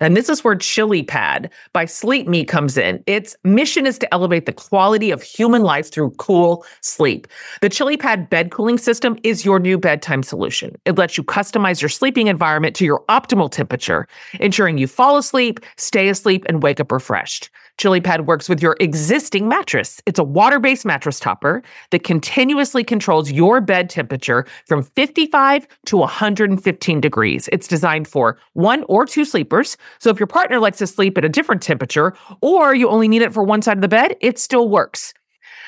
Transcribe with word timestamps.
And 0.00 0.16
this 0.16 0.28
is 0.28 0.44
where 0.44 0.54
Chili 0.54 1.02
Pad 1.02 1.50
by 1.72 1.84
Sleep 1.84 2.26
Me 2.26 2.44
comes 2.44 2.76
in. 2.76 3.02
Its 3.06 3.36
mission 3.44 3.86
is 3.86 3.98
to 3.98 4.14
elevate 4.14 4.46
the 4.46 4.52
quality 4.52 5.10
of 5.10 5.22
human 5.22 5.62
life 5.62 5.90
through 5.90 6.10
cool 6.12 6.64
sleep. 6.80 7.26
The 7.60 7.68
Chili 7.68 7.96
Pad 7.96 8.30
bed 8.30 8.50
cooling 8.50 8.78
system 8.78 9.18
is 9.22 9.44
your 9.44 9.58
new 9.58 9.78
bedtime 9.78 10.22
solution. 10.22 10.76
It 10.84 10.96
lets 10.98 11.16
you 11.16 11.24
customize 11.24 11.80
your 11.80 11.88
sleeping 11.88 12.26
environment 12.26 12.76
to 12.76 12.84
your 12.84 13.04
optimal 13.08 13.50
temperature, 13.50 14.06
ensuring 14.40 14.78
you 14.78 14.86
fall 14.86 15.16
asleep, 15.16 15.60
stay 15.76 16.08
asleep, 16.08 16.44
and 16.48 16.62
wake 16.62 16.80
up 16.80 16.92
refreshed. 16.92 17.50
ChiliPad 17.78 18.26
works 18.26 18.48
with 18.48 18.60
your 18.60 18.76
existing 18.80 19.48
mattress. 19.48 20.02
It's 20.04 20.18
a 20.18 20.24
water 20.24 20.58
based 20.58 20.84
mattress 20.84 21.20
topper 21.20 21.62
that 21.90 22.02
continuously 22.02 22.82
controls 22.84 23.30
your 23.30 23.60
bed 23.60 23.88
temperature 23.88 24.44
from 24.66 24.82
55 24.82 25.66
to 25.86 25.96
115 25.96 27.00
degrees. 27.00 27.48
It's 27.52 27.68
designed 27.68 28.08
for 28.08 28.36
one 28.54 28.84
or 28.88 29.06
two 29.06 29.24
sleepers. 29.24 29.76
So 30.00 30.10
if 30.10 30.18
your 30.18 30.26
partner 30.26 30.58
likes 30.58 30.78
to 30.78 30.86
sleep 30.86 31.16
at 31.16 31.24
a 31.24 31.28
different 31.28 31.62
temperature 31.62 32.14
or 32.42 32.74
you 32.74 32.88
only 32.88 33.08
need 33.08 33.22
it 33.22 33.32
for 33.32 33.44
one 33.44 33.62
side 33.62 33.78
of 33.78 33.82
the 33.82 33.88
bed, 33.88 34.16
it 34.20 34.38
still 34.38 34.68
works. 34.68 35.14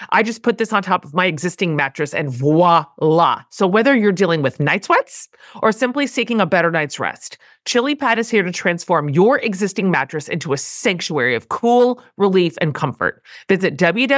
I 0.09 0.23
just 0.23 0.43
put 0.43 0.59
this 0.59 0.73
on 0.73 0.83
top 0.83 1.05
of 1.05 1.13
my 1.15 1.27
existing 1.27 1.77
mattress 1.77 2.15
and 2.15 2.31
voila. 2.31 3.43
So 3.51 3.67
whether 3.67 3.95
you're 3.95 4.13
dealing 4.13 4.41
with 4.43 4.59
night 4.59 4.85
sweats 4.85 5.29
or 5.63 5.73
simply 5.73 6.07
seeking 6.07 6.41
a 6.41 6.47
better 6.47 6.71
night's 6.71 6.99
rest, 6.99 7.37
Chili 7.67 7.95
Pad 7.95 8.19
is 8.19 8.31
here 8.31 8.43
to 8.43 8.51
transform 8.51 9.11
your 9.11 9.39
existing 9.39 9.91
mattress 9.91 10.29
into 10.29 10.55
a 10.55 10.57
sanctuary 10.57 11.35
of 11.35 11.49
cool, 11.51 12.03
relief, 12.17 12.57
and 12.61 12.75
comfort. 12.75 13.23
Visit 13.49 13.77
www.sleep.me 13.77 14.13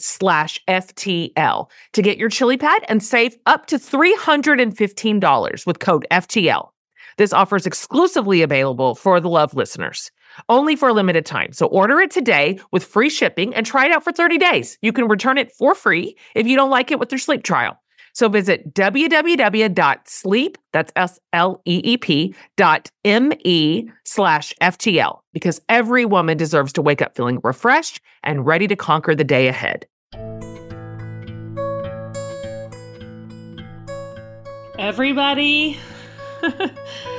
slash 0.00 0.60
FTL 0.68 1.70
to 1.92 2.02
get 2.02 2.18
your 2.18 2.28
Chili 2.28 2.56
Pad 2.56 2.84
and 2.88 3.02
save 3.02 3.36
up 3.46 3.66
to 3.66 3.78
$315 3.78 5.66
with 5.66 5.78
code 5.78 6.06
FTL. 6.10 6.70
This 7.16 7.32
offer 7.32 7.54
is 7.56 7.66
exclusively 7.66 8.42
available 8.42 8.96
for 8.96 9.20
the 9.20 9.28
Love 9.28 9.54
listeners 9.54 10.10
only 10.48 10.76
for 10.76 10.88
a 10.88 10.92
limited 10.92 11.26
time. 11.26 11.52
So 11.52 11.66
order 11.66 12.00
it 12.00 12.10
today 12.10 12.58
with 12.72 12.84
free 12.84 13.10
shipping 13.10 13.54
and 13.54 13.64
try 13.64 13.86
it 13.86 13.92
out 13.92 14.04
for 14.04 14.12
30 14.12 14.38
days. 14.38 14.78
You 14.82 14.92
can 14.92 15.08
return 15.08 15.38
it 15.38 15.52
for 15.52 15.74
free 15.74 16.16
if 16.34 16.46
you 16.46 16.56
don't 16.56 16.70
like 16.70 16.90
it 16.90 16.98
with 16.98 17.12
your 17.12 17.18
sleep 17.18 17.42
trial. 17.42 17.78
So 18.14 18.28
visit 18.28 18.72
www.sleep, 18.74 20.58
that's 20.72 20.92
S-L-E-E-P 20.94 22.34
dot 22.56 22.90
M-E 23.04 23.90
slash 24.04 24.54
FTL 24.62 25.18
because 25.32 25.60
every 25.68 26.04
woman 26.04 26.36
deserves 26.36 26.72
to 26.74 26.82
wake 26.82 27.02
up 27.02 27.16
feeling 27.16 27.40
refreshed 27.42 28.00
and 28.22 28.46
ready 28.46 28.68
to 28.68 28.76
conquer 28.76 29.16
the 29.16 29.24
day 29.24 29.48
ahead. 29.48 29.86
Everybody. 34.78 35.78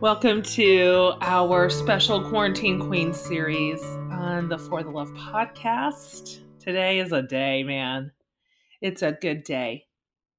Welcome 0.00 0.40
to 0.54 1.12
our 1.20 1.68
special 1.68 2.26
Quarantine 2.26 2.80
Queen 2.80 3.12
series 3.12 3.82
on 4.10 4.48
the 4.48 4.56
For 4.56 4.82
the 4.82 4.88
Love 4.88 5.10
podcast. 5.10 6.38
Today 6.58 7.00
is 7.00 7.12
a 7.12 7.20
day, 7.20 7.62
man. 7.64 8.10
It's 8.80 9.02
a 9.02 9.12
good 9.12 9.44
day. 9.44 9.84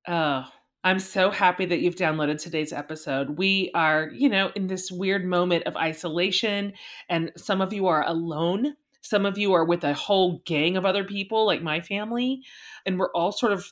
Oh, 0.08 0.46
I'm 0.84 0.98
so 0.98 1.30
happy 1.30 1.68
that 1.68 1.80
you've 1.80 1.96
downloaded 1.96 2.42
today's 2.42 2.74
episode. 2.74 3.38
We 3.38 3.70
are, 3.76 4.10
you 4.12 4.30
know, 4.30 4.52
in 4.56 4.66
this 4.66 4.92
weird 4.92 5.26
moment 5.26 5.68
of 5.68 5.78
isolation, 5.78 6.74
and 7.08 7.32
some 7.38 7.62
of 7.62 7.72
you 7.72 7.86
are 7.86 8.04
alone. 8.08 8.74
Some 9.02 9.28
of 9.28 9.38
you 9.38 9.54
are 9.54 9.66
with 9.66 9.84
a 9.84 9.94
whole 9.94 10.42
gang 10.44 10.76
of 10.76 10.88
other 10.88 11.04
people, 11.04 11.46
like 11.46 11.62
my 11.62 11.82
family, 11.82 12.42
and 12.88 12.98
we're 12.98 13.12
all 13.12 13.32
sort 13.32 13.54
of 13.54 13.72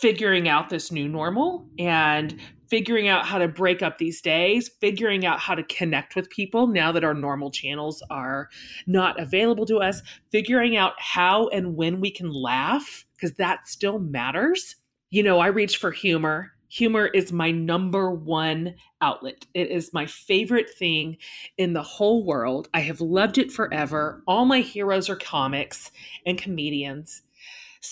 figuring 0.00 0.48
out 0.48 0.70
this 0.70 0.90
new 0.90 1.08
normal 1.08 1.66
and 1.78 2.38
figuring 2.68 3.08
out 3.08 3.24
how 3.24 3.38
to 3.38 3.48
break 3.48 3.82
up 3.82 3.98
these 3.98 4.20
days, 4.20 4.68
figuring 4.80 5.24
out 5.24 5.38
how 5.38 5.54
to 5.54 5.62
connect 5.64 6.16
with 6.16 6.28
people 6.30 6.66
now 6.66 6.90
that 6.92 7.04
our 7.04 7.14
normal 7.14 7.50
channels 7.50 8.02
are 8.10 8.48
not 8.86 9.20
available 9.20 9.66
to 9.66 9.78
us, 9.78 10.02
figuring 10.32 10.76
out 10.76 10.94
how 10.98 11.48
and 11.48 11.76
when 11.76 12.00
we 12.00 12.10
can 12.10 12.32
laugh, 12.32 13.04
because 13.14 13.36
that 13.36 13.68
still 13.68 13.98
matters. 13.98 14.76
You 15.10 15.22
know, 15.22 15.38
I 15.38 15.46
reach 15.48 15.76
for 15.76 15.92
humor. 15.92 16.52
Humor 16.68 17.06
is 17.06 17.32
my 17.32 17.52
number 17.52 18.10
one 18.10 18.74
outlet. 19.00 19.46
It 19.54 19.70
is 19.70 19.92
my 19.92 20.06
favorite 20.06 20.68
thing 20.68 21.16
in 21.56 21.72
the 21.72 21.82
whole 21.82 22.24
world. 22.24 22.68
I 22.74 22.80
have 22.80 23.00
loved 23.00 23.38
it 23.38 23.52
forever. 23.52 24.24
All 24.26 24.44
my 24.44 24.60
heroes 24.60 25.08
are 25.08 25.16
comics 25.16 25.92
and 26.26 26.36
comedians. 26.36 27.22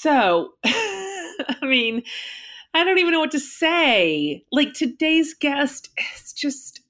So, 0.00 0.54
I 0.64 1.56
mean, 1.62 2.02
I 2.74 2.84
don't 2.84 2.98
even 2.98 3.12
know 3.12 3.20
what 3.20 3.30
to 3.30 3.40
say. 3.40 4.44
Like 4.50 4.72
today's 4.72 5.34
guest 5.34 5.88
is 6.16 6.32
just, 6.32 6.80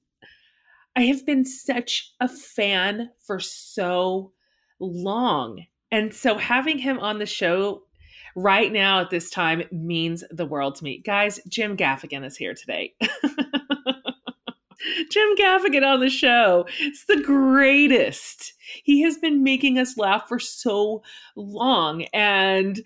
I 0.96 1.02
have 1.02 1.26
been 1.26 1.44
such 1.44 2.12
a 2.20 2.28
fan 2.28 3.10
for 3.24 3.38
so 3.38 4.32
long. 4.80 5.66
And 5.92 6.14
so 6.14 6.38
having 6.38 6.78
him 6.78 6.98
on 6.98 7.18
the 7.18 7.26
show 7.26 7.82
right 8.34 8.72
now 8.72 9.00
at 9.00 9.10
this 9.10 9.30
time 9.30 9.62
means 9.70 10.24
the 10.30 10.46
world 10.46 10.76
to 10.76 10.84
me. 10.84 11.02
Guys, 11.04 11.38
Jim 11.48 11.76
Gaffigan 11.76 12.24
is 12.24 12.36
here 12.36 12.54
today. 12.54 12.94
Jim 15.10 15.36
Gaffigan 15.36 15.84
on 15.86 16.00
the 16.00 16.10
show. 16.10 16.66
It's 16.80 17.04
the 17.04 17.22
greatest. 17.22 18.54
He 18.84 19.02
has 19.02 19.18
been 19.18 19.42
making 19.42 19.78
us 19.78 19.96
laugh 19.96 20.28
for 20.28 20.38
so 20.38 21.02
long. 21.34 22.02
And 22.12 22.80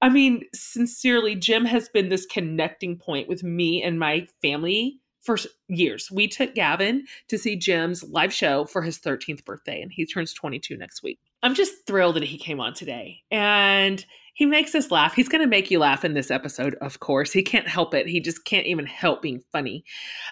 I 0.00 0.08
mean, 0.08 0.44
sincerely, 0.54 1.34
Jim 1.34 1.64
has 1.66 1.88
been 1.88 2.08
this 2.08 2.24
connecting 2.26 2.96
point 2.96 3.28
with 3.28 3.42
me 3.42 3.82
and 3.82 3.98
my 3.98 4.26
family 4.40 5.00
for 5.20 5.36
years. 5.68 6.10
We 6.10 6.26
took 6.26 6.54
Gavin 6.54 7.06
to 7.28 7.38
see 7.38 7.56
Jim's 7.56 8.02
live 8.02 8.32
show 8.32 8.64
for 8.64 8.82
his 8.82 8.98
13th 8.98 9.44
birthday, 9.44 9.80
and 9.80 9.92
he 9.92 10.06
turns 10.06 10.32
22 10.32 10.76
next 10.76 11.02
week. 11.02 11.20
I'm 11.42 11.54
just 11.54 11.86
thrilled 11.86 12.16
that 12.16 12.24
he 12.24 12.38
came 12.38 12.60
on 12.60 12.74
today. 12.74 13.22
And 13.30 14.04
he 14.34 14.46
makes 14.46 14.74
us 14.74 14.90
laugh. 14.90 15.14
He's 15.14 15.28
going 15.28 15.42
to 15.42 15.48
make 15.48 15.70
you 15.70 15.78
laugh 15.78 16.04
in 16.04 16.14
this 16.14 16.30
episode, 16.30 16.74
of 16.80 17.00
course. 17.00 17.32
He 17.32 17.42
can't 17.42 17.68
help 17.68 17.94
it. 17.94 18.06
He 18.06 18.18
just 18.18 18.44
can't 18.44 18.66
even 18.66 18.86
help 18.86 19.20
being 19.20 19.42
funny. 19.52 19.84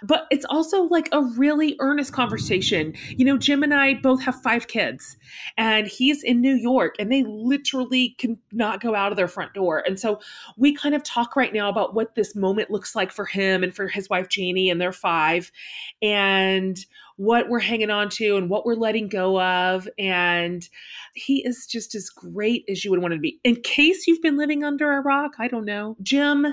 But 0.02 0.26
it's 0.30 0.46
also 0.46 0.84
like 0.84 1.08
a 1.12 1.22
really 1.36 1.76
earnest 1.80 2.12
conversation. 2.12 2.94
You 3.10 3.26
know, 3.26 3.36
Jim 3.36 3.62
and 3.62 3.74
I 3.74 3.94
both 3.94 4.22
have 4.22 4.40
five 4.42 4.68
kids, 4.68 5.16
and 5.58 5.86
he's 5.86 6.22
in 6.22 6.40
New 6.40 6.54
York, 6.54 6.94
and 6.98 7.12
they 7.12 7.24
literally 7.24 8.14
can 8.18 8.38
not 8.52 8.80
go 8.80 8.94
out 8.94 9.12
of 9.12 9.16
their 9.16 9.28
front 9.28 9.52
door. 9.52 9.82
And 9.86 10.00
so 10.00 10.20
we 10.56 10.74
kind 10.74 10.94
of 10.94 11.02
talk 11.02 11.36
right 11.36 11.52
now 11.52 11.68
about 11.68 11.94
what 11.94 12.14
this 12.14 12.34
moment 12.34 12.70
looks 12.70 12.96
like 12.96 13.12
for 13.12 13.26
him 13.26 13.62
and 13.62 13.74
for 13.74 13.86
his 13.86 14.08
wife, 14.08 14.28
Jeannie, 14.28 14.70
and 14.70 14.80
their 14.80 14.92
five. 14.92 15.52
And 16.00 16.78
what 17.20 17.50
we're 17.50 17.58
hanging 17.58 17.90
on 17.90 18.08
to 18.08 18.38
and 18.38 18.48
what 18.48 18.64
we're 18.64 18.74
letting 18.74 19.06
go 19.06 19.38
of. 19.38 19.86
And 19.98 20.66
he 21.14 21.44
is 21.46 21.66
just 21.66 21.94
as 21.94 22.08
great 22.08 22.64
as 22.66 22.82
you 22.82 22.90
would 22.90 23.00
want 23.00 23.12
him 23.12 23.18
to 23.18 23.22
be. 23.22 23.38
In 23.44 23.56
case 23.56 24.06
you've 24.06 24.22
been 24.22 24.38
living 24.38 24.64
under 24.64 24.90
a 24.92 25.02
rock, 25.02 25.32
I 25.38 25.46
don't 25.46 25.66
know. 25.66 25.98
Jim 26.02 26.46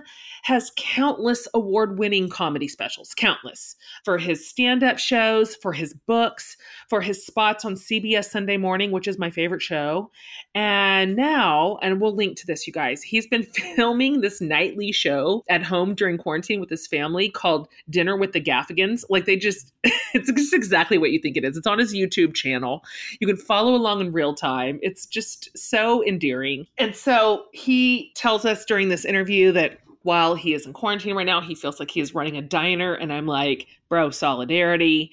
has 0.43 0.73
countless 0.75 1.47
award 1.53 1.97
winning 1.97 2.27
comedy 2.27 2.67
specials, 2.67 3.13
countless 3.13 3.77
for 4.03 4.17
his 4.17 4.45
stand 4.45 4.83
up 4.83 4.99
shows, 4.99 5.55
for 5.55 5.71
his 5.71 5.93
books, 5.93 6.57
for 6.89 6.99
his 6.99 7.25
spots 7.25 7.63
on 7.63 7.75
CBS 7.75 8.25
Sunday 8.25 8.57
Morning, 8.57 8.91
which 8.91 9.07
is 9.07 9.17
my 9.17 9.31
favorite 9.31 9.61
show. 9.61 10.11
And 10.53 11.15
now, 11.15 11.77
and 11.81 12.01
we'll 12.01 12.15
link 12.15 12.37
to 12.39 12.45
this, 12.45 12.67
you 12.67 12.73
guys, 12.73 13.01
he's 13.01 13.27
been 13.27 13.43
filming 13.75 14.19
this 14.19 14.41
nightly 14.41 14.91
show 14.91 15.45
at 15.49 15.63
home 15.63 15.95
during 15.95 16.17
quarantine 16.17 16.59
with 16.59 16.69
his 16.69 16.87
family 16.87 17.29
called 17.29 17.69
Dinner 17.89 18.17
with 18.17 18.33
the 18.33 18.41
Gaffigans. 18.41 19.05
Like 19.09 19.23
they 19.23 19.37
just, 19.37 19.71
it's 20.13 20.29
exactly 20.57 20.97
what 20.97 21.11
you 21.11 21.19
think 21.19 21.37
it 21.37 21.45
is. 21.45 21.55
It's 21.55 21.67
on 21.67 21.79
his 21.79 21.93
YouTube 21.93 22.33
channel. 22.33 22.83
You 23.21 23.27
can 23.27 23.37
follow 23.37 23.75
along 23.75 24.01
in 24.01 24.11
real 24.11 24.33
time. 24.33 24.79
It's 24.81 25.05
just 25.05 25.57
so 25.57 26.03
endearing. 26.05 26.67
And 26.77 26.95
so 26.95 27.45
he 27.53 28.11
tells 28.15 28.43
us 28.45 28.65
during 28.65 28.89
this 28.89 29.05
interview 29.05 29.53
that 29.53 29.79
while 30.03 30.35
he 30.35 30.53
is 30.53 30.65
in 30.65 30.73
quarantine 30.73 31.15
right 31.15 31.25
now, 31.25 31.41
he 31.41 31.55
feels 31.55 31.79
like 31.79 31.91
he 31.91 31.99
is 31.99 32.15
running 32.15 32.37
a 32.37 32.41
diner. 32.41 32.93
And 32.93 33.11
I'm 33.11 33.27
like, 33.27 33.67
bro, 33.89 34.09
solidarity. 34.09 35.11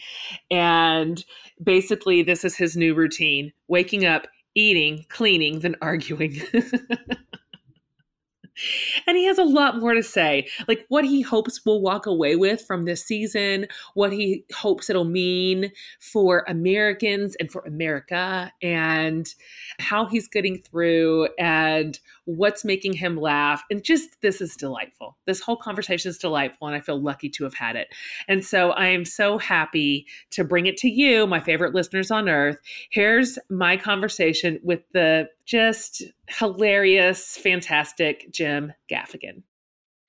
And 0.50 1.24
basically, 1.62 2.22
this 2.22 2.44
is 2.44 2.56
his 2.56 2.76
new 2.76 2.94
routine 2.94 3.52
waking 3.68 4.04
up, 4.04 4.26
eating, 4.54 5.04
cleaning, 5.08 5.60
then 5.60 5.76
arguing. 5.82 6.40
and 9.06 9.16
he 9.16 9.24
has 9.24 9.38
a 9.38 9.44
lot 9.44 9.78
more 9.78 9.94
to 9.94 10.02
say 10.02 10.46
like 10.68 10.84
what 10.88 11.04
he 11.04 11.20
hopes 11.20 11.60
we'll 11.64 11.80
walk 11.80 12.06
away 12.06 12.36
with 12.36 12.62
from 12.62 12.84
this 12.84 13.04
season 13.04 13.66
what 13.94 14.12
he 14.12 14.44
hopes 14.54 14.88
it'll 14.88 15.04
mean 15.04 15.70
for 16.00 16.44
americans 16.48 17.36
and 17.40 17.50
for 17.50 17.62
america 17.62 18.52
and 18.62 19.34
how 19.78 20.06
he's 20.06 20.28
getting 20.28 20.60
through 20.62 21.28
and 21.38 21.98
what's 22.26 22.64
making 22.64 22.92
him 22.92 23.16
laugh 23.16 23.62
and 23.70 23.82
just 23.82 24.20
this 24.22 24.40
is 24.40 24.56
delightful 24.56 25.16
this 25.26 25.40
whole 25.40 25.56
conversation 25.56 26.08
is 26.08 26.18
delightful 26.18 26.66
and 26.66 26.76
i 26.76 26.80
feel 26.80 27.00
lucky 27.00 27.28
to 27.28 27.44
have 27.44 27.54
had 27.54 27.76
it 27.76 27.88
and 28.28 28.44
so 28.44 28.70
i 28.72 28.86
am 28.86 29.04
so 29.04 29.38
happy 29.38 30.06
to 30.30 30.44
bring 30.44 30.66
it 30.66 30.76
to 30.76 30.88
you 30.88 31.26
my 31.26 31.40
favorite 31.40 31.74
listeners 31.74 32.10
on 32.10 32.28
earth 32.28 32.58
here's 32.90 33.38
my 33.50 33.76
conversation 33.76 34.58
with 34.62 34.80
the 34.92 35.28
just 35.44 36.02
hilarious, 36.28 37.36
fantastic 37.36 38.30
Jim 38.32 38.72
Gaffigan. 38.90 39.42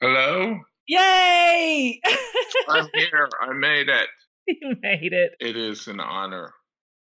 Hello? 0.01 0.59
Yay! 0.87 2.01
I'm 2.69 2.87
here. 2.93 3.29
I 3.41 3.53
made 3.53 3.89
it. 3.89 4.07
You 4.47 4.75
made 4.81 5.13
it. 5.13 5.35
It 5.39 5.57
is 5.57 5.87
an 5.87 5.99
honor. 5.99 6.53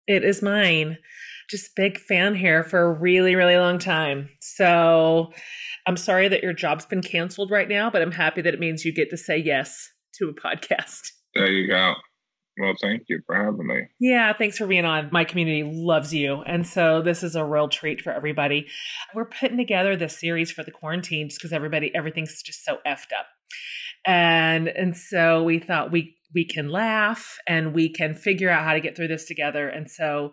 It 0.06 0.24
is 0.24 0.42
mine. 0.42 0.98
Just 1.48 1.76
big 1.76 1.98
fan 1.98 2.34
here 2.34 2.64
for 2.64 2.82
a 2.82 2.92
really, 2.92 3.34
really 3.34 3.56
long 3.56 3.78
time. 3.78 4.30
So 4.40 5.32
I'm 5.86 5.96
sorry 5.96 6.28
that 6.28 6.42
your 6.42 6.52
job's 6.52 6.86
been 6.86 7.02
canceled 7.02 7.50
right 7.50 7.68
now, 7.68 7.90
but 7.90 8.02
I'm 8.02 8.12
happy 8.12 8.42
that 8.42 8.54
it 8.54 8.60
means 8.60 8.84
you 8.84 8.92
get 8.92 9.10
to 9.10 9.16
say 9.16 9.38
yes 9.38 9.90
to 10.14 10.28
a 10.28 10.34
podcast. 10.34 11.08
There 11.34 11.50
you 11.50 11.68
go. 11.68 11.94
Well, 12.58 12.74
thank 12.82 13.04
you 13.08 13.20
for 13.26 13.34
having 13.34 13.66
me. 13.66 13.88
Yeah, 13.98 14.32
thanks 14.34 14.58
for 14.58 14.66
being 14.66 14.84
on. 14.84 15.08
My 15.10 15.24
community 15.24 15.62
loves 15.64 16.12
you. 16.12 16.42
And 16.42 16.66
so 16.66 17.00
this 17.00 17.22
is 17.22 17.34
a 17.34 17.44
real 17.44 17.68
treat 17.68 18.02
for 18.02 18.12
everybody. 18.12 18.66
We're 19.14 19.24
putting 19.24 19.56
together 19.56 19.96
this 19.96 20.18
series 20.18 20.50
for 20.50 20.62
the 20.62 20.70
quarantine 20.70 21.30
just 21.30 21.40
because 21.40 21.52
everybody, 21.52 21.90
everything's 21.94 22.42
just 22.42 22.64
so 22.64 22.78
effed 22.86 23.12
up. 23.18 23.26
And 24.04 24.68
and 24.68 24.96
so 24.96 25.44
we 25.44 25.60
thought 25.60 25.92
we 25.92 26.16
we 26.34 26.44
can 26.44 26.70
laugh 26.70 27.38
and 27.46 27.74
we 27.74 27.88
can 27.88 28.14
figure 28.14 28.50
out 28.50 28.64
how 28.64 28.72
to 28.72 28.80
get 28.80 28.96
through 28.96 29.08
this 29.08 29.26
together. 29.26 29.68
And 29.68 29.90
so 29.90 30.32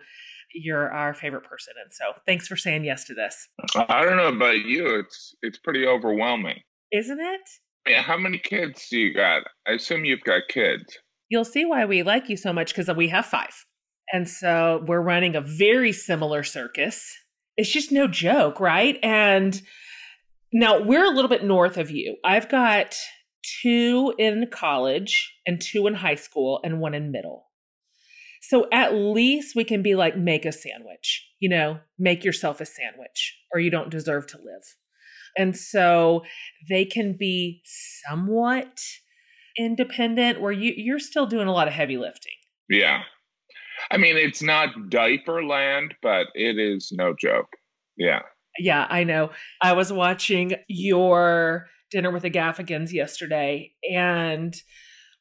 you're 0.53 0.91
our 0.91 1.13
favorite 1.13 1.43
person. 1.43 1.73
And 1.83 1.93
so 1.93 2.19
thanks 2.25 2.47
for 2.47 2.55
saying 2.55 2.83
yes 2.83 3.05
to 3.05 3.13
this. 3.13 3.47
I 3.75 4.03
don't 4.03 4.17
know 4.17 4.27
about 4.27 4.65
you. 4.65 4.99
It's 4.99 5.35
it's 5.41 5.59
pretty 5.59 5.85
overwhelming. 5.85 6.59
Isn't 6.91 7.19
it? 7.19 7.41
Yeah, 7.87 8.01
how 8.01 8.17
many 8.17 8.39
kids 8.39 8.87
do 8.89 8.97
you 8.99 9.13
got? 9.13 9.43
I 9.67 9.73
assume 9.73 10.05
you've 10.05 10.23
got 10.23 10.43
kids 10.49 10.97
you'll 11.29 11.45
see 11.45 11.63
why 11.63 11.85
we 11.85 12.03
like 12.03 12.27
you 12.27 12.35
so 12.35 12.51
much 12.51 12.75
because 12.75 12.93
we 12.95 13.07
have 13.07 13.25
five. 13.25 13.65
And 14.11 14.27
so 14.27 14.83
we're 14.87 15.01
running 15.01 15.35
a 15.35 15.41
very 15.41 15.93
similar 15.93 16.43
circus. 16.43 17.15
It's 17.55 17.71
just 17.71 17.91
no 17.91 18.07
joke, 18.07 18.59
right? 18.59 18.97
And 19.03 19.61
now 20.51 20.81
we're 20.81 21.05
a 21.05 21.11
little 21.11 21.29
bit 21.29 21.43
north 21.43 21.77
of 21.77 21.91
you. 21.91 22.17
I've 22.25 22.49
got 22.49 22.95
two 23.61 24.13
in 24.17 24.47
college 24.51 25.33
and 25.45 25.61
two 25.61 25.87
in 25.87 25.93
high 25.95 26.15
school 26.15 26.59
and 26.63 26.79
one 26.79 26.93
in 26.93 27.11
middle. 27.11 27.47
So 28.41 28.67
at 28.71 28.93
least 28.93 29.55
we 29.55 29.63
can 29.63 29.81
be 29.81 29.95
like, 29.95 30.17
make 30.17 30.45
a 30.45 30.51
sandwich, 30.51 31.27
you 31.39 31.49
know, 31.49 31.79
make 31.97 32.23
yourself 32.23 32.61
a 32.61 32.65
sandwich 32.65 33.37
or 33.53 33.59
you 33.59 33.69
don't 33.69 33.89
deserve 33.89 34.27
to 34.27 34.37
live. 34.37 34.75
And 35.37 35.55
so 35.55 36.23
they 36.69 36.85
can 36.85 37.15
be 37.17 37.61
somewhat 38.07 38.79
independent 39.57 40.41
where 40.41 40.51
you 40.51 40.73
you're 40.75 40.99
still 40.99 41.25
doing 41.25 41.47
a 41.47 41.51
lot 41.51 41.67
of 41.67 41.73
heavy 41.73 41.97
lifting. 41.97 42.33
Yeah. 42.69 43.03
I 43.91 43.97
mean, 43.97 44.17
it's 44.17 44.41
not 44.41 44.89
diaper 44.89 45.43
land, 45.43 45.95
but 46.01 46.27
it 46.33 46.57
is 46.57 46.91
no 46.91 47.13
joke. 47.19 47.49
Yeah. 47.97 48.21
Yeah, 48.57 48.87
I 48.89 49.03
know. 49.03 49.31
I 49.61 49.73
was 49.73 49.91
watching 49.91 50.55
your 50.67 51.67
dinner 51.91 52.11
with 52.11 52.23
the 52.23 52.31
Gaffigans 52.31 52.91
yesterday 52.91 53.71
and 53.89 54.55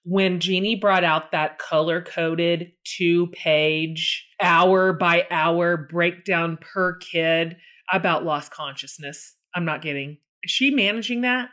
when 0.04 0.40
Jeannie 0.40 0.76
brought 0.76 1.04
out 1.04 1.32
that 1.32 1.58
color 1.58 2.00
coded 2.00 2.72
two 2.84 3.26
page, 3.28 4.26
hour 4.40 4.94
by 4.94 5.26
hour 5.30 5.76
breakdown 5.76 6.56
per 6.60 6.96
kid, 6.96 7.56
about 7.92 8.24
lost 8.24 8.50
consciousness. 8.50 9.36
I'm 9.54 9.66
not 9.66 9.82
kidding. 9.82 10.16
Is 10.42 10.50
she 10.50 10.70
managing 10.70 11.22
that? 11.22 11.50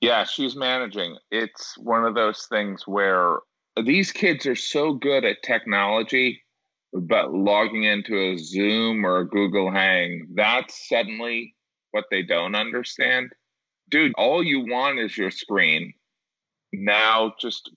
Yeah, 0.00 0.24
she's 0.24 0.54
managing. 0.54 1.16
It's 1.30 1.76
one 1.78 2.04
of 2.04 2.14
those 2.14 2.46
things 2.50 2.86
where 2.86 3.38
these 3.84 4.12
kids 4.12 4.44
are 4.46 4.56
so 4.56 4.92
good 4.92 5.24
at 5.24 5.42
technology, 5.42 6.42
but 6.92 7.32
logging 7.32 7.84
into 7.84 8.16
a 8.16 8.36
Zoom 8.36 9.04
or 9.04 9.20
a 9.20 9.28
Google 9.28 9.70
Hang, 9.70 10.28
that's 10.34 10.88
suddenly 10.88 11.54
what 11.92 12.04
they 12.10 12.22
don't 12.22 12.54
understand. 12.54 13.32
Dude, 13.90 14.12
all 14.16 14.42
you 14.42 14.60
want 14.60 14.98
is 14.98 15.16
your 15.16 15.30
screen. 15.30 15.94
Now 16.72 17.32
just 17.40 17.70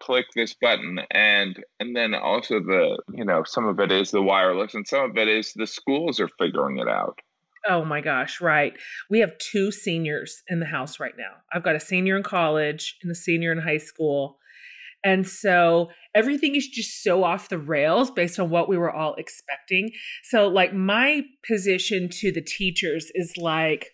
click 0.00 0.26
this 0.34 0.54
button 0.54 1.00
and 1.10 1.62
and 1.78 1.94
then 1.94 2.14
also 2.14 2.60
the 2.60 2.98
you 3.12 3.24
know 3.24 3.42
some 3.44 3.66
of 3.66 3.78
it 3.80 3.92
is 3.92 4.10
the 4.10 4.22
wireless 4.22 4.72
and 4.72 4.86
some 4.86 5.10
of 5.10 5.16
it 5.18 5.28
is 5.28 5.52
the 5.54 5.66
schools 5.66 6.20
are 6.20 6.30
figuring 6.38 6.78
it 6.78 6.88
out 6.88 7.18
Oh 7.68 7.84
my 7.84 8.00
gosh, 8.00 8.40
right. 8.40 8.72
We 9.10 9.18
have 9.18 9.36
two 9.36 9.70
seniors 9.70 10.42
in 10.48 10.60
the 10.60 10.66
house 10.66 10.98
right 10.98 11.12
now. 11.18 11.32
I've 11.52 11.62
got 11.62 11.76
a 11.76 11.80
senior 11.80 12.16
in 12.16 12.22
college 12.22 12.96
and 13.02 13.12
a 13.12 13.14
senior 13.14 13.52
in 13.52 13.58
high 13.58 13.76
school. 13.76 14.38
And 15.04 15.26
so 15.26 15.90
everything 16.14 16.56
is 16.56 16.66
just 16.68 17.02
so 17.02 17.24
off 17.24 17.48
the 17.48 17.58
rails 17.58 18.10
based 18.10 18.38
on 18.38 18.50
what 18.50 18.68
we 18.68 18.78
were 18.78 18.90
all 18.90 19.14
expecting. 19.14 19.90
So, 20.24 20.48
like, 20.48 20.74
my 20.74 21.24
position 21.46 22.08
to 22.20 22.32
the 22.32 22.42
teachers 22.42 23.10
is 23.14 23.34
like, 23.36 23.88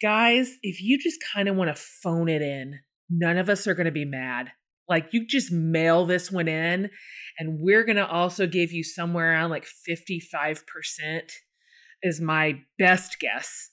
guys, 0.00 0.56
if 0.62 0.82
you 0.82 0.98
just 0.98 1.18
kind 1.34 1.48
of 1.48 1.56
want 1.56 1.74
to 1.74 1.82
phone 2.02 2.28
it 2.28 2.42
in, 2.42 2.80
none 3.08 3.36
of 3.36 3.48
us 3.48 3.66
are 3.66 3.74
going 3.74 3.86
to 3.86 3.92
be 3.92 4.04
mad. 4.04 4.50
Like, 4.88 5.08
you 5.12 5.26
just 5.26 5.52
mail 5.52 6.04
this 6.04 6.32
one 6.32 6.48
in, 6.48 6.90
and 7.38 7.58
we're 7.60 7.84
going 7.84 7.96
to 7.96 8.06
also 8.08 8.46
give 8.46 8.72
you 8.72 8.82
somewhere 8.82 9.32
around 9.32 9.50
like 9.50 9.66
55% 9.88 10.62
is 12.02 12.20
my 12.20 12.60
best 12.78 13.18
guess. 13.20 13.70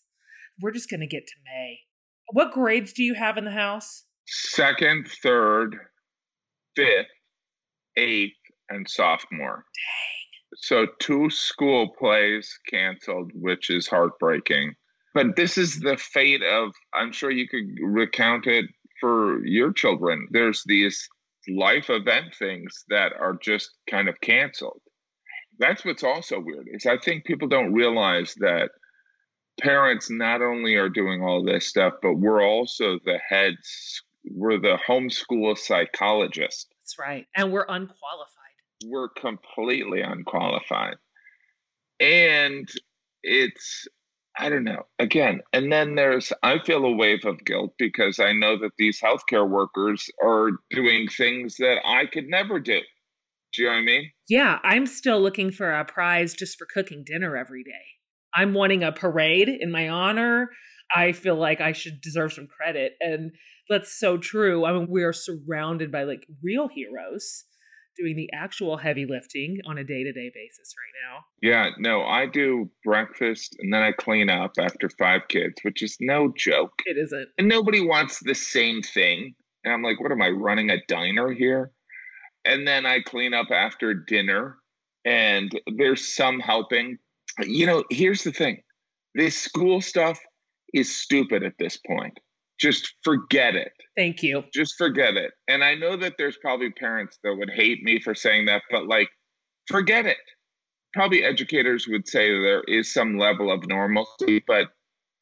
We're 0.62 0.72
just 0.72 0.89
going 0.89 1.00
to 1.00 1.07
get 1.07 1.25
to 1.25 1.34
May. 1.46 1.79
What 2.34 2.51
grades 2.51 2.93
do 2.93 3.03
you 3.03 3.15
have 3.15 3.38
in 3.38 3.46
the 3.46 3.51
house? 3.51 4.03
Second, 4.27 5.07
third, 5.24 5.77
fifth, 6.75 7.07
eighth, 7.96 8.34
and 8.69 8.88
sophomore. 8.89 9.63
Dang. 9.74 10.17
So 10.57 10.88
two 11.00 11.29
school 11.29 11.93
plays 11.98 12.57
canceled, 12.69 13.31
which 13.34 13.69
is 13.69 13.88
heartbreaking. 13.88 14.75
But 15.18 15.36
this 15.36 15.58
is 15.58 15.80
the 15.80 15.98
fate 15.98 16.44
of, 16.44 16.72
I'm 16.94 17.12
sure 17.12 17.32
you 17.32 17.48
could 17.48 17.68
recount 17.82 18.46
it 18.46 18.66
for 19.02 19.46
your 19.46 19.74
children. 19.74 20.28
There's 20.32 20.64
these 20.66 21.08
life 21.50 21.90
event 21.90 22.36
things 22.38 22.84
that 22.90 23.14
are 23.14 23.38
just 23.42 23.72
kind 23.90 24.10
of 24.10 24.20
canceled 24.22 24.82
that's 25.60 25.84
what's 25.86 26.04
also 26.04 26.40
weird 26.40 26.68
is 26.72 26.86
I 26.86 26.98
think 26.98 27.26
people 27.26 27.48
don't 27.48 27.74
realize 27.74 28.34
that 28.40 28.70
parents 29.60 30.10
not 30.10 30.42
only 30.42 30.76
are 30.76 30.90
doing 30.90 31.24
all 31.24 31.44
this 31.44 31.68
stuff, 31.68 31.94
but 32.02 32.14
we're 32.14 32.44
also 32.44 33.00
the 33.06 33.20
heads, 33.28 34.04
we're 34.32 34.60
the 34.60 34.78
homeschool 34.88 35.58
psychologists. 35.58 36.68
That's 36.82 37.00
right. 37.00 37.26
And 37.36 37.52
we're 37.52 37.66
unqualified. 37.68 38.34
We're 38.86 39.10
completely 39.10 40.02
unqualified. 40.02 40.96
And 42.00 42.70
it's, 43.24 43.88
I 44.39 44.50
don't 44.50 44.63
know, 44.63 44.84
again, 45.00 45.41
and 45.51 45.72
then 45.72 45.96
there's, 45.96 46.32
I 46.44 46.60
feel 46.60 46.86
a 46.86 46.96
wave 46.96 47.25
of 47.25 47.44
guilt 47.44 47.74
because 47.77 48.20
I 48.20 48.34
know 48.34 48.58
that 48.60 48.72
these 48.77 49.01
healthcare 49.01 49.50
workers 49.50 50.10
are 50.24 50.51
doing 50.70 51.08
things 51.08 51.56
that 51.58 51.77
I 51.86 52.06
could 52.06 52.27
never 52.27 52.60
do 52.60 52.82
Do 53.53 53.63
you 53.63 53.67
know 53.67 53.74
what 53.74 53.79
I 53.79 53.86
mean? 53.86 54.12
Yeah, 54.29 54.60
I'm 54.63 54.86
still 54.86 55.20
looking 55.22 55.51
for 55.51 55.72
a 55.72 55.86
prize 55.86 56.34
just 56.34 56.58
for 56.58 56.67
cooking 56.72 57.03
dinner 57.06 57.36
every 57.36 57.63
day. 57.63 57.72
I'm 58.36 58.53
wanting 58.53 58.84
a 58.84 58.91
parade 58.91 59.50
in 59.50 59.72
my 59.72 59.89
honor. 59.89 60.50
I 60.96 61.12
feel 61.12 61.36
like 61.36 61.60
I 61.60 61.72
should 61.72 62.01
deserve 62.01 62.34
some 62.34 62.48
credit. 62.48 62.94
And 63.00 63.32
that's 63.70 64.00
so 64.00 64.17
true. 64.17 64.65
I 64.65 64.74
mean, 64.74 64.88
we 64.89 65.03
are 65.03 65.13
surrounded 65.13 65.91
by 65.91 66.03
like 66.03 66.25
real 66.44 66.67
heroes 66.67 67.46
doing 67.98 68.16
the 68.16 68.30
actual 68.34 68.77
heavy 68.77 69.06
lifting 69.06 69.60
on 69.66 69.77
a 69.77 69.84
day 69.84 70.04
to 70.04 70.12
day 70.12 70.32
basis 70.34 70.74
right 70.77 71.12
now. 71.12 71.25
Yeah, 71.42 71.72
no, 71.77 72.04
I 72.04 72.25
do 72.25 72.70
breakfast 72.84 73.56
and 73.60 73.74
then 73.74 73.82
I 73.82 73.92
clean 73.92 74.30
up 74.30 74.54
after 74.60 74.89
five 74.89 75.22
kids, 75.30 75.56
which 75.63 75.82
is 75.82 75.98
no 76.00 76.34
joke. 76.38 76.74
It 76.86 76.98
isn't. 76.98 77.30
And 77.38 77.48
nobody 77.48 77.86
wants 77.86 78.20
the 78.20 78.36
same 78.36 78.82
thing. 78.82 79.34
And 79.63 79.74
I'm 79.74 79.84
like, 79.84 80.00
what 80.00 80.12
am 80.12 80.22
I 80.22 80.30
running 80.30 80.70
a 80.70 80.84
diner 80.88 81.32
here? 81.32 81.72
And 82.46 82.68
then 82.68 82.86
I 82.86 83.01
clean 83.01 83.34
up 83.34 83.48
after 83.51 83.94
dinner 83.94 84.58
and 85.06 85.51
there's 85.75 86.16
some 86.16 86.39
helping. 86.39 86.98
You 87.42 87.66
know, 87.66 87.84
here's 87.89 88.24
the 88.24 88.32
thing 88.32 88.62
this 89.16 89.38
school 89.38 89.82
stuff 89.82 90.20
is 90.74 90.96
stupid 91.00 91.44
at 91.44 91.54
this 91.60 91.77
point. 91.77 92.20
Just 92.60 92.96
forget 93.04 93.56
it. 93.56 93.72
Thank 93.96 94.24
you. 94.24 94.44
Just 94.54 94.76
forget 94.78 95.16
it. 95.16 95.32
And 95.48 95.64
I 95.64 95.76
know 95.76 95.96
that 95.98 96.16
there's 96.18 96.38
probably 96.38 96.72
parents 96.72 97.18
that 97.24 97.36
would 97.36 97.50
hate 97.50 97.84
me 97.84 98.00
for 98.00 98.16
saying 98.16 98.46
that, 98.46 98.64
but 98.72 98.88
like, 98.88 99.10
forget 99.68 100.06
it. 100.06 100.18
Probably 100.94 101.24
educators 101.24 101.88
would 101.88 102.08
say 102.08 102.30
there 102.30 102.64
is 102.64 102.94
some 102.94 103.18
level 103.18 103.52
of 103.52 103.68
normalcy, 103.68 104.44
but 104.48 104.68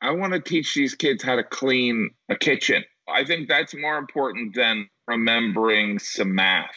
I 0.02 0.12
want 0.12 0.34
to 0.34 0.40
teach 0.40 0.74
these 0.74 0.94
kids 0.96 1.24
how 1.24 1.36
to 1.36 1.44
clean 1.44 2.12
a 2.30 2.36
kitchen. 2.36 2.84
I 3.10 3.26
think 3.26 3.48
that's 3.48 3.76
more 3.76 3.98
important 3.98 4.56
than 4.56 4.88
remembering 5.08 6.00
some 6.00 6.34
math. 6.34 6.76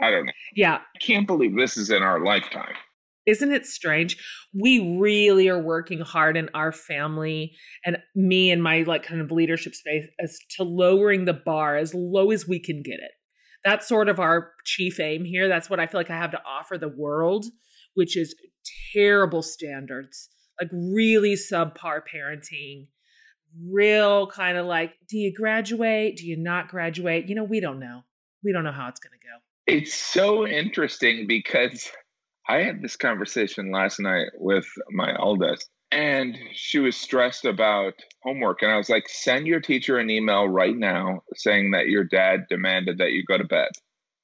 I 0.00 0.10
don't 0.10 0.26
know. 0.26 0.32
Yeah. 0.54 0.76
I 0.76 0.98
can't 1.00 1.26
believe 1.26 1.56
this 1.56 1.76
is 1.76 1.90
in 1.90 2.02
our 2.02 2.24
lifetime. 2.24 2.74
Isn't 3.30 3.52
it 3.52 3.64
strange? 3.64 4.16
We 4.52 4.98
really 4.98 5.48
are 5.48 5.62
working 5.62 6.00
hard 6.00 6.36
in 6.36 6.48
our 6.52 6.72
family 6.72 7.56
and 7.84 7.98
me 8.16 8.50
and 8.50 8.60
my 8.60 8.82
like 8.82 9.04
kind 9.04 9.20
of 9.20 9.30
leadership 9.30 9.74
space 9.74 10.06
as 10.18 10.36
to 10.56 10.64
lowering 10.64 11.26
the 11.26 11.32
bar 11.32 11.76
as 11.76 11.94
low 11.94 12.32
as 12.32 12.48
we 12.48 12.58
can 12.58 12.82
get 12.82 12.98
it. 12.98 13.12
That's 13.64 13.86
sort 13.86 14.08
of 14.08 14.18
our 14.18 14.52
chief 14.64 14.98
aim 14.98 15.24
here. 15.24 15.46
That's 15.46 15.70
what 15.70 15.78
I 15.78 15.86
feel 15.86 16.00
like 16.00 16.10
I 16.10 16.16
have 16.16 16.32
to 16.32 16.42
offer 16.44 16.76
the 16.76 16.88
world, 16.88 17.46
which 17.94 18.16
is 18.16 18.34
terrible 18.92 19.42
standards, 19.42 20.28
like 20.60 20.70
really 20.72 21.34
subpar 21.34 22.00
parenting, 22.12 22.88
real 23.70 24.26
kind 24.26 24.58
of 24.58 24.66
like, 24.66 24.94
do 25.08 25.18
you 25.18 25.32
graduate? 25.32 26.16
Do 26.16 26.26
you 26.26 26.36
not 26.36 26.68
graduate? 26.68 27.28
You 27.28 27.36
know, 27.36 27.44
we 27.44 27.60
don't 27.60 27.78
know. 27.78 28.02
We 28.42 28.52
don't 28.52 28.64
know 28.64 28.72
how 28.72 28.88
it's 28.88 29.00
going 29.00 29.12
to 29.12 29.18
go. 29.18 29.76
It's 29.76 29.94
so 29.94 30.48
interesting 30.48 31.26
because 31.28 31.88
I 32.50 32.64
had 32.64 32.82
this 32.82 32.96
conversation 32.96 33.70
last 33.70 34.00
night 34.00 34.30
with 34.34 34.66
my 34.90 35.14
eldest, 35.16 35.70
and 35.92 36.36
she 36.52 36.80
was 36.80 36.96
stressed 36.96 37.44
about 37.44 37.94
homework. 38.24 38.62
And 38.62 38.72
I 38.72 38.76
was 38.76 38.88
like, 38.88 39.08
send 39.08 39.46
your 39.46 39.60
teacher 39.60 39.98
an 39.98 40.10
email 40.10 40.48
right 40.48 40.76
now 40.76 41.22
saying 41.36 41.70
that 41.70 41.86
your 41.86 42.02
dad 42.02 42.46
demanded 42.50 42.98
that 42.98 43.12
you 43.12 43.22
go 43.24 43.38
to 43.38 43.44
bed. 43.44 43.68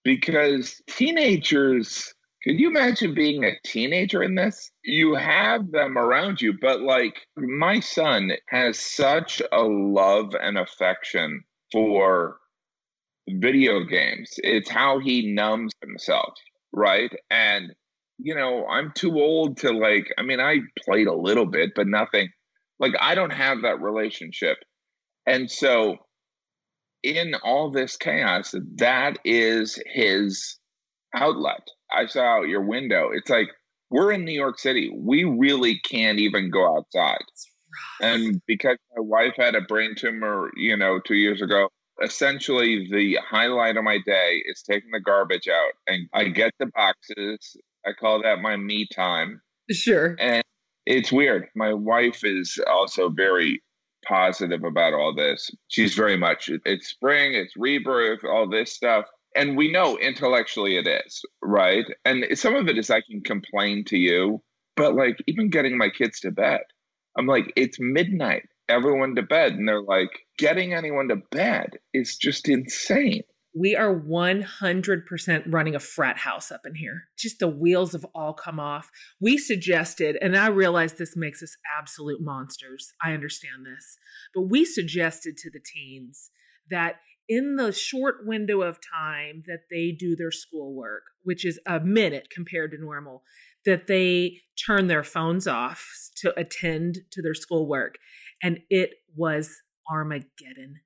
Because 0.03 0.83
teenagers, 0.89 2.13
could 2.43 2.59
you 2.59 2.69
imagine 2.69 3.15
being 3.15 3.45
a 3.45 3.53
teenager 3.65 4.25
in 4.25 4.35
this? 4.35 4.73
You 4.83 5.15
have 5.15 5.71
them 5.71 5.97
around 5.97 6.41
you, 6.41 6.53
but 6.61 6.81
like 6.81 7.29
my 7.37 7.79
son 7.79 8.33
has 8.49 8.77
such 8.77 9.41
a 9.53 9.63
love 9.63 10.35
and 10.35 10.59
affection 10.59 11.45
for 11.71 12.39
video 13.29 13.85
games. 13.85 14.31
It's 14.39 14.69
how 14.69 14.99
he 14.99 15.33
numbs 15.33 15.75
himself, 15.81 16.35
right? 16.73 17.13
And 17.31 17.73
you 18.19 18.35
know, 18.35 18.67
I'm 18.67 18.93
too 18.95 19.15
old 19.15 19.59
to 19.59 19.73
like, 19.73 20.13
I 20.19 20.23
mean, 20.23 20.41
I 20.41 20.59
played 20.85 21.07
a 21.07 21.15
little 21.15 21.47
bit, 21.47 21.73
but 21.75 21.87
nothing. 21.87 22.29
Like, 22.79 22.93
I 23.01 23.15
don't 23.15 23.31
have 23.31 23.63
that 23.63 23.81
relationship. 23.81 24.59
And 25.27 25.51
so, 25.51 25.97
in 27.03 27.35
all 27.43 27.71
this 27.71 27.97
chaos, 27.97 28.55
that 28.77 29.19
is 29.25 29.79
his 29.87 30.59
outlet. 31.15 31.67
I 31.91 32.07
saw 32.07 32.39
out 32.39 32.49
your 32.49 32.63
window. 32.63 33.11
It's 33.13 33.31
like, 33.31 33.49
we're 33.91 34.13
in 34.13 34.25
New 34.25 34.33
York 34.33 34.59
City. 34.59 34.91
We 34.95 35.25
really 35.25 35.79
can't 35.89 36.19
even 36.19 36.51
go 36.51 36.77
outside. 36.77 37.25
And 38.01 38.41
because 38.47 38.79
my 38.97 39.03
wife 39.03 39.35
had 39.37 39.55
a 39.55 39.61
brain 39.61 39.95
tumor, 39.97 40.51
you 40.57 40.77
know, 40.77 41.01
two 41.07 41.15
years 41.15 41.41
ago, 41.43 41.69
essentially 42.03 42.89
the 42.91 43.19
highlight 43.29 43.77
of 43.77 43.85
my 43.85 43.99
day 44.05 44.43
is 44.47 44.63
taking 44.63 44.91
the 44.91 45.01
garbage 45.01 45.49
out 45.49 45.73
and 45.87 46.09
I 46.13 46.25
get 46.25 46.53
the 46.59 46.67
boxes 46.67 47.57
I 47.87 47.93
call 47.93 48.23
that 48.23 48.41
my 48.41 48.57
me 48.57 48.89
time. 48.95 49.41
Sure. 49.71 50.17
And 50.19 50.43
it's 50.87 51.13
weird. 51.13 51.47
My 51.55 51.73
wife 51.73 52.25
is 52.25 52.59
also 52.69 53.09
very 53.09 53.63
positive 54.07 54.65
about 54.65 54.95
all 54.95 55.15
this. 55.15 55.51
She's 55.69 55.95
very 55.95 56.17
much, 56.17 56.49
it's 56.65 56.89
spring, 56.89 57.35
it's 57.35 57.55
rebirth, 57.57 58.25
all 58.25 58.49
this 58.49 58.73
stuff. 58.73 59.07
And 59.35 59.57
we 59.57 59.71
know 59.71 59.99
intellectually 59.99 60.79
it 60.79 60.87
is, 60.87 61.23
right? 61.43 61.85
And 62.05 62.25
some 62.39 62.55
of 62.55 62.69
it 62.69 62.79
is 62.79 62.91
I 62.91 63.03
can 63.03 63.21
complain 63.23 63.85
to 63.87 63.97
you, 63.97 64.43
but 64.77 64.95
like 64.95 65.19
even 65.27 65.51
getting 65.51 65.77
my 65.77 65.91
kids 65.91 66.21
to 66.21 66.31
bed, 66.31 66.61
I'm 67.19 67.27
like, 67.27 67.53
it's 67.57 67.79
midnight, 67.81 68.45
everyone 68.69 69.15
to 69.17 69.23
bed. 69.23 69.53
And 69.53 69.69
they're 69.69 69.83
like, 69.83 70.11
getting 70.39 70.73
anyone 70.73 71.09
to 71.09 71.17
bed 71.31 71.79
is 71.93 72.17
just 72.17 72.49
insane 72.49 73.23
we 73.57 73.75
are 73.75 73.95
100% 73.95 75.45
running 75.47 75.75
a 75.75 75.81
frat 75.81 76.19
house 76.19 76.53
up 76.53 76.67
in 76.67 76.75
here. 76.75 77.05
Just 77.19 77.39
the 77.39 77.49
wheels 77.49 77.93
have 77.93 78.05
all 78.15 78.35
come 78.35 78.61
off. 78.61 78.91
We 79.19 79.39
suggested, 79.39 80.19
and 80.21 80.37
I 80.37 80.49
realize 80.49 80.93
this 80.93 81.17
makes 81.17 81.43
us 81.43 81.57
absolute 81.79 82.21
monsters. 82.21 82.93
I 83.03 83.13
understand 83.13 83.65
this. 83.65 83.97
But 84.35 84.43
we 84.43 84.67
suggested 84.67 85.39
to 85.39 85.51
the 85.51 85.61
teens 85.61 86.31
that 86.71 86.97
in 87.31 87.57
the 87.57 87.73
short 87.73 88.27
window 88.27 88.61
of 88.61 88.79
time 88.95 89.43
that 89.47 89.63
they 89.71 89.91
do 89.91 90.15
their 90.17 90.31
schoolwork, 90.31 91.05
which 91.23 91.47
is 91.47 91.59
a 91.67 91.81
minute 91.81 92.29
compared 92.31 92.73
to 92.73 92.79
normal, 92.79 93.23
that 93.65 93.87
they 93.87 94.43
turn 94.67 94.87
their 94.87 95.03
phones 95.03 95.47
off 95.47 96.11
to 96.17 96.39
attend 96.39 96.99
to 97.11 97.23
their 97.23 97.35
schoolwork. 97.35 97.97
And 98.43 98.59
it 98.69 98.91
was 99.17 99.51
Armageddon. 99.91 100.81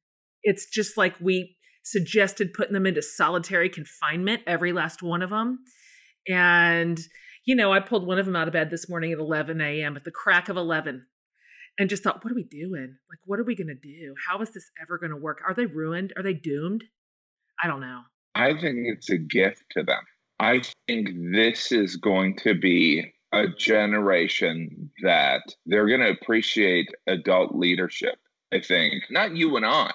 It's 0.44 0.70
just 0.70 0.96
like 0.96 1.16
we 1.20 1.56
suggested 1.82 2.52
putting 2.52 2.74
them 2.74 2.86
into 2.86 3.02
solitary 3.02 3.68
confinement, 3.68 4.42
every 4.46 4.72
last 4.72 5.02
one 5.02 5.22
of 5.22 5.30
them. 5.30 5.60
And, 6.28 6.98
you 7.44 7.54
know, 7.54 7.72
I 7.72 7.80
pulled 7.80 8.06
one 8.06 8.18
of 8.18 8.26
them 8.26 8.36
out 8.36 8.48
of 8.48 8.52
bed 8.52 8.70
this 8.70 8.88
morning 8.88 9.12
at 9.12 9.18
11 9.18 9.60
a.m., 9.60 9.96
at 9.96 10.04
the 10.04 10.10
crack 10.10 10.48
of 10.48 10.56
11, 10.56 11.06
and 11.78 11.90
just 11.90 12.02
thought, 12.02 12.22
what 12.22 12.30
are 12.30 12.36
we 12.36 12.44
doing? 12.44 12.96
Like, 13.10 13.20
what 13.24 13.38
are 13.38 13.44
we 13.44 13.56
going 13.56 13.68
to 13.68 13.74
do? 13.74 14.14
How 14.28 14.40
is 14.42 14.50
this 14.50 14.70
ever 14.80 14.98
going 14.98 15.10
to 15.10 15.16
work? 15.16 15.40
Are 15.46 15.54
they 15.54 15.66
ruined? 15.66 16.12
Are 16.16 16.22
they 16.22 16.34
doomed? 16.34 16.84
I 17.62 17.66
don't 17.66 17.80
know. 17.80 18.02
I 18.34 18.52
think 18.52 18.78
it's 18.84 19.10
a 19.10 19.18
gift 19.18 19.64
to 19.72 19.82
them. 19.82 20.02
I 20.38 20.62
think 20.86 21.10
this 21.32 21.72
is 21.72 21.96
going 21.96 22.36
to 22.38 22.54
be 22.54 23.12
a 23.32 23.46
generation 23.48 24.90
that 25.02 25.42
they're 25.66 25.86
going 25.86 26.00
to 26.00 26.10
appreciate 26.10 26.88
adult 27.06 27.54
leadership. 27.54 28.16
I 28.52 28.60
think, 28.60 29.04
not 29.10 29.36
you 29.36 29.56
and 29.56 29.64
I. 29.64 29.92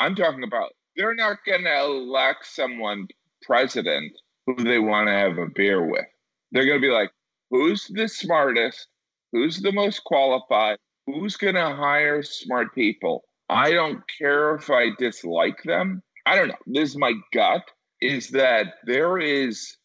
I'm 0.00 0.16
talking 0.16 0.42
about 0.42 0.72
they're 0.96 1.14
not 1.14 1.38
going 1.46 1.64
to 1.64 1.84
elect 1.84 2.46
someone 2.46 3.08
president 3.42 4.12
who 4.46 4.56
they 4.56 4.78
want 4.78 5.08
to 5.08 5.12
have 5.12 5.38
a 5.38 5.46
beer 5.54 5.84
with. 5.84 6.06
They're 6.52 6.66
going 6.66 6.80
to 6.80 6.86
be 6.86 6.92
like, 6.92 7.10
who's 7.50 7.90
the 7.92 8.08
smartest? 8.08 8.88
Who's 9.32 9.60
the 9.60 9.72
most 9.72 10.04
qualified? 10.04 10.78
Who's 11.06 11.36
going 11.36 11.56
to 11.56 11.74
hire 11.74 12.22
smart 12.22 12.74
people? 12.74 13.24
I 13.48 13.72
don't 13.72 14.02
care 14.18 14.54
if 14.54 14.70
I 14.70 14.90
dislike 14.98 15.62
them. 15.64 16.02
I 16.26 16.36
don't 16.36 16.48
know. 16.48 16.54
This 16.66 16.90
is 16.90 16.96
my 16.96 17.12
gut 17.32 17.62
is 18.00 18.30
that 18.30 18.74
there 18.84 19.18
is 19.18 19.76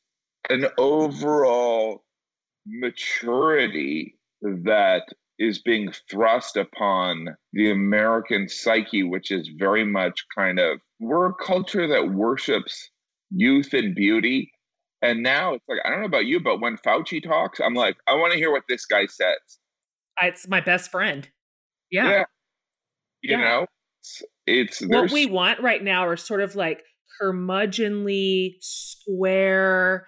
an 0.49 0.67
overall 0.77 2.03
maturity 2.65 4.15
that 4.41 5.03
is 5.39 5.61
being 5.61 5.91
thrust 6.09 6.57
upon 6.57 7.29
the 7.53 7.71
American 7.71 8.49
psyche, 8.49 9.03
which 9.03 9.31
is 9.31 9.49
very 9.57 9.85
much 9.85 10.25
kind 10.37 10.59
of, 10.59 10.79
we're 10.99 11.29
a 11.29 11.33
culture 11.33 11.87
that 11.87 12.11
worships 12.11 12.89
youth 13.31 13.73
and 13.73 13.95
beauty. 13.95 14.51
And 15.01 15.23
now 15.23 15.53
it's 15.53 15.63
like, 15.69 15.79
I 15.85 15.89
don't 15.89 16.01
know 16.01 16.07
about 16.07 16.25
you, 16.25 16.41
but 16.41 16.59
when 16.59 16.75
Fauci 16.77 17.23
talks, 17.23 17.61
I'm 17.61 17.73
like, 17.73 17.95
I 18.05 18.15
want 18.15 18.33
to 18.33 18.37
hear 18.37 18.51
what 18.51 18.63
this 18.67 18.85
guy 18.85 19.05
says. 19.05 19.37
It's 20.21 20.45
my 20.49 20.59
best 20.59 20.91
friend. 20.91 21.25
Yeah. 21.89 22.09
yeah. 22.09 22.23
You 23.21 23.37
yeah. 23.37 23.43
know, 23.43 23.65
it's, 24.01 24.23
it's 24.45 24.79
what 24.81 25.11
we 25.11 25.25
want 25.25 25.61
right 25.61 25.81
now 25.81 26.05
are 26.05 26.17
sort 26.17 26.41
of 26.41 26.55
like 26.55 26.83
curmudgeonly, 27.21 28.55
square, 28.59 30.07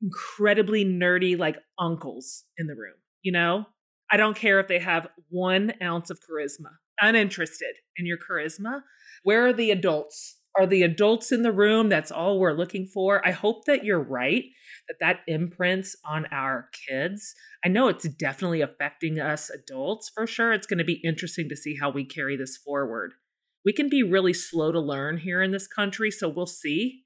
incredibly 0.00 0.84
nerdy, 0.84 1.36
like 1.36 1.58
uncles 1.80 2.44
in 2.58 2.68
the 2.68 2.74
room, 2.74 2.94
you 3.22 3.32
know? 3.32 3.66
I 4.12 4.16
don't 4.16 4.36
care 4.36 4.60
if 4.60 4.68
they 4.68 4.78
have 4.78 5.08
one 5.30 5.72
ounce 5.82 6.10
of 6.10 6.20
charisma. 6.20 6.76
Uninterested 7.00 7.76
in 7.96 8.06
your 8.06 8.18
charisma. 8.18 8.82
Where 9.24 9.46
are 9.46 9.52
the 9.52 9.70
adults? 9.70 10.36
are 10.58 10.66
the 10.66 10.82
adults 10.82 11.32
in 11.32 11.42
the 11.42 11.52
room. 11.52 11.88
That's 11.88 12.10
all 12.10 12.38
we're 12.38 12.52
looking 12.52 12.86
for. 12.86 13.26
I 13.26 13.30
hope 13.30 13.64
that 13.64 13.84
you're 13.84 14.02
right, 14.02 14.44
that 14.88 14.96
that 15.00 15.20
imprints 15.26 15.96
on 16.04 16.26
our 16.30 16.68
kids. 16.88 17.34
I 17.64 17.68
know 17.68 17.88
it's 17.88 18.08
definitely 18.08 18.60
affecting 18.60 19.18
us 19.18 19.50
adults 19.50 20.10
for 20.14 20.26
sure. 20.26 20.52
It's 20.52 20.66
going 20.66 20.78
to 20.78 20.84
be 20.84 21.00
interesting 21.04 21.48
to 21.48 21.56
see 21.56 21.76
how 21.80 21.90
we 21.90 22.04
carry 22.04 22.36
this 22.36 22.56
forward. 22.56 23.14
We 23.64 23.72
can 23.72 23.88
be 23.88 24.02
really 24.02 24.32
slow 24.32 24.72
to 24.72 24.80
learn 24.80 25.18
here 25.18 25.40
in 25.40 25.52
this 25.52 25.68
country, 25.68 26.10
so 26.10 26.28
we'll 26.28 26.46
see. 26.46 27.04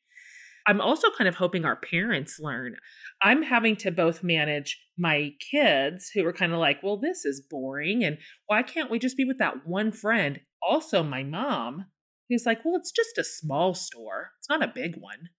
I'm 0.67 0.81
also 0.81 1.09
kind 1.17 1.29
of 1.29 1.37
hoping 1.37 1.65
our 1.65 1.77
parents 1.77 2.39
learn. 2.41 2.77
I'm 3.23 3.43
having 3.43 3.77
to 3.77 3.93
both 3.93 4.25
manage 4.25 4.81
my 4.99 5.33
kids 5.51 6.11
who 6.13 6.27
are 6.27 6.33
kind 6.33 6.53
of 6.53 6.59
like, 6.59 6.83
well, 6.83 6.97
this 6.97 7.25
is 7.25 7.47
boring. 7.49 8.03
And 8.03 8.19
why 8.47 8.63
can't 8.63 8.91
we 8.91 8.99
just 8.99 9.17
be 9.17 9.25
with 9.25 9.39
that 9.39 9.67
one 9.67 9.93
friend? 9.93 10.41
Also, 10.63 11.03
my 11.03 11.23
mom, 11.23 11.87
who's 12.29 12.47
like, 12.47 12.65
well, 12.65 12.75
it's 12.77 12.91
just 12.91 13.17
a 13.19 13.25
small 13.25 13.75
store, 13.75 14.31
it's 14.39 14.49
not 14.49 14.65
a 14.65 14.73
big 14.73 14.97
one. 14.99 15.31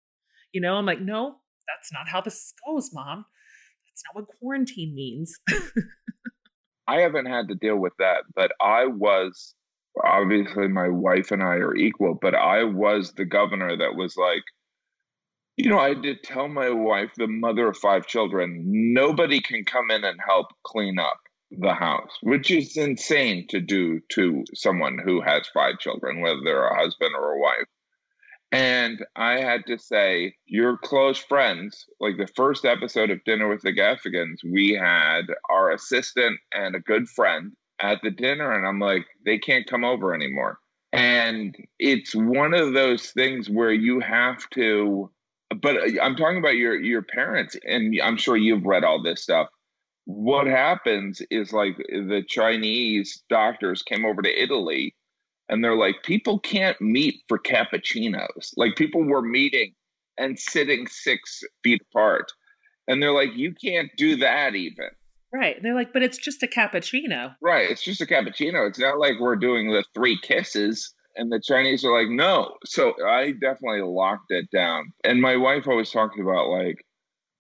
You 0.53 0.61
know, 0.61 0.75
I'm 0.75 0.87
like, 0.87 1.01
no, 1.01 1.37
that's 1.67 1.93
not 1.93 2.09
how 2.09 2.21
this 2.21 2.53
goes, 2.67 2.91
mom. 2.93 3.25
That's 3.89 4.03
not 4.07 4.15
what 4.15 4.39
quarantine 4.39 4.95
means. 4.95 5.35
I 6.89 7.01
haven't 7.01 7.27
had 7.27 7.49
to 7.49 7.57
deal 7.57 7.77
with 7.77 7.95
that, 7.99 8.23
but 8.35 8.53
I 8.61 8.87
was 8.87 9.55
obviously 10.05 10.69
my 10.69 10.89
wife 10.89 11.33
and 11.33 11.43
I 11.43 11.57
are 11.57 11.75
equal, 11.75 12.17
but 12.21 12.35
I 12.35 12.63
was 12.65 13.13
the 13.13 13.25
governor 13.25 13.77
that 13.77 13.97
was 13.97 14.17
like, 14.17 14.45
you 15.57 15.71
know, 15.71 15.79
I 15.79 15.95
did 15.95 16.23
tell 16.23 16.49
my 16.49 16.71
wife, 16.71 17.11
the 17.17 17.27
mother 17.27 17.69
of 17.69 17.79
five 17.79 18.07
children, 18.07 18.63
nobody 18.93 19.41
can 19.41 19.65
come 19.65 19.91
in 19.91 20.05
and 20.05 20.21
help 20.25 20.49
clean 20.65 20.99
up 20.99 21.19
the 21.51 21.73
house, 21.73 22.19
which 22.23 22.51
is 22.51 22.77
insane 22.77 23.47
to 23.49 23.61
do 23.61 24.01
to 24.11 24.45
someone 24.55 24.99
who 25.03 25.23
has 25.23 25.49
five 25.55 25.79
children, 25.79 26.21
whether 26.21 26.41
they're 26.45 26.67
a 26.67 26.79
husband 26.79 27.13
or 27.17 27.33
a 27.33 27.41
wife. 27.41 27.67
And 28.53 29.05
I 29.17 29.41
had 29.41 29.67
to 29.67 29.79
say, 29.79 30.35
your 30.47 30.77
close 30.77 31.19
friends, 31.19 31.87
like 32.01 32.17
the 32.17 32.33
first 32.37 32.65
episode 32.65 33.11
of 33.11 33.25
Dinner 33.25 33.49
with 33.49 33.63
the 33.63 33.73
Gaffigans, 33.73 34.39
we 34.45 34.73
had 34.73 35.23
our 35.51 35.73
assistant 35.73 36.39
and 36.53 36.75
a 36.75 36.81
good 36.81 37.09
friend 37.09 37.53
at 37.81 38.01
the 38.03 38.11
dinner, 38.11 38.53
and 38.53 38.67
I'm 38.67 38.79
like, 38.79 39.07
they 39.25 39.39
can't 39.39 39.67
come 39.67 39.85
over 39.85 40.15
anymore. 40.15 40.59
And 40.93 41.57
it's 41.79 42.15
one 42.15 42.55
of 42.55 42.73
those 42.73 43.11
things 43.11 43.51
where 43.51 43.73
you 43.73 44.01
have 44.01 44.49
to 44.51 45.11
but 45.51 45.77
uh, 45.77 46.03
I'm 46.03 46.17
talking 46.17 46.39
about 46.39 46.57
your 46.57 46.79
your 46.81 47.03
parents, 47.03 47.57
and 47.65 47.95
I'm 48.03 48.17
sure 48.17 48.37
you've 48.37 48.65
read 48.65 48.85
all 48.85 49.03
this 49.03 49.23
stuff. 49.23 49.49
What 50.05 50.47
happens 50.47 51.23
is 51.31 51.53
like 51.53 51.77
the 51.77 52.23
Chinese 52.27 53.23
doctors 53.29 53.83
came 53.83 54.05
over 54.05 54.23
to 54.23 54.43
Italy, 54.43 54.95
and 55.49 55.63
they're 55.63 55.77
like, 55.77 55.97
people 56.05 56.39
can't 56.39 56.81
meet 56.81 57.23
for 57.29 57.39
cappuccinos. 57.39 58.53
Like 58.57 58.77
people 58.77 59.05
were 59.05 59.23
meeting 59.23 59.73
and 60.19 60.39
sitting 60.39 60.87
six 60.87 61.43
feet 61.63 61.83
apart, 61.91 62.31
and 62.89 63.03
they're 63.03 63.13
like, 63.13 63.35
you 63.35 63.55
can't 63.55 63.91
do 63.97 64.17
that 64.17 64.55
even. 64.55 64.89
Right. 65.33 65.57
They're 65.61 65.75
like, 65.75 65.93
but 65.93 66.03
it's 66.03 66.19
just 66.19 66.43
a 66.43 66.47
cappuccino. 66.47 67.35
Right. 67.43 67.69
It's 67.69 67.83
just 67.83 68.01
a 68.01 68.07
cappuccino. 68.07 68.69
It's 68.69 68.79
not 68.79 68.99
like 68.99 69.19
we're 69.21 69.37
doing 69.37 69.71
the 69.71 69.85
three 69.93 70.19
kisses 70.23 70.95
and 71.17 71.31
the 71.31 71.41
Chinese 71.43 71.85
are 71.85 71.99
like, 71.99 72.11
no. 72.11 72.55
So 72.65 72.95
I 73.05 73.33
definitely 73.33 73.83
locked 73.83 74.31
it 74.31 74.51
down. 74.51 74.93
And 75.05 75.21
my 75.21 75.37
wife 75.37 75.67
always 75.67 75.91
talks 75.91 76.19
about 76.21 76.49
like, 76.49 76.77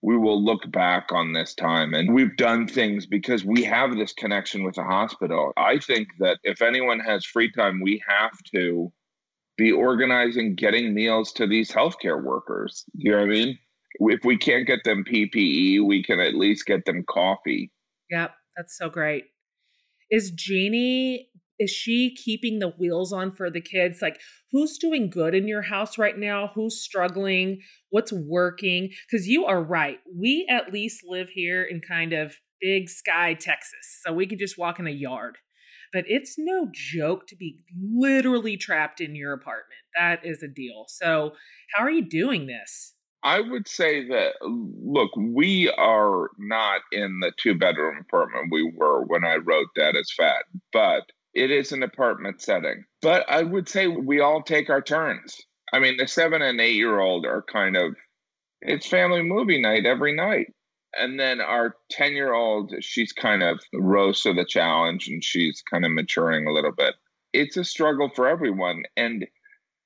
we 0.02 0.16
will 0.16 0.42
look 0.42 0.70
back 0.70 1.08
on 1.10 1.32
this 1.32 1.54
time 1.54 1.94
and 1.94 2.14
we've 2.14 2.36
done 2.36 2.68
things 2.68 3.06
because 3.06 3.44
we 3.44 3.64
have 3.64 3.96
this 3.96 4.12
connection 4.12 4.62
with 4.62 4.76
the 4.76 4.84
hospital. 4.84 5.52
I 5.56 5.78
think 5.78 6.08
that 6.20 6.38
if 6.44 6.62
anyone 6.62 7.00
has 7.00 7.24
free 7.24 7.50
time, 7.50 7.80
we 7.82 8.02
have 8.08 8.32
to 8.54 8.92
be 9.56 9.72
organizing 9.72 10.54
getting 10.54 10.94
meals 10.94 11.32
to 11.32 11.46
these 11.46 11.72
healthcare 11.72 12.22
workers. 12.22 12.84
You 12.94 13.12
know 13.12 13.18
what 13.18 13.24
I 13.24 13.30
mean? 13.30 13.58
If 13.98 14.24
we 14.24 14.36
can't 14.36 14.66
get 14.66 14.84
them 14.84 15.04
PPE, 15.10 15.84
we 15.84 16.02
can 16.04 16.20
at 16.20 16.34
least 16.34 16.66
get 16.66 16.84
them 16.84 17.04
coffee. 17.08 17.72
Yep, 18.10 18.32
that's 18.56 18.76
so 18.76 18.90
great. 18.90 19.24
Is 20.10 20.30
Jeannie 20.30 21.30
is 21.58 21.70
she 21.70 22.14
keeping 22.14 22.58
the 22.58 22.70
wheels 22.70 23.12
on 23.12 23.32
for 23.32 23.50
the 23.50 23.60
kids? 23.60 24.00
Like 24.02 24.20
who's 24.52 24.78
doing 24.78 25.10
good 25.10 25.34
in 25.34 25.48
your 25.48 25.62
house 25.62 25.98
right 25.98 26.18
now? 26.18 26.50
Who's 26.54 26.80
struggling? 26.80 27.60
What's 27.90 28.12
working? 28.12 28.90
Because 29.10 29.26
you 29.28 29.46
are 29.46 29.62
right. 29.62 29.98
We 30.14 30.46
at 30.48 30.72
least 30.72 31.02
live 31.06 31.28
here 31.30 31.62
in 31.62 31.80
kind 31.80 32.12
of 32.12 32.36
big 32.60 32.88
sky 32.88 33.34
texas 33.34 34.00
so 34.04 34.12
we 34.12 34.26
can 34.26 34.38
just 34.38 34.58
walk 34.58 34.78
in 34.78 34.86
a 34.86 34.90
yard. 34.90 35.38
But 35.92 36.04
it's 36.08 36.34
no 36.36 36.68
joke 36.72 37.26
to 37.28 37.36
be 37.36 37.60
literally 37.80 38.56
trapped 38.56 39.00
in 39.00 39.14
your 39.14 39.32
apartment. 39.32 39.80
That 39.96 40.20
is 40.24 40.42
a 40.42 40.48
deal. 40.48 40.84
So 40.88 41.32
how 41.74 41.84
are 41.84 41.90
you 41.90 42.06
doing 42.06 42.46
this? 42.46 42.94
I 43.22 43.40
would 43.40 43.66
say 43.66 44.06
that, 44.08 44.34
look, 44.42 45.10
we 45.16 45.70
are 45.76 46.28
not 46.38 46.82
in 46.92 47.20
the 47.20 47.32
two 47.36 47.54
bedroom 47.56 47.98
apartment 48.00 48.52
we 48.52 48.70
were 48.76 49.04
when 49.04 49.24
I 49.24 49.36
wrote 49.36 49.66
Dad 49.74 49.96
Is 49.96 50.12
Fat, 50.16 50.44
but 50.72 51.10
it 51.36 51.50
is 51.50 51.70
an 51.70 51.82
apartment 51.82 52.40
setting. 52.40 52.84
But 53.02 53.28
I 53.28 53.42
would 53.42 53.68
say 53.68 53.86
we 53.88 54.20
all 54.20 54.42
take 54.42 54.70
our 54.70 54.80
turns. 54.80 55.36
I 55.72 55.78
mean, 55.78 55.98
the 55.98 56.08
seven 56.08 56.40
and 56.40 56.60
eight 56.60 56.76
year 56.76 56.98
old 56.98 57.26
are 57.26 57.44
kind 57.52 57.76
of, 57.76 57.94
it's 58.62 58.86
family 58.86 59.22
movie 59.22 59.60
night 59.60 59.84
every 59.84 60.16
night. 60.16 60.54
And 60.98 61.20
then 61.20 61.42
our 61.42 61.76
10 61.90 62.14
year 62.14 62.32
old, 62.32 62.72
she's 62.80 63.12
kind 63.12 63.42
of 63.42 63.60
rose 63.74 64.22
to 64.22 64.32
the 64.32 64.46
challenge 64.46 65.08
and 65.08 65.22
she's 65.22 65.62
kind 65.70 65.84
of 65.84 65.92
maturing 65.92 66.46
a 66.46 66.52
little 66.52 66.72
bit. 66.72 66.94
It's 67.34 67.58
a 67.58 67.64
struggle 67.64 68.10
for 68.16 68.26
everyone. 68.26 68.84
And 68.96 69.26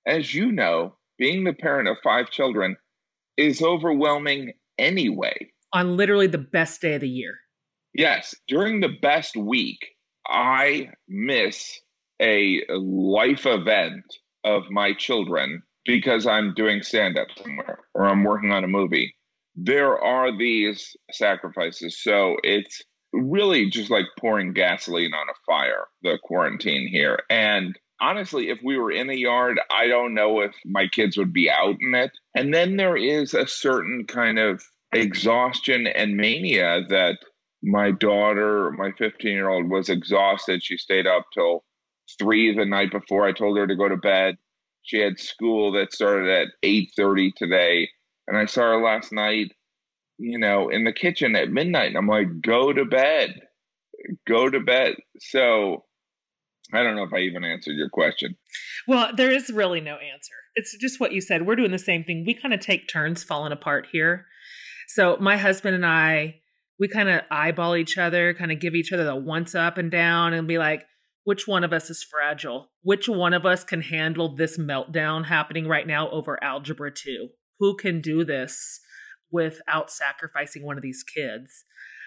as 0.06 0.32
you 0.32 0.52
know, 0.52 0.94
being 1.18 1.42
the 1.42 1.52
parent 1.52 1.88
of 1.88 1.96
five 2.04 2.30
children 2.30 2.76
is 3.36 3.60
overwhelming 3.60 4.52
anyway. 4.78 5.50
On 5.72 5.96
literally 5.96 6.28
the 6.28 6.38
best 6.38 6.80
day 6.80 6.94
of 6.94 7.00
the 7.00 7.08
year. 7.08 7.38
Yes. 7.92 8.36
During 8.46 8.78
the 8.78 8.96
best 9.02 9.36
week, 9.36 9.80
I 10.30 10.90
miss 11.08 11.80
a 12.20 12.62
life 12.70 13.46
event 13.46 14.04
of 14.44 14.70
my 14.70 14.92
children 14.92 15.62
because 15.84 16.26
I'm 16.26 16.54
doing 16.54 16.82
stand 16.82 17.18
up 17.18 17.28
somewhere 17.36 17.80
or 17.94 18.04
I'm 18.04 18.24
working 18.24 18.52
on 18.52 18.64
a 18.64 18.68
movie. 18.68 19.14
There 19.56 19.98
are 19.98 20.36
these 20.36 20.96
sacrifices. 21.10 22.00
So 22.02 22.36
it's 22.42 22.82
really 23.12 23.68
just 23.68 23.90
like 23.90 24.04
pouring 24.18 24.52
gasoline 24.52 25.12
on 25.12 25.28
a 25.28 25.38
fire, 25.46 25.86
the 26.02 26.18
quarantine 26.22 26.88
here. 26.88 27.18
And 27.28 27.76
honestly, 28.00 28.50
if 28.50 28.58
we 28.62 28.78
were 28.78 28.92
in 28.92 29.10
a 29.10 29.14
yard, 29.14 29.60
I 29.70 29.88
don't 29.88 30.14
know 30.14 30.40
if 30.40 30.54
my 30.64 30.86
kids 30.86 31.16
would 31.16 31.32
be 31.32 31.50
out 31.50 31.76
in 31.80 31.94
it. 31.94 32.12
And 32.36 32.54
then 32.54 32.76
there 32.76 32.96
is 32.96 33.34
a 33.34 33.46
certain 33.46 34.04
kind 34.06 34.38
of 34.38 34.62
exhaustion 34.92 35.86
and 35.86 36.16
mania 36.16 36.82
that 36.88 37.18
my 37.62 37.90
daughter, 37.90 38.70
my 38.72 38.92
15 38.98 39.30
year 39.30 39.48
old, 39.48 39.68
was 39.68 39.88
exhausted. 39.88 40.62
She 40.62 40.76
stayed 40.76 41.06
up 41.06 41.26
till 41.34 41.64
three 42.18 42.56
the 42.56 42.64
night 42.64 42.90
before 42.90 43.26
I 43.26 43.32
told 43.32 43.58
her 43.58 43.66
to 43.66 43.76
go 43.76 43.88
to 43.88 43.96
bed. 43.96 44.36
She 44.82 44.98
had 44.98 45.20
school 45.20 45.72
that 45.72 45.92
started 45.92 46.28
at 46.28 46.48
8:30 46.62 47.32
today, 47.36 47.88
and 48.26 48.36
I 48.36 48.46
saw 48.46 48.62
her 48.62 48.82
last 48.82 49.12
night, 49.12 49.52
you 50.18 50.38
know, 50.38 50.70
in 50.70 50.84
the 50.84 50.92
kitchen 50.92 51.36
at 51.36 51.50
midnight. 51.50 51.88
And 51.88 51.98
I'm 51.98 52.06
like, 52.06 52.40
"Go 52.40 52.72
to 52.72 52.84
bed, 52.84 53.40
go 54.26 54.48
to 54.48 54.60
bed." 54.60 54.96
So 55.18 55.84
I 56.72 56.82
don't 56.82 56.96
know 56.96 57.04
if 57.04 57.12
I 57.12 57.18
even 57.18 57.44
answered 57.44 57.76
your 57.76 57.90
question. 57.90 58.36
Well, 58.86 59.12
there 59.14 59.30
is 59.30 59.50
really 59.50 59.80
no 59.80 59.96
answer. 59.96 60.34
It's 60.54 60.76
just 60.78 60.98
what 60.98 61.12
you 61.12 61.20
said. 61.20 61.46
We're 61.46 61.56
doing 61.56 61.72
the 61.72 61.78
same 61.78 62.04
thing. 62.04 62.24
We 62.26 62.34
kind 62.34 62.54
of 62.54 62.60
take 62.60 62.88
turns 62.88 63.22
falling 63.22 63.52
apart 63.52 63.88
here. 63.92 64.26
So 64.88 65.16
my 65.20 65.36
husband 65.36 65.74
and 65.74 65.86
I 65.86 66.40
we 66.80 66.88
kind 66.88 67.10
of 67.10 67.20
eyeball 67.30 67.76
each 67.76 67.98
other, 67.98 68.32
kind 68.32 68.50
of 68.50 68.58
give 68.58 68.74
each 68.74 68.92
other 68.92 69.04
the 69.04 69.14
once 69.14 69.54
up 69.54 69.76
and 69.76 69.90
down 69.90 70.32
and 70.32 70.48
be 70.48 70.56
like, 70.56 70.86
which 71.24 71.46
one 71.46 71.62
of 71.62 71.74
us 71.74 71.90
is 71.90 72.02
fragile? 72.02 72.70
Which 72.82 73.06
one 73.06 73.34
of 73.34 73.44
us 73.44 73.62
can 73.62 73.82
handle 73.82 74.34
this 74.34 74.56
meltdown 74.56 75.26
happening 75.26 75.68
right 75.68 75.86
now 75.86 76.10
over 76.10 76.42
Algebra 76.42 76.90
2? 76.90 77.28
Who 77.58 77.76
can 77.76 78.00
do 78.00 78.24
this 78.24 78.80
without 79.30 79.90
sacrificing 79.90 80.64
one 80.64 80.78
of 80.78 80.82
these 80.82 81.04
kids? 81.04 81.64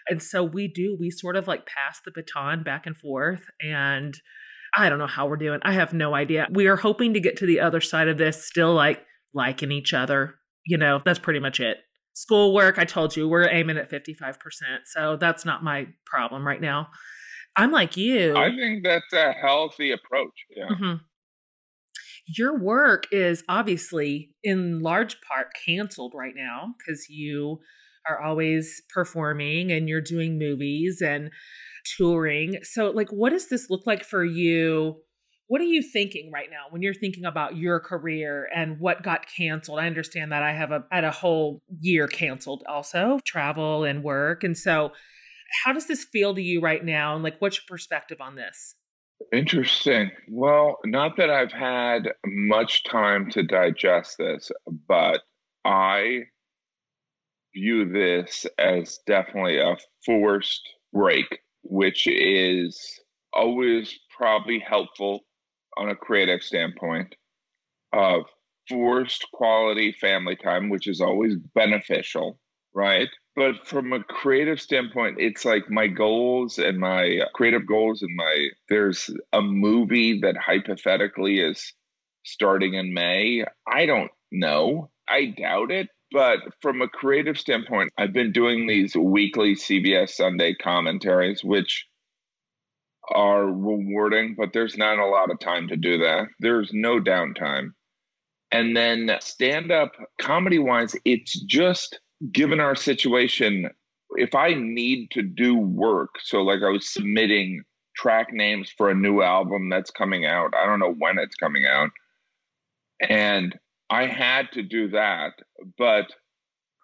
And 0.09 0.21
so 0.21 0.43
we 0.43 0.67
do, 0.67 0.97
we 0.99 1.11
sort 1.11 1.35
of 1.35 1.47
like 1.47 1.67
pass 1.67 2.01
the 2.03 2.11
baton 2.11 2.63
back 2.63 2.87
and 2.87 2.97
forth. 2.97 3.43
And 3.61 4.19
I 4.75 4.89
don't 4.89 4.97
know 4.97 5.07
how 5.07 5.27
we're 5.27 5.37
doing. 5.37 5.59
I 5.61 5.73
have 5.73 5.93
no 5.93 6.15
idea. 6.15 6.47
We 6.51 6.65
are 6.65 6.75
hoping 6.75 7.13
to 7.13 7.19
get 7.19 7.37
to 7.37 7.45
the 7.45 7.59
other 7.59 7.79
side 7.79 8.07
of 8.07 8.17
this 8.17 8.43
still 8.43 8.73
like 8.73 9.05
liking 9.35 9.71
each 9.71 9.93
other. 9.93 10.33
You 10.65 10.77
know, 10.77 10.99
that's 11.05 11.19
pretty 11.19 11.39
much 11.39 11.59
it 11.59 11.77
schoolwork. 12.13 12.77
I 12.77 12.85
told 12.85 13.15
you 13.15 13.27
we're 13.27 13.49
aiming 13.49 13.77
at 13.77 13.89
55% 13.89 14.37
so 14.85 15.17
that's 15.17 15.45
not 15.45 15.63
my 15.63 15.87
problem 16.05 16.45
right 16.45 16.61
now. 16.61 16.89
I'm 17.55 17.71
like 17.71 17.97
you. 17.97 18.35
I 18.35 18.49
think 18.49 18.83
that's 18.83 19.13
a 19.13 19.31
healthy 19.33 19.91
approach 19.91 20.33
yeah. 20.55 20.67
Mm-hmm. 20.69 20.95
your 22.35 22.57
work 22.57 23.05
is 23.11 23.43
obviously 23.47 24.31
in 24.43 24.81
large 24.81 25.17
part 25.21 25.47
canceled 25.65 26.13
right 26.15 26.33
now 26.35 26.73
because 26.77 27.07
you 27.09 27.59
are 28.07 28.21
always 28.21 28.81
performing 28.93 29.71
and 29.71 29.87
you're 29.87 30.01
doing 30.01 30.37
movies 30.37 31.01
and 31.01 31.31
touring. 31.97 32.57
So 32.63 32.89
like 32.89 33.09
what 33.09 33.31
does 33.31 33.49
this 33.49 33.69
look 33.69 33.85
like 33.85 34.03
for 34.03 34.23
you 34.25 34.97
What 35.53 35.61
are 35.61 35.65
you 35.65 35.83
thinking 35.83 36.31
right 36.31 36.49
now 36.49 36.65
when 36.71 36.81
you're 36.81 36.95
thinking 36.95 37.25
about 37.25 37.57
your 37.57 37.79
career 37.79 38.49
and 38.55 38.79
what 38.79 39.03
got 39.03 39.27
canceled? 39.27 39.77
I 39.77 39.85
understand 39.85 40.31
that 40.31 40.41
I 40.41 40.51
have 40.51 40.71
a 40.71 40.83
had 40.89 41.03
a 41.03 41.11
whole 41.11 41.61
year 41.79 42.07
canceled 42.07 42.63
also, 42.67 43.19
travel 43.23 43.83
and 43.83 44.03
work. 44.03 44.43
And 44.43 44.57
so 44.57 44.93
how 45.63 45.71
does 45.71 45.85
this 45.85 46.05
feel 46.05 46.33
to 46.33 46.41
you 46.41 46.59
right 46.59 46.83
now? 46.83 47.13
And 47.13 47.23
like 47.23 47.35
what's 47.37 47.57
your 47.57 47.65
perspective 47.67 48.19
on 48.19 48.33
this? 48.33 48.73
Interesting. 49.31 50.09
Well, 50.27 50.79
not 50.85 51.17
that 51.17 51.29
I've 51.29 51.51
had 51.51 52.13
much 52.25 52.83
time 52.85 53.29
to 53.29 53.43
digest 53.43 54.17
this, 54.17 54.49
but 54.87 55.21
I 55.63 56.21
view 57.53 57.93
this 57.93 58.47
as 58.57 58.97
definitely 59.05 59.59
a 59.59 59.77
forced 60.03 60.67
break, 60.91 61.41
which 61.61 62.07
is 62.07 62.99
always 63.35 63.99
probably 64.17 64.57
helpful 64.57 65.21
on 65.77 65.89
a 65.89 65.95
creative 65.95 66.43
standpoint 66.43 67.15
of 67.91 68.23
forced 68.69 69.27
quality 69.33 69.91
family 69.99 70.35
time, 70.35 70.69
which 70.69 70.87
is 70.87 71.01
always 71.01 71.35
beneficial, 71.55 72.39
right? 72.73 73.09
But 73.35 73.67
from 73.67 73.93
a 73.93 74.03
creative 74.03 74.61
standpoint, 74.61 75.17
it's 75.19 75.43
like 75.43 75.69
my 75.69 75.87
goals 75.87 76.59
and 76.59 76.79
my 76.79 77.21
creative 77.33 77.65
goals 77.65 78.01
and 78.01 78.15
my 78.15 78.49
there's 78.69 79.09
a 79.31 79.41
movie 79.41 80.19
that 80.21 80.37
hypothetically 80.37 81.39
is 81.39 81.73
starting 82.23 82.75
in 82.75 82.93
May. 82.93 83.43
I 83.67 83.85
don't 83.85 84.11
know. 84.31 84.91
I 85.07 85.25
doubt 85.37 85.71
it. 85.71 85.89
But 86.11 86.39
from 86.61 86.81
a 86.83 86.87
creative 86.87 87.39
standpoint, 87.39 87.91
I've 87.97 88.13
been 88.13 88.31
doing 88.31 88.67
these 88.67 88.95
weekly 88.95 89.55
CBS 89.55 90.11
Sunday 90.11 90.53
commentaries, 90.53 91.43
which 91.43 91.87
are 93.09 93.45
rewarding, 93.45 94.35
but 94.37 94.53
there's 94.53 94.77
not 94.77 94.99
a 94.99 95.05
lot 95.05 95.31
of 95.31 95.39
time 95.39 95.67
to 95.67 95.75
do 95.75 95.97
that. 95.97 96.27
There's 96.39 96.71
no 96.73 96.99
downtime. 96.99 97.73
And 98.51 98.77
then 98.77 99.09
stand 99.19 99.71
up 99.71 99.93
comedy 100.21 100.59
wise, 100.59 100.95
it's 101.05 101.39
just 101.41 101.99
given 102.31 102.59
our 102.59 102.75
situation, 102.75 103.69
if 104.11 104.35
I 104.35 104.53
need 104.53 105.09
to 105.11 105.21
do 105.21 105.57
work, 105.57 106.11
so 106.23 106.43
like 106.43 106.61
I 106.63 106.69
was 106.69 106.93
submitting 106.93 107.63
track 107.95 108.31
names 108.31 108.71
for 108.77 108.89
a 108.89 108.95
new 108.95 109.21
album 109.21 109.69
that's 109.69 109.91
coming 109.91 110.25
out, 110.25 110.53
I 110.55 110.65
don't 110.65 110.79
know 110.79 110.93
when 110.97 111.17
it's 111.17 111.35
coming 111.35 111.65
out. 111.65 111.89
And 113.01 113.57
I 113.89 114.05
had 114.05 114.51
to 114.53 114.63
do 114.63 114.87
that. 114.89 115.33
But 115.77 116.05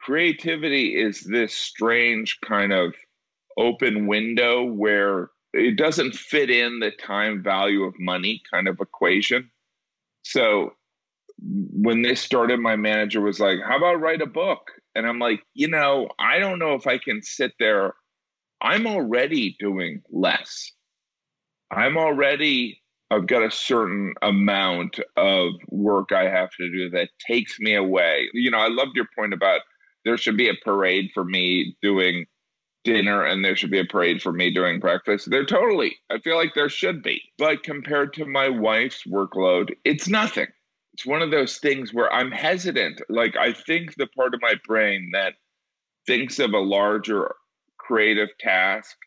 creativity 0.01 0.99
is 0.99 1.21
this 1.21 1.53
strange 1.53 2.39
kind 2.41 2.73
of 2.73 2.93
open 3.58 4.08
window 4.08 4.63
where 4.63 5.29
it 5.53 5.77
doesn't 5.77 6.15
fit 6.15 6.49
in 6.49 6.79
the 6.79 6.91
time 6.91 7.41
value 7.43 7.83
of 7.83 7.93
money 7.99 8.41
kind 8.51 8.67
of 8.67 8.79
equation. 8.79 9.49
So 10.23 10.73
when 11.41 12.01
this 12.01 12.21
started, 12.21 12.59
my 12.59 12.75
manager 12.75 13.21
was 13.21 13.39
like, 13.39 13.59
How 13.65 13.77
about 13.77 14.01
write 14.01 14.21
a 14.21 14.27
book? 14.27 14.71
And 14.95 15.07
I'm 15.07 15.19
like, 15.19 15.41
You 15.53 15.67
know, 15.67 16.09
I 16.19 16.39
don't 16.39 16.59
know 16.59 16.73
if 16.73 16.88
I 16.88 16.97
can 16.97 17.21
sit 17.23 17.53
there. 17.59 17.93
I'm 18.62 18.85
already 18.85 19.55
doing 19.59 20.01
less. 20.12 20.71
I'm 21.71 21.97
already, 21.97 22.81
I've 23.09 23.27
got 23.27 23.43
a 23.43 23.51
certain 23.51 24.13
amount 24.21 24.99
of 25.15 25.53
work 25.69 26.12
I 26.12 26.23
have 26.23 26.49
to 26.57 26.69
do 26.69 26.89
that 26.91 27.09
takes 27.25 27.59
me 27.59 27.75
away. 27.75 28.27
You 28.33 28.51
know, 28.51 28.57
I 28.57 28.67
loved 28.67 28.95
your 28.95 29.07
point 29.17 29.33
about 29.33 29.62
there 30.03 30.17
should 30.17 30.38
be 30.38 30.49
a 30.49 30.55
parade 30.63 31.12
for 31.13 31.23
me 31.23 31.77
doing 31.81 32.25
dinner 32.84 33.24
and 33.24 33.44
there 33.44 33.56
should 33.56 33.72
be 33.72 33.80
a 33.80 33.86
parade 33.86 34.22
for 34.22 34.32
me 34.32 34.54
doing 34.54 34.80
breakfast. 34.80 35.30
There 35.30 35.46
totally, 35.46 35.98
I 36.10 36.20
feel 36.20 36.38
like 36.38 36.54
there 36.56 36.70
should 36.70 37.04
be. 37.04 37.22
But 37.38 37.63
compared 37.63 38.13
to 38.13 38.26
my 38.26 38.50
wife's 38.50 39.04
workload, 39.08 39.74
it's 39.84 40.08
nothing. 40.08 40.48
It's 40.94 41.06
one 41.06 41.22
of 41.22 41.32
those 41.32 41.58
things 41.58 41.94
where 41.94 42.12
I'm 42.12 42.32
hesitant. 42.32 43.02
Like, 43.10 43.38
I 43.38 43.54
think 43.54 43.96
the 43.96 44.08
part 44.08 44.34
of 44.34 44.42
my 44.42 44.56
brain 44.65 45.12
that 45.13 45.36
thinks 46.08 46.39
of 46.39 46.54
a 46.54 46.60
larger 46.60 47.36
creative 47.78 48.30
task 48.39 48.98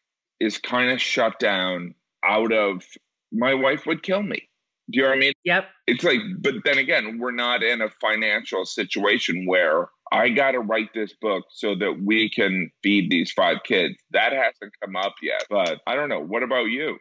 is 0.40 0.58
kind 0.58 0.90
of 0.90 1.00
shut 1.00 1.38
down 1.38 1.94
out 2.24 2.52
of 2.52 2.84
my 3.32 3.54
wife 3.54 3.86
would 3.86 4.02
kill 4.02 4.22
me. 4.22 4.48
Do 4.90 4.98
you 4.98 5.02
know 5.02 5.10
what 5.10 5.16
I 5.16 5.20
mean? 5.20 5.32
Yep. 5.44 5.64
It's 5.86 6.04
like, 6.04 6.20
but 6.40 6.54
then 6.64 6.78
again, 6.78 7.18
we're 7.18 7.30
not 7.30 7.62
in 7.62 7.80
a 7.80 7.90
financial 8.00 8.64
situation 8.64 9.46
where 9.46 9.88
I 10.12 10.28
got 10.28 10.52
to 10.52 10.60
write 10.60 10.92
this 10.94 11.14
book 11.20 11.44
so 11.50 11.74
that 11.76 12.02
we 12.04 12.28
can 12.28 12.70
feed 12.82 13.10
these 13.10 13.32
five 13.32 13.58
kids. 13.64 13.94
That 14.10 14.32
hasn't 14.32 14.74
come 14.84 14.94
up 14.94 15.14
yet, 15.22 15.44
but 15.48 15.80
I 15.86 15.94
don't 15.94 16.10
know. 16.10 16.20
What 16.20 16.42
about 16.42 16.64
you? 16.64 16.98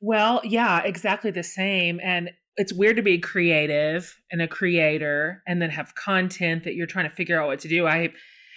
Well, 0.00 0.40
yeah, 0.44 0.82
exactly 0.82 1.32
the 1.32 1.42
same. 1.42 2.00
And 2.02 2.30
it's 2.56 2.72
weird 2.72 2.96
to 2.96 3.02
be 3.02 3.18
creative 3.18 4.16
and 4.30 4.40
a 4.40 4.48
creator 4.48 5.42
and 5.46 5.60
then 5.60 5.70
have 5.70 5.94
content 5.94 6.64
that 6.64 6.74
you're 6.74 6.86
trying 6.86 7.08
to 7.08 7.14
figure 7.14 7.40
out 7.40 7.48
what 7.48 7.60
to 7.60 7.68
do. 7.68 7.86
I 7.86 8.12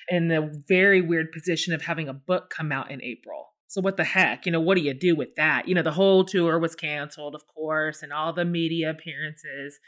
in 0.08 0.28
the 0.28 0.64
very 0.68 1.02
weird 1.02 1.32
position 1.32 1.74
of 1.74 1.82
having 1.82 2.08
a 2.08 2.14
book 2.14 2.52
come 2.56 2.72
out 2.72 2.92
in 2.92 3.02
April. 3.02 3.48
So 3.68 3.82
what 3.82 3.98
the 3.98 4.04
heck? 4.04 4.46
You 4.46 4.52
know, 4.52 4.62
what 4.62 4.78
do 4.78 4.84
you 4.84 4.94
do 4.94 5.16
with 5.16 5.36
that? 5.36 5.68
You 5.68 5.76
know, 5.76 5.82
the 5.82 5.92
whole 5.92 6.24
tour 6.24 6.60
was 6.60 6.76
canceled, 6.76 7.34
of 7.34 7.42
course, 7.48 8.04
and 8.04 8.14
all 8.14 8.32
the 8.32 8.46
media 8.46 8.92
appearances 8.92 9.80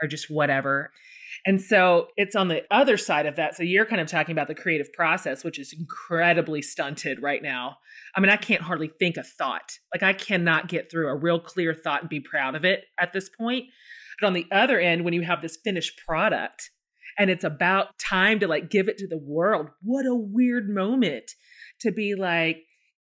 are 0.00 0.08
just 0.08 0.30
whatever. 0.30 0.92
And 1.46 1.60
so 1.60 2.08
it's 2.16 2.36
on 2.36 2.48
the 2.48 2.62
other 2.70 2.96
side 2.96 3.26
of 3.26 3.36
that. 3.36 3.54
So 3.56 3.62
you're 3.62 3.86
kind 3.86 4.00
of 4.00 4.06
talking 4.06 4.32
about 4.32 4.48
the 4.48 4.54
creative 4.54 4.92
process, 4.92 5.44
which 5.44 5.58
is 5.58 5.72
incredibly 5.72 6.62
stunted 6.62 7.22
right 7.22 7.42
now. 7.42 7.76
I 8.16 8.20
mean, 8.20 8.30
I 8.30 8.36
can't 8.36 8.62
hardly 8.62 8.90
think 8.98 9.16
a 9.16 9.22
thought. 9.22 9.78
Like 9.92 10.02
I 10.02 10.12
cannot 10.12 10.68
get 10.68 10.90
through 10.90 11.08
a 11.08 11.16
real 11.16 11.40
clear 11.40 11.74
thought 11.74 12.00
and 12.00 12.10
be 12.10 12.20
proud 12.20 12.54
of 12.54 12.64
it 12.64 12.84
at 12.98 13.12
this 13.12 13.28
point. 13.28 13.66
But 14.20 14.26
on 14.26 14.32
the 14.32 14.46
other 14.52 14.78
end, 14.78 15.04
when 15.04 15.14
you 15.14 15.22
have 15.22 15.42
this 15.42 15.58
finished 15.62 16.00
product 16.06 16.70
and 17.18 17.30
it's 17.30 17.44
about 17.44 17.98
time 17.98 18.40
to 18.40 18.48
like 18.48 18.70
give 18.70 18.88
it 18.88 18.98
to 18.98 19.08
the 19.08 19.18
world, 19.18 19.68
what 19.82 20.06
a 20.06 20.14
weird 20.14 20.68
moment 20.68 21.32
to 21.80 21.92
be 21.92 22.14
like, 22.14 22.58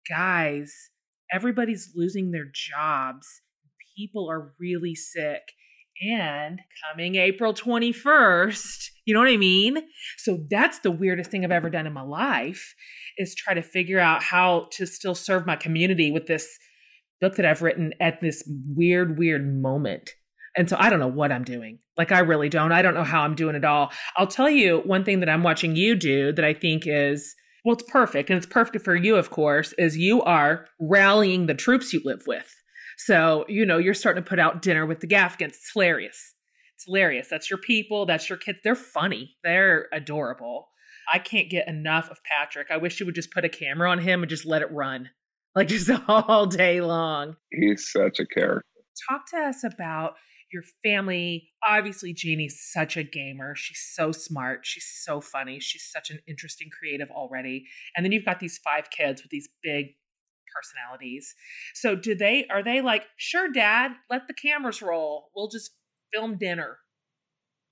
guys, 0.09 0.89
everybody's 1.31 1.91
losing 1.95 2.31
their 2.31 2.47
jobs. 2.53 3.41
People 3.97 4.29
are 4.29 4.53
really 4.59 4.95
sick 4.95 5.41
and 6.01 6.61
coming 6.89 7.15
April 7.15 7.53
21st, 7.53 8.89
you 9.05 9.13
know 9.13 9.19
what 9.19 9.29
I 9.29 9.37
mean? 9.37 9.77
So 10.17 10.45
that's 10.49 10.79
the 10.79 10.91
weirdest 10.91 11.29
thing 11.29 11.43
I've 11.45 11.51
ever 11.51 11.69
done 11.69 11.87
in 11.87 11.93
my 11.93 12.01
life 12.01 12.73
is 13.17 13.35
try 13.35 13.53
to 13.53 13.61
figure 13.61 13.99
out 13.99 14.23
how 14.23 14.67
to 14.73 14.85
still 14.85 15.15
serve 15.15 15.45
my 15.45 15.55
community 15.55 16.11
with 16.11 16.27
this 16.27 16.47
book 17.19 17.35
that 17.35 17.45
I've 17.45 17.61
written 17.61 17.93
at 17.99 18.19
this 18.21 18.43
weird, 18.75 19.17
weird 19.17 19.61
moment. 19.61 20.11
And 20.57 20.69
so 20.69 20.75
I 20.79 20.89
don't 20.89 20.99
know 20.99 21.07
what 21.07 21.31
I'm 21.31 21.43
doing. 21.43 21.79
Like 21.97 22.11
I 22.11 22.19
really 22.19 22.49
don't. 22.49 22.71
I 22.71 22.81
don't 22.81 22.93
know 22.93 23.03
how 23.03 23.21
I'm 23.21 23.35
doing 23.35 23.55
it 23.55 23.63
all. 23.63 23.91
I'll 24.17 24.27
tell 24.27 24.49
you 24.49 24.79
one 24.79 25.05
thing 25.05 25.19
that 25.21 25.29
I'm 25.29 25.43
watching 25.43 25.75
you 25.75 25.95
do 25.95 26.33
that 26.33 26.43
I 26.43 26.53
think 26.53 26.83
is 26.85 27.35
well, 27.63 27.73
it's 27.73 27.89
perfect. 27.91 28.29
And 28.29 28.37
it's 28.37 28.47
perfect 28.47 28.83
for 28.83 28.95
you, 28.95 29.15
of 29.15 29.29
course, 29.29 29.73
is 29.77 29.95
you 29.95 30.21
are 30.23 30.65
rallying 30.79 31.45
the 31.45 31.53
troops 31.53 31.93
you 31.93 32.01
live 32.03 32.23
with. 32.25 32.51
So, 33.05 33.45
you 33.47 33.65
know, 33.65 33.79
you're 33.79 33.95
starting 33.95 34.23
to 34.23 34.29
put 34.29 34.37
out 34.37 34.61
dinner 34.61 34.85
with 34.85 34.99
the 34.99 35.07
Gaffigans. 35.07 35.49
It's 35.49 35.71
hilarious. 35.73 36.35
It's 36.75 36.85
hilarious. 36.85 37.27
That's 37.27 37.49
your 37.49 37.57
people. 37.57 38.05
That's 38.05 38.29
your 38.29 38.37
kids. 38.37 38.59
They're 38.63 38.75
funny. 38.75 39.37
They're 39.43 39.87
adorable. 39.91 40.69
I 41.11 41.17
can't 41.17 41.49
get 41.49 41.67
enough 41.67 42.11
of 42.11 42.19
Patrick. 42.23 42.67
I 42.69 42.77
wish 42.77 42.99
you 42.99 43.07
would 43.07 43.15
just 43.15 43.31
put 43.31 43.43
a 43.43 43.49
camera 43.49 43.89
on 43.89 43.97
him 43.97 44.21
and 44.21 44.29
just 44.29 44.45
let 44.45 44.61
it 44.61 44.71
run, 44.71 45.09
like 45.55 45.67
just 45.67 45.89
all 46.07 46.45
day 46.45 46.79
long. 46.81 47.37
He's 47.51 47.91
such 47.91 48.19
a 48.19 48.25
character. 48.27 48.65
Talk 49.09 49.27
to 49.31 49.37
us 49.37 49.63
about 49.63 50.13
your 50.53 50.63
family. 50.83 51.49
Obviously, 51.67 52.13
Jeannie's 52.13 52.61
such 52.71 52.97
a 52.97 53.03
gamer. 53.03 53.55
She's 53.55 53.81
so 53.95 54.11
smart. 54.11 54.59
She's 54.63 54.85
so 55.03 55.21
funny. 55.21 55.59
She's 55.59 55.89
such 55.91 56.11
an 56.11 56.19
interesting 56.27 56.69
creative 56.69 57.09
already. 57.09 57.65
And 57.95 58.05
then 58.05 58.11
you've 58.11 58.25
got 58.25 58.39
these 58.39 58.59
five 58.59 58.91
kids 58.91 59.23
with 59.23 59.31
these 59.31 59.49
big 59.63 59.95
personalities. 60.53 61.33
So 61.73 61.95
do 61.95 62.15
they 62.15 62.47
are 62.47 62.63
they 62.63 62.81
like, 62.81 63.05
"Sure, 63.17 63.51
dad, 63.51 63.91
let 64.09 64.27
the 64.27 64.33
cameras 64.33 64.81
roll. 64.81 65.29
We'll 65.35 65.49
just 65.49 65.71
film 66.13 66.37
dinner." 66.37 66.79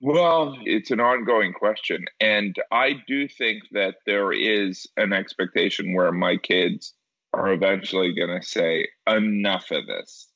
Well, 0.02 0.56
it's 0.64 0.90
an 0.90 1.00
ongoing 1.00 1.52
question. 1.52 2.06
And 2.20 2.56
I 2.72 2.94
do 3.06 3.28
think 3.28 3.64
that 3.72 3.96
there 4.06 4.32
is 4.32 4.86
an 4.96 5.12
expectation 5.12 5.94
where 5.94 6.10
my 6.10 6.38
kids 6.38 6.94
are 7.34 7.52
eventually 7.52 8.14
going 8.14 8.40
to 8.40 8.46
say, 8.46 8.88
enough 9.06 9.70
of 9.70 9.86
this. 9.86 10.28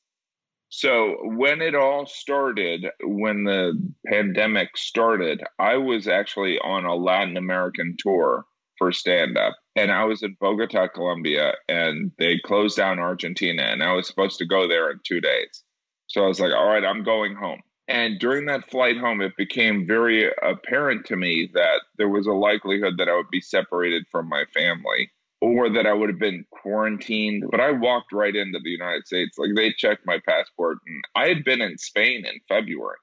So, 0.68 1.16
when 1.22 1.62
it 1.62 1.74
all 1.74 2.04
started, 2.04 2.86
when 3.04 3.44
the 3.44 3.74
pandemic 4.06 4.76
started, 4.76 5.40
I 5.58 5.76
was 5.76 6.08
actually 6.08 6.58
on 6.58 6.84
a 6.84 6.96
Latin 6.96 7.36
American 7.36 7.94
tour 7.98 8.44
for 8.76 8.90
stand 8.90 9.38
up. 9.38 9.54
And 9.76 9.90
I 9.90 10.04
was 10.04 10.22
in 10.22 10.36
Bogota, 10.40 10.88
Colombia, 10.88 11.54
and 11.68 12.12
they 12.18 12.38
closed 12.38 12.76
down 12.76 13.00
Argentina, 13.00 13.62
and 13.62 13.82
I 13.82 13.92
was 13.92 14.06
supposed 14.06 14.38
to 14.38 14.46
go 14.46 14.68
there 14.68 14.90
in 14.90 15.00
two 15.04 15.20
days. 15.20 15.64
So 16.06 16.24
I 16.24 16.28
was 16.28 16.38
like, 16.38 16.52
all 16.52 16.68
right, 16.68 16.84
I'm 16.84 17.02
going 17.02 17.34
home. 17.34 17.60
And 17.88 18.18
during 18.18 18.46
that 18.46 18.70
flight 18.70 18.96
home, 18.96 19.20
it 19.20 19.36
became 19.36 19.86
very 19.86 20.30
apparent 20.42 21.04
to 21.06 21.16
me 21.16 21.50
that 21.54 21.80
there 21.98 22.08
was 22.08 22.26
a 22.26 22.32
likelihood 22.32 22.94
that 22.98 23.08
I 23.08 23.16
would 23.16 23.30
be 23.30 23.40
separated 23.40 24.06
from 24.10 24.28
my 24.28 24.44
family 24.54 25.10
or 25.40 25.68
that 25.68 25.86
I 25.86 25.92
would 25.92 26.08
have 26.08 26.18
been 26.18 26.46
quarantined. 26.50 27.44
But 27.50 27.60
I 27.60 27.72
walked 27.72 28.12
right 28.12 28.34
into 28.34 28.58
the 28.62 28.70
United 28.70 29.06
States. 29.06 29.36
Like 29.36 29.50
they 29.54 29.72
checked 29.72 30.06
my 30.06 30.18
passport, 30.26 30.78
and 30.86 31.04
I 31.14 31.28
had 31.28 31.44
been 31.44 31.60
in 31.60 31.76
Spain 31.76 32.24
in 32.24 32.40
February. 32.48 32.96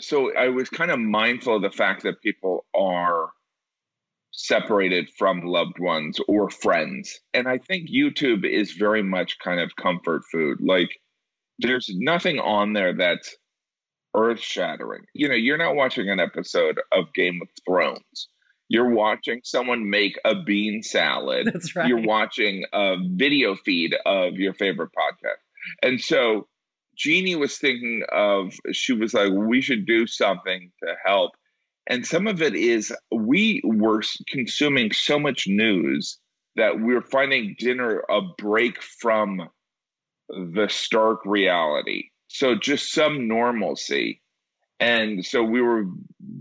So 0.00 0.36
I 0.36 0.48
was 0.48 0.68
kind 0.68 0.90
of 0.90 0.98
mindful 0.98 1.56
of 1.56 1.62
the 1.62 1.70
fact 1.70 2.02
that 2.02 2.20
people 2.20 2.66
are 2.74 3.30
separated 4.36 5.08
from 5.18 5.40
loved 5.40 5.78
ones 5.78 6.18
or 6.28 6.50
friends. 6.50 7.18
And 7.34 7.48
I 7.48 7.58
think 7.58 7.88
YouTube 7.90 8.48
is 8.48 8.72
very 8.72 9.02
much 9.02 9.38
kind 9.42 9.60
of 9.60 9.74
comfort 9.76 10.22
food. 10.30 10.58
Like 10.60 10.90
there's 11.58 11.88
nothing 11.90 12.38
on 12.38 12.74
there 12.74 12.94
that's 12.94 13.34
earth 14.14 14.40
shattering. 14.40 15.04
You 15.14 15.28
know, 15.28 15.34
you're 15.34 15.58
not 15.58 15.74
watching 15.74 16.10
an 16.10 16.20
episode 16.20 16.80
of 16.92 17.12
Game 17.14 17.40
of 17.42 17.48
Thrones. 17.66 18.28
You're 18.68 18.90
watching 18.90 19.40
someone 19.42 19.88
make 19.88 20.18
a 20.24 20.34
bean 20.34 20.82
salad. 20.82 21.46
That's 21.52 21.76
right. 21.76 21.86
You're 21.86 22.02
watching 22.02 22.64
a 22.72 22.96
video 23.14 23.54
feed 23.54 23.94
of 24.04 24.34
your 24.34 24.54
favorite 24.54 24.90
podcast. 24.90 25.38
And 25.84 26.00
so 26.00 26.48
Jeannie 26.96 27.36
was 27.36 27.58
thinking 27.58 28.02
of, 28.10 28.52
she 28.72 28.92
was 28.92 29.14
like, 29.14 29.30
we 29.32 29.60
should 29.60 29.86
do 29.86 30.08
something 30.08 30.72
to 30.82 30.94
help. 31.04 31.30
And 31.88 32.06
some 32.06 32.26
of 32.26 32.42
it 32.42 32.54
is 32.54 32.92
we 33.12 33.60
were 33.64 34.02
consuming 34.28 34.92
so 34.92 35.18
much 35.18 35.46
news 35.46 36.18
that 36.56 36.76
we 36.76 36.94
we're 36.94 37.02
finding 37.02 37.54
dinner 37.58 38.02
a 38.10 38.20
break 38.38 38.82
from 38.82 39.48
the 40.28 40.66
stark 40.68 41.20
reality. 41.24 42.10
So 42.28 42.54
just 42.54 42.92
some 42.92 43.28
normalcy. 43.28 44.22
And 44.80 45.24
so 45.24 45.42
we 45.42 45.62
were 45.62 45.84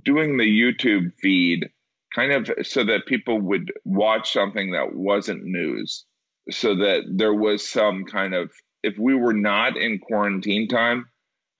doing 0.03 0.37
the 0.37 0.43
YouTube 0.43 1.11
feed 1.21 1.69
kind 2.13 2.31
of 2.31 2.65
so 2.65 2.83
that 2.85 3.05
people 3.07 3.39
would 3.39 3.71
watch 3.83 4.31
something 4.31 4.71
that 4.71 4.95
wasn't 4.95 5.43
news, 5.43 6.05
so 6.49 6.75
that 6.75 7.03
there 7.09 7.33
was 7.33 7.67
some 7.67 8.05
kind 8.05 8.33
of, 8.33 8.51
if 8.83 8.97
we 8.97 9.13
were 9.13 9.33
not 9.33 9.77
in 9.77 9.99
quarantine 9.99 10.67
time, 10.67 11.05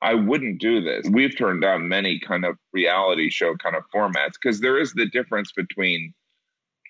I 0.06 0.14
wouldn't 0.14 0.62
do 0.62 0.82
this. 0.82 1.10
We've 1.10 1.36
turned 1.36 1.64
down 1.64 1.88
many 1.88 2.20
kind 2.20 2.46
of 2.46 2.58
reality 2.72 3.32
show 3.32 3.56
kind 3.56 3.76
of 3.76 3.84
formats 3.94 4.34
because 4.34 4.62
there 4.62 4.78
is 4.80 4.94
the 4.94 5.08
difference 5.08 5.52
between 5.52 6.14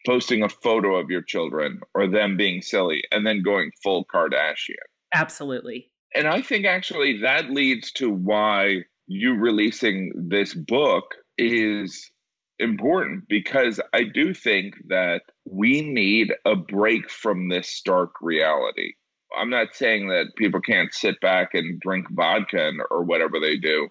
posting 0.05 0.43
a 0.43 0.49
photo 0.49 0.97
of 0.97 1.09
your 1.09 1.21
children 1.21 1.79
or 1.93 2.07
them 2.07 2.35
being 2.35 2.61
silly 2.61 3.05
and 3.13 3.25
then 3.25 3.41
going 3.41 3.71
full 3.81 4.05
Kardashian. 4.13 4.75
Absolutely. 5.13 5.89
And 6.13 6.27
I 6.27 6.41
think 6.41 6.65
actually 6.65 7.21
that 7.21 7.51
leads 7.51 7.93
to 7.93 8.09
why 8.09 8.83
you 9.07 9.35
releasing 9.35 10.11
this 10.15 10.53
book 10.53 11.15
is 11.37 12.11
important 12.59 13.29
because 13.29 13.79
I 13.93 14.03
do 14.03 14.33
think 14.33 14.75
that 14.89 15.21
we 15.49 15.79
need 15.79 16.33
a 16.43 16.57
break 16.57 17.09
from 17.09 17.47
this 17.47 17.69
stark 17.69 18.11
reality. 18.21 18.91
I'm 19.37 19.49
not 19.49 19.75
saying 19.75 20.07
that 20.09 20.35
people 20.37 20.61
can't 20.61 20.93
sit 20.93 21.19
back 21.21 21.53
and 21.53 21.79
drink 21.79 22.07
vodka 22.11 22.71
or 22.91 23.03
whatever 23.03 23.39
they 23.39 23.57
do, 23.57 23.89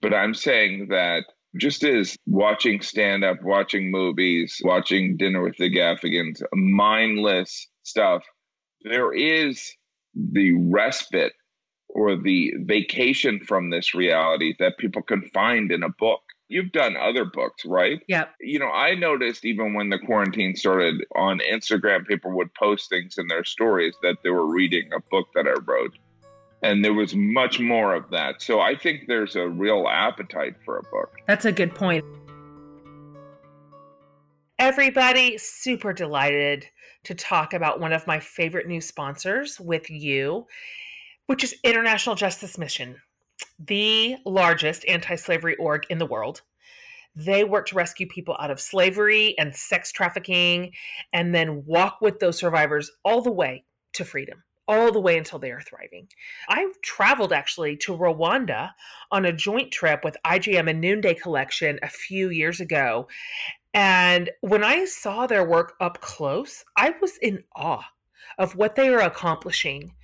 but 0.00 0.14
I'm 0.14 0.34
saying 0.34 0.88
that 0.90 1.24
just 1.58 1.84
as 1.84 2.16
watching 2.26 2.80
stand 2.80 3.24
up, 3.24 3.42
watching 3.42 3.90
movies, 3.90 4.60
watching 4.64 5.16
Dinner 5.16 5.42
with 5.42 5.56
the 5.56 5.70
Gaffigans, 5.70 6.42
mindless 6.52 7.68
stuff, 7.82 8.22
there 8.82 9.12
is 9.12 9.74
the 10.14 10.52
respite 10.52 11.32
or 11.88 12.16
the 12.16 12.52
vacation 12.64 13.40
from 13.46 13.70
this 13.70 13.94
reality 13.94 14.54
that 14.58 14.78
people 14.78 15.02
can 15.02 15.22
find 15.32 15.72
in 15.72 15.82
a 15.82 15.88
book. 15.98 16.20
You've 16.48 16.70
done 16.70 16.96
other 16.96 17.24
books, 17.24 17.64
right? 17.64 18.00
Yeah. 18.06 18.26
You 18.40 18.60
know, 18.60 18.70
I 18.70 18.94
noticed 18.94 19.44
even 19.44 19.74
when 19.74 19.90
the 19.90 19.98
quarantine 19.98 20.54
started 20.54 21.04
on 21.16 21.40
Instagram, 21.40 22.06
people 22.06 22.30
would 22.32 22.54
post 22.54 22.88
things 22.88 23.18
in 23.18 23.26
their 23.26 23.44
stories 23.44 23.96
that 24.02 24.18
they 24.22 24.30
were 24.30 24.46
reading 24.46 24.90
a 24.92 25.00
book 25.10 25.26
that 25.34 25.46
I 25.46 25.54
wrote. 25.66 25.98
And 26.62 26.84
there 26.84 26.94
was 26.94 27.14
much 27.16 27.58
more 27.58 27.94
of 27.94 28.08
that. 28.10 28.42
So 28.42 28.60
I 28.60 28.76
think 28.76 29.02
there's 29.08 29.34
a 29.34 29.48
real 29.48 29.86
appetite 29.88 30.54
for 30.64 30.78
a 30.78 30.82
book. 30.84 31.16
That's 31.26 31.44
a 31.44 31.52
good 31.52 31.74
point. 31.74 32.04
Everybody, 34.58 35.36
super 35.36 35.92
delighted 35.92 36.66
to 37.04 37.14
talk 37.14 37.54
about 37.54 37.80
one 37.80 37.92
of 37.92 38.06
my 38.06 38.20
favorite 38.20 38.68
new 38.68 38.80
sponsors 38.80 39.60
with 39.60 39.90
you, 39.90 40.46
which 41.26 41.44
is 41.44 41.56
International 41.64 42.14
Justice 42.14 42.56
Mission 42.56 42.96
the 43.58 44.16
largest 44.24 44.84
anti 44.86 45.16
slavery 45.16 45.56
org 45.56 45.86
in 45.90 45.98
the 45.98 46.06
world. 46.06 46.42
They 47.14 47.44
work 47.44 47.66
to 47.68 47.74
rescue 47.74 48.06
people 48.06 48.36
out 48.38 48.50
of 48.50 48.60
slavery 48.60 49.34
and 49.38 49.56
sex 49.56 49.90
trafficking 49.90 50.72
and 51.12 51.34
then 51.34 51.64
walk 51.64 52.00
with 52.02 52.18
those 52.18 52.38
survivors 52.38 52.90
all 53.04 53.22
the 53.22 53.32
way 53.32 53.64
to 53.94 54.04
freedom, 54.04 54.42
all 54.68 54.92
the 54.92 55.00
way 55.00 55.16
until 55.16 55.38
they 55.38 55.50
are 55.50 55.62
thriving. 55.62 56.08
I 56.48 56.70
traveled 56.82 57.32
actually 57.32 57.78
to 57.78 57.96
Rwanda 57.96 58.72
on 59.10 59.24
a 59.24 59.32
joint 59.32 59.72
trip 59.72 60.04
with 60.04 60.18
IJM 60.26 60.68
and 60.68 60.80
Noonday 60.80 61.14
Collection 61.14 61.78
a 61.82 61.88
few 61.88 62.28
years 62.28 62.60
ago. 62.60 63.08
And 63.72 64.30
when 64.42 64.62
I 64.62 64.84
saw 64.84 65.26
their 65.26 65.44
work 65.44 65.74
up 65.80 66.02
close, 66.02 66.64
I 66.76 66.94
was 67.00 67.16
in 67.18 67.44
awe 67.54 67.84
of 68.38 68.56
what 68.56 68.74
they 68.74 68.88
are 68.88 69.00
accomplishing 69.00 69.94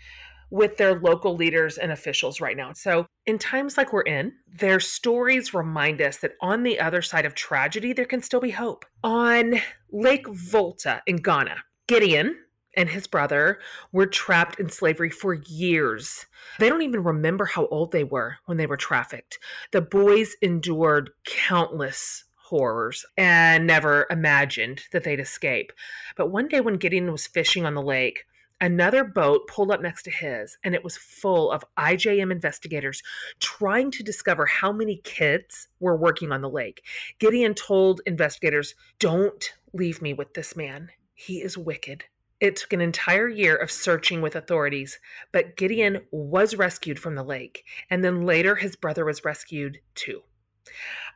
with 0.53 0.77
their 0.77 1.01
local 1.01 1.35
leaders 1.35 1.79
and 1.79 1.91
officials 1.91 2.39
right 2.39 2.59
now. 2.59 2.75
So, 2.75 3.07
in 3.25 3.39
times 3.39 3.79
like 3.79 3.91
we're 3.91 4.03
in, 4.03 4.35
their 4.47 4.81
stories 4.81 5.55
remind 5.55 6.03
us 6.03 6.19
that 6.19 6.35
on 6.43 6.63
the 6.63 6.79
other 6.79 7.01
side 7.01 7.25
of 7.25 7.35
tragedy, 7.35 7.95
there 7.95 8.05
can 8.05 8.23
still 8.23 8.41
be 8.41 8.51
hope. 8.51 8.85
On 9.03 9.55
Lake 9.91 10.29
Volta 10.29 11.01
in 11.07 11.17
Ghana, 11.17 11.57
Gideon 11.89 12.37
and 12.77 12.91
his 12.91 13.07
brother 13.07 13.61
were 13.93 14.07
trapped 14.07 14.61
in 14.61 14.69
slavery 14.69 15.09
for 15.09 15.33
years. 15.33 16.27
They 16.59 16.69
don't 16.69 16.83
even 16.83 17.03
remember 17.03 17.47
how 17.47 17.67
old 17.69 17.93
they 17.93 18.05
were 18.05 18.37
when 18.45 18.59
they 18.59 18.67
were 18.67 18.77
trafficked. 18.77 19.39
The 19.73 19.81
boys 19.81 20.37
endured 20.43 21.11
countless 21.25 22.25
horrors 22.37 23.07
and 23.17 23.67
never 23.67 24.07
imagined 24.11 24.83
that 24.93 25.05
they'd 25.05 25.19
escape. 25.19 25.73
But 26.15 26.31
one 26.31 26.49
day 26.49 26.61
when 26.61 26.77
Gideon 26.77 27.11
was 27.11 27.27
fishing 27.27 27.65
on 27.65 27.75
the 27.75 27.81
lake, 27.81 28.27
Another 28.63 29.03
boat 29.03 29.49
pulled 29.49 29.73
up 29.73 29.83
next 29.83 30.05
to 30.05 30.11
his, 30.13 30.57
and 30.63 30.73
it 30.73 30.85
was 30.85 30.97
full 30.97 31.51
of 31.51 31.65
IJM 31.77 32.31
investigators 32.31 33.03
trying 33.41 33.91
to 33.91 34.05
discover 34.05 34.47
how 34.47 34.71
many 34.71 34.99
kids 35.03 35.67
were 35.81 35.97
working 35.97 36.31
on 36.31 36.43
the 36.43 36.49
lake. 36.49 36.85
Gideon 37.19 37.55
told 37.55 38.03
investigators, 38.07 38.77
Don't 39.01 39.53
leave 39.73 40.01
me 40.01 40.15
with 40.15 40.35
this 40.35 40.55
man. 40.55 40.91
He 41.13 41.43
is 41.43 41.59
wicked. 41.59 42.05
It 42.39 42.55
took 42.55 42.73
an 42.73 42.81
entire 42.81 43.29
year 43.29 43.57
of 43.57 43.69
searching 43.69 44.23
with 44.23 44.37
authorities, 44.37 45.01
but 45.33 45.57
Gideon 45.57 46.03
was 46.13 46.55
rescued 46.55 47.01
from 47.01 47.17
the 47.17 47.25
lake, 47.25 47.65
and 47.91 48.05
then 48.05 48.25
later 48.25 48.55
his 48.55 48.77
brother 48.77 49.05
was 49.05 49.25
rescued 49.25 49.81
too. 49.97 50.23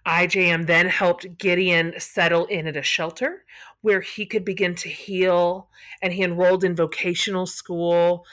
IJM 0.06 0.66
then 0.66 0.86
helped 0.86 1.38
Gideon 1.38 1.94
settle 1.98 2.46
in 2.46 2.66
at 2.66 2.76
a 2.76 2.82
shelter 2.82 3.44
where 3.80 4.00
he 4.00 4.26
could 4.26 4.44
begin 4.44 4.74
to 4.74 4.88
heal, 4.88 5.68
and 6.02 6.12
he 6.12 6.22
enrolled 6.22 6.64
in 6.64 6.74
vocational 6.74 7.46
school. 7.46 8.24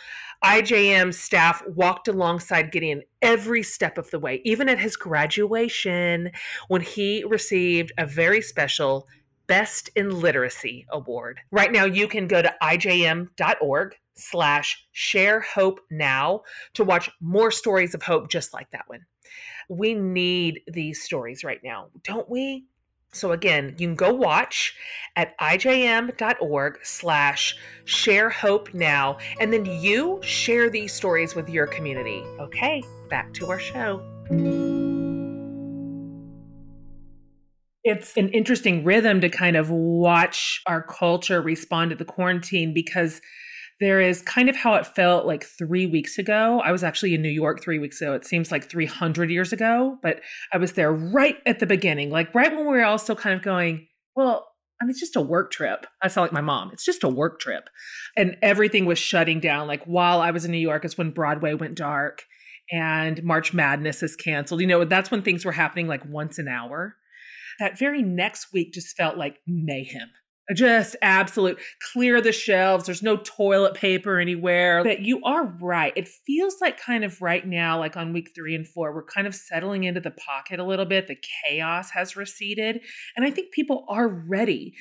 IJM 0.44 1.14
staff 1.14 1.64
walked 1.68 2.08
alongside 2.08 2.72
Gideon 2.72 3.04
every 3.22 3.64
step 3.64 3.98
of 3.98 4.10
the 4.12 4.20
way, 4.20 4.42
even 4.44 4.68
at 4.68 4.80
his 4.80 4.96
graduation 4.98 6.32
when 6.68 6.82
he 6.82 7.24
received 7.24 7.92
a 7.98 8.06
very 8.06 8.42
special 8.42 9.08
Best 9.46 9.90
in 9.96 10.22
Literacy 10.22 10.86
award. 10.90 11.40
Right 11.52 11.72
now, 11.72 11.86
you 11.86 12.08
can 12.08 12.28
go 12.28 12.42
to 12.42 12.56
ijm.org 12.62 13.96
slash 14.16 14.86
share 14.92 15.42
hope 15.42 15.80
now 15.92 16.42
to 16.74 16.84
watch 16.84 17.10
more 17.20 17.52
stories 17.52 17.94
of 17.94 18.04
hope 18.04 18.30
just 18.30 18.54
like 18.54 18.72
that 18.72 18.88
one. 18.88 19.06
We 19.70 19.94
need 19.94 20.62
these 20.68 21.02
stories 21.02 21.44
right 21.44 21.62
now, 21.64 21.88
don't 22.04 22.30
we? 22.30 22.66
So 23.14 23.32
again, 23.32 23.76
you 23.78 23.88
can 23.88 23.96
go 23.96 24.12
watch 24.12 24.76
at 25.16 25.38
ijm.org 25.38 26.80
slash 26.82 27.56
share 27.86 28.30
hope 28.30 28.74
now, 28.74 29.20
and 29.40 29.54
then 29.54 29.66
you 29.66 30.20
share 30.24 30.70
these 30.70 30.94
stories 30.94 31.36
with 31.36 31.48
your 31.48 31.68
community. 31.68 32.24
Okay, 32.40 32.84
back 33.10 33.32
to 33.36 33.52
our 33.52 33.60
show. 33.60 34.02
It's 37.84 38.18
an 38.18 38.30
interesting 38.30 38.84
rhythm 38.84 39.22
to 39.22 39.30
kind 39.30 39.58
of 39.58 39.70
watch 39.70 40.62
our 40.66 40.82
culture 40.82 41.42
respond 41.42 41.92
to 41.92 41.96
the 41.96 42.06
quarantine 42.06 42.74
because 42.74 43.22
there 43.80 44.00
is 44.00 44.22
kind 44.22 44.50
of 44.50 44.56
how 44.56 44.76
it 44.76 44.86
felt 44.86 45.26
like 45.26 45.44
three 45.44 45.86
weeks 45.86 46.18
ago. 46.18 46.62
I 46.64 46.72
was 46.72 46.84
actually 46.84 47.16
in 47.16 47.22
New 47.22 47.30
York 47.30 47.62
three 47.62 47.80
weeks 47.80 48.02
ago. 48.02 48.14
It 48.14 48.26
seems 48.26 48.52
like 48.52 48.70
300 48.70 49.30
years 49.30 49.52
ago, 49.52 49.98
but 50.02 50.22
I 50.52 50.58
was 50.58 50.74
there 50.74 50.92
right 50.92 51.38
at 51.46 51.60
the 51.60 51.66
beginning, 51.66 52.10
like 52.10 52.34
right 52.34 52.52
when 52.52 52.66
we 52.66 52.78
were 52.78 52.86
all 52.86 52.98
still 52.98 53.16
kind 53.16 53.36
of 53.36 53.42
going, 53.42 53.88
well, 54.16 54.48
I 54.82 54.86
mean, 54.86 54.92
it's 54.92 55.00
just 55.00 55.16
a 55.16 55.22
work 55.22 55.52
trip. 55.52 55.86
I 56.02 56.08
sound 56.08 56.26
like 56.26 56.34
my 56.34 56.42
mom. 56.42 56.72
It's 56.74 56.86
just 56.86 57.04
a 57.04 57.10
work 57.10 57.40
trip. 57.40 57.70
And 58.18 58.38
everything 58.42 58.86
was 58.86 59.00
shutting 59.00 59.40
down. 59.40 59.68
Like 59.68 59.84
while 59.86 60.20
I 60.20 60.32
was 60.32 60.46
in 60.46 60.52
New 60.52 60.58
York, 60.58 60.84
is 60.84 60.98
when 60.98 61.12
Broadway 61.12 61.54
went 61.54 61.76
dark 61.76 62.24
and 62.72 63.24
March 63.24 63.54
Madness 63.54 64.04
is 64.04 64.16
canceled. 64.16 64.62
You 64.62 64.68
know, 64.68 64.84
that's 64.84 65.12
when 65.12 65.22
things 65.22 65.46
were 65.46 65.52
happening 65.52 65.88
like 65.88 66.06
once 66.06 66.38
an 66.38 66.48
hour. 66.48 66.96
That 67.60 67.78
very 67.78 68.02
next 68.02 68.52
week 68.52 68.74
just 68.74 68.98
felt 68.98 69.18
like 69.18 69.38
mayhem 69.48 70.10
Just 70.54 70.98
absolute 71.02 71.58
clear 71.94 72.20
the 72.20 72.34
shelves. 72.34 72.86
There's 72.86 73.02
no 73.02 73.16
toilet 73.18 73.76
paper 73.76 74.20
anywhere. 74.20 74.84
But 74.84 75.00
you 75.00 75.22
are 75.24 75.46
right. 75.46 75.94
It 75.96 76.10
feels 76.10 76.56
like 76.60 76.78
kind 76.78 77.06
of 77.06 77.22
right 77.22 77.48
now, 77.48 77.80
like 77.80 77.96
on 77.96 78.12
week 78.12 78.32
three 78.36 78.54
and 78.54 78.68
four, 78.68 78.94
we're 78.94 79.06
kind 79.06 79.26
of 79.26 79.34
settling 79.34 79.86
into 79.86 80.02
the 80.02 80.12
pocket 80.12 80.60
a 80.60 80.66
little 80.66 80.86
bit. 80.86 81.08
The 81.08 81.18
chaos 81.48 81.92
has 81.92 82.18
receded. 82.18 82.82
And 83.16 83.26
I 83.26 83.32
think 83.32 83.54
people 83.54 83.86
are 83.88 84.08
ready 84.08 84.74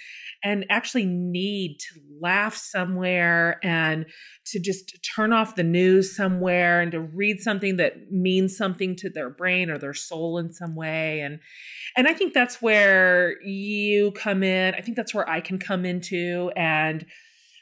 and 0.43 0.67
actually 0.69 1.07
need 1.07 1.79
to 1.79 2.01
laugh 2.21 2.57
somewhere 2.57 3.61
and 3.63 4.07
to 4.47 4.59
just 4.59 4.99
turn 5.15 5.33
off 5.33 5.55
the 5.55 5.63
news 5.63 6.17
somewhere 6.17 6.81
and 6.81 6.91
to 6.91 7.01
read 7.01 7.41
something 7.41 7.77
that 7.77 8.11
means 8.11 8.57
something 8.57 8.97
to 8.97 9.09
their 9.09 9.31
brain 9.31 9.71
or 9.71 9.79
their 9.79 9.95
soul 9.95 10.39
in 10.39 10.53
some 10.53 10.75
way. 10.75 11.21
And 11.21 11.39
and 11.97 12.09
I 12.09 12.15
think 12.15 12.35
that's 12.35 12.61
where 12.61 13.41
you 13.43 14.13
come 14.13 14.43
in. 14.43 14.75
I 14.75 14.81
think 14.81 14.97
that's 14.97 15.15
where 15.15 15.29
I 15.29 15.41
can 15.41 15.52
come 15.59 15.85
into 15.85 16.51
and 16.57 17.07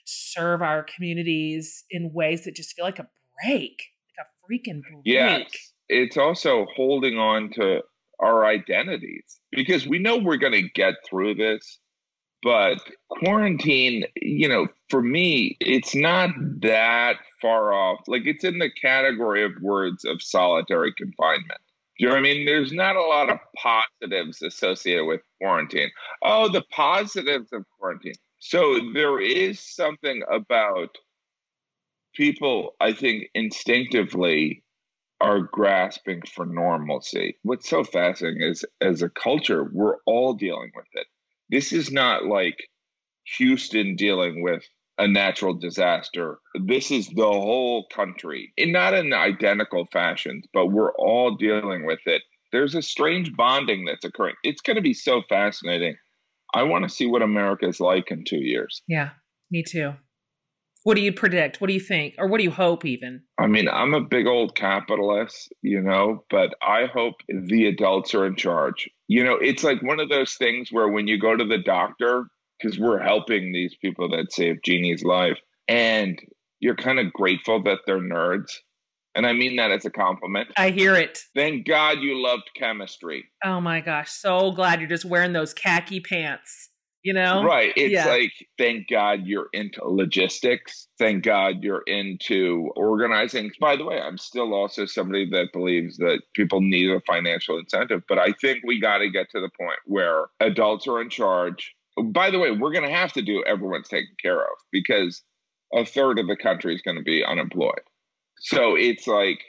serve 0.04 0.62
our 0.62 0.84
communities 0.94 1.84
in 1.90 2.12
ways 2.12 2.44
that 2.44 2.56
just 2.56 2.74
feel 2.74 2.84
like 2.84 2.98
a 2.98 3.08
break, 3.42 3.82
like 4.18 4.26
a 4.26 4.46
freaking 4.46 4.82
break. 4.82 5.02
Yes. 5.04 5.50
It's 5.88 6.16
also 6.16 6.66
holding 6.76 7.18
on 7.18 7.50
to 7.54 7.82
our 8.20 8.44
identities 8.44 9.40
because 9.50 9.86
we 9.86 9.98
know 9.98 10.16
we're 10.16 10.36
going 10.36 10.52
to 10.52 10.68
get 10.74 10.94
through 11.08 11.34
this. 11.34 11.78
But 12.42 12.78
quarantine, 13.10 14.04
you 14.16 14.48
know, 14.48 14.68
for 14.88 15.02
me, 15.02 15.58
it's 15.60 15.94
not 15.94 16.30
that 16.62 17.16
far 17.42 17.72
off. 17.72 18.00
Like 18.06 18.22
it's 18.24 18.44
in 18.44 18.58
the 18.58 18.70
category 18.80 19.44
of 19.44 19.52
words 19.60 20.06
of 20.06 20.22
solitary 20.22 20.94
confinement. 20.96 21.60
You 22.00 22.06
know 22.06 22.14
what 22.14 22.20
I 22.20 22.22
mean? 22.22 22.46
There's 22.46 22.72
not 22.72 22.96
a 22.96 23.02
lot 23.02 23.28
of 23.28 23.36
positives 23.58 24.40
associated 24.40 25.04
with 25.04 25.20
quarantine. 25.38 25.90
Oh, 26.22 26.48
the 26.48 26.64
positives 26.70 27.52
of 27.52 27.66
quarantine. 27.78 28.14
So 28.38 28.80
there 28.94 29.20
is 29.20 29.60
something 29.60 30.22
about 30.32 30.96
people, 32.14 32.74
I 32.80 32.94
think, 32.94 33.24
instinctively 33.34 34.64
are 35.20 35.40
grasping 35.40 36.22
for 36.22 36.46
normalcy. 36.46 37.36
What's 37.42 37.68
so 37.68 37.84
fascinating 37.84 38.48
is 38.48 38.64
as 38.80 39.02
a 39.02 39.10
culture, 39.10 39.68
we're 39.70 39.98
all 40.06 40.32
dealing 40.32 40.72
with 40.74 40.86
it. 40.94 41.06
This 41.50 41.70
is 41.70 41.92
not 41.92 42.24
like 42.24 42.56
Houston 43.36 43.94
dealing 43.94 44.42
with 44.42 44.64
a 45.00 45.08
natural 45.08 45.54
disaster. 45.54 46.38
This 46.66 46.90
is 46.90 47.08
the 47.08 47.22
whole 47.22 47.86
country, 47.92 48.52
in 48.58 48.70
not 48.70 48.92
in 48.92 49.14
identical 49.14 49.88
fashions, 49.90 50.44
but 50.52 50.66
we're 50.66 50.92
all 50.96 51.36
dealing 51.36 51.86
with 51.86 52.00
it. 52.04 52.22
There's 52.52 52.74
a 52.74 52.82
strange 52.82 53.34
bonding 53.34 53.86
that's 53.86 54.04
occurring. 54.04 54.34
It's 54.42 54.60
going 54.60 54.76
to 54.76 54.82
be 54.82 54.92
so 54.92 55.22
fascinating. 55.28 55.96
I 56.54 56.64
want 56.64 56.84
to 56.84 56.94
see 56.94 57.06
what 57.06 57.22
America 57.22 57.66
is 57.66 57.80
like 57.80 58.10
in 58.10 58.24
two 58.24 58.40
years. 58.40 58.82
Yeah, 58.86 59.10
me 59.50 59.62
too. 59.62 59.94
What 60.82 60.96
do 60.96 61.02
you 61.02 61.12
predict? 61.12 61.60
What 61.60 61.68
do 61.68 61.74
you 61.74 61.80
think? 61.80 62.14
Or 62.18 62.26
what 62.26 62.38
do 62.38 62.44
you 62.44 62.50
hope, 62.50 62.84
even? 62.84 63.22
I 63.38 63.46
mean, 63.46 63.68
I'm 63.68 63.94
a 63.94 64.00
big 64.00 64.26
old 64.26 64.54
capitalist, 64.54 65.52
you 65.62 65.80
know, 65.80 66.24
but 66.30 66.54
I 66.62 66.86
hope 66.86 67.14
the 67.28 67.66
adults 67.66 68.14
are 68.14 68.26
in 68.26 68.36
charge. 68.36 68.88
You 69.06 69.24
know, 69.24 69.34
it's 69.34 69.62
like 69.62 69.82
one 69.82 70.00
of 70.00 70.08
those 70.08 70.34
things 70.34 70.70
where 70.70 70.88
when 70.88 71.06
you 71.06 71.18
go 71.18 71.36
to 71.36 71.44
the 71.44 71.58
doctor, 71.58 72.24
because 72.60 72.78
we're 72.78 73.00
helping 73.00 73.52
these 73.52 73.74
people 73.80 74.08
that 74.10 74.32
saved 74.32 74.64
Jeannie's 74.64 75.04
life. 75.04 75.38
And 75.68 76.20
you're 76.60 76.76
kind 76.76 76.98
of 76.98 77.12
grateful 77.12 77.62
that 77.62 77.78
they're 77.86 77.98
nerds. 77.98 78.52
And 79.14 79.26
I 79.26 79.32
mean 79.32 79.56
that 79.56 79.70
as 79.70 79.84
a 79.84 79.90
compliment. 79.90 80.48
I 80.56 80.70
hear 80.70 80.94
it. 80.94 81.18
Thank 81.34 81.66
God 81.66 81.98
you 82.00 82.22
loved 82.22 82.50
chemistry. 82.56 83.24
Oh 83.44 83.60
my 83.60 83.80
gosh. 83.80 84.10
So 84.10 84.52
glad 84.52 84.80
you're 84.80 84.88
just 84.88 85.04
wearing 85.04 85.32
those 85.32 85.52
khaki 85.52 86.00
pants. 86.00 86.68
You 87.02 87.14
know? 87.14 87.42
Right. 87.42 87.72
It's 87.76 87.94
yeah. 87.94 88.06
like, 88.06 88.32
thank 88.58 88.88
God 88.88 89.20
you're 89.24 89.48
into 89.54 89.82
logistics. 89.82 90.86
Thank 90.98 91.24
God 91.24 91.62
you're 91.62 91.82
into 91.86 92.70
organizing. 92.76 93.50
By 93.58 93.76
the 93.76 93.86
way, 93.86 93.98
I'm 93.98 94.18
still 94.18 94.52
also 94.52 94.84
somebody 94.84 95.28
that 95.30 95.46
believes 95.54 95.96
that 95.96 96.20
people 96.34 96.60
need 96.60 96.90
a 96.90 97.00
financial 97.06 97.58
incentive, 97.58 98.02
but 98.06 98.18
I 98.18 98.32
think 98.32 98.58
we 98.66 98.78
got 98.78 98.98
to 98.98 99.08
get 99.08 99.30
to 99.30 99.40
the 99.40 99.48
point 99.58 99.78
where 99.86 100.26
adults 100.40 100.86
are 100.86 101.00
in 101.00 101.08
charge 101.08 101.74
by 102.02 102.30
the 102.30 102.38
way, 102.38 102.50
we're 102.50 102.72
going 102.72 102.88
to 102.88 102.94
have 102.94 103.12
to 103.14 103.22
do 103.22 103.42
everyone's 103.44 103.88
taken 103.88 104.14
care 104.22 104.40
of 104.40 104.56
because 104.72 105.22
a 105.74 105.84
third 105.84 106.18
of 106.18 106.26
the 106.26 106.36
country 106.36 106.74
is 106.74 106.82
going 106.82 106.96
to 106.96 107.02
be 107.02 107.24
unemployed. 107.24 107.82
So 108.38 108.74
it's 108.76 109.06
like, 109.06 109.40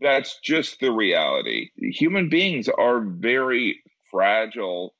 that's 0.00 0.38
just 0.42 0.80
the 0.80 0.90
reality. 0.90 1.70
Human 1.76 2.28
beings 2.28 2.68
are 2.68 3.00
very 3.00 3.80
fragile 4.10 4.94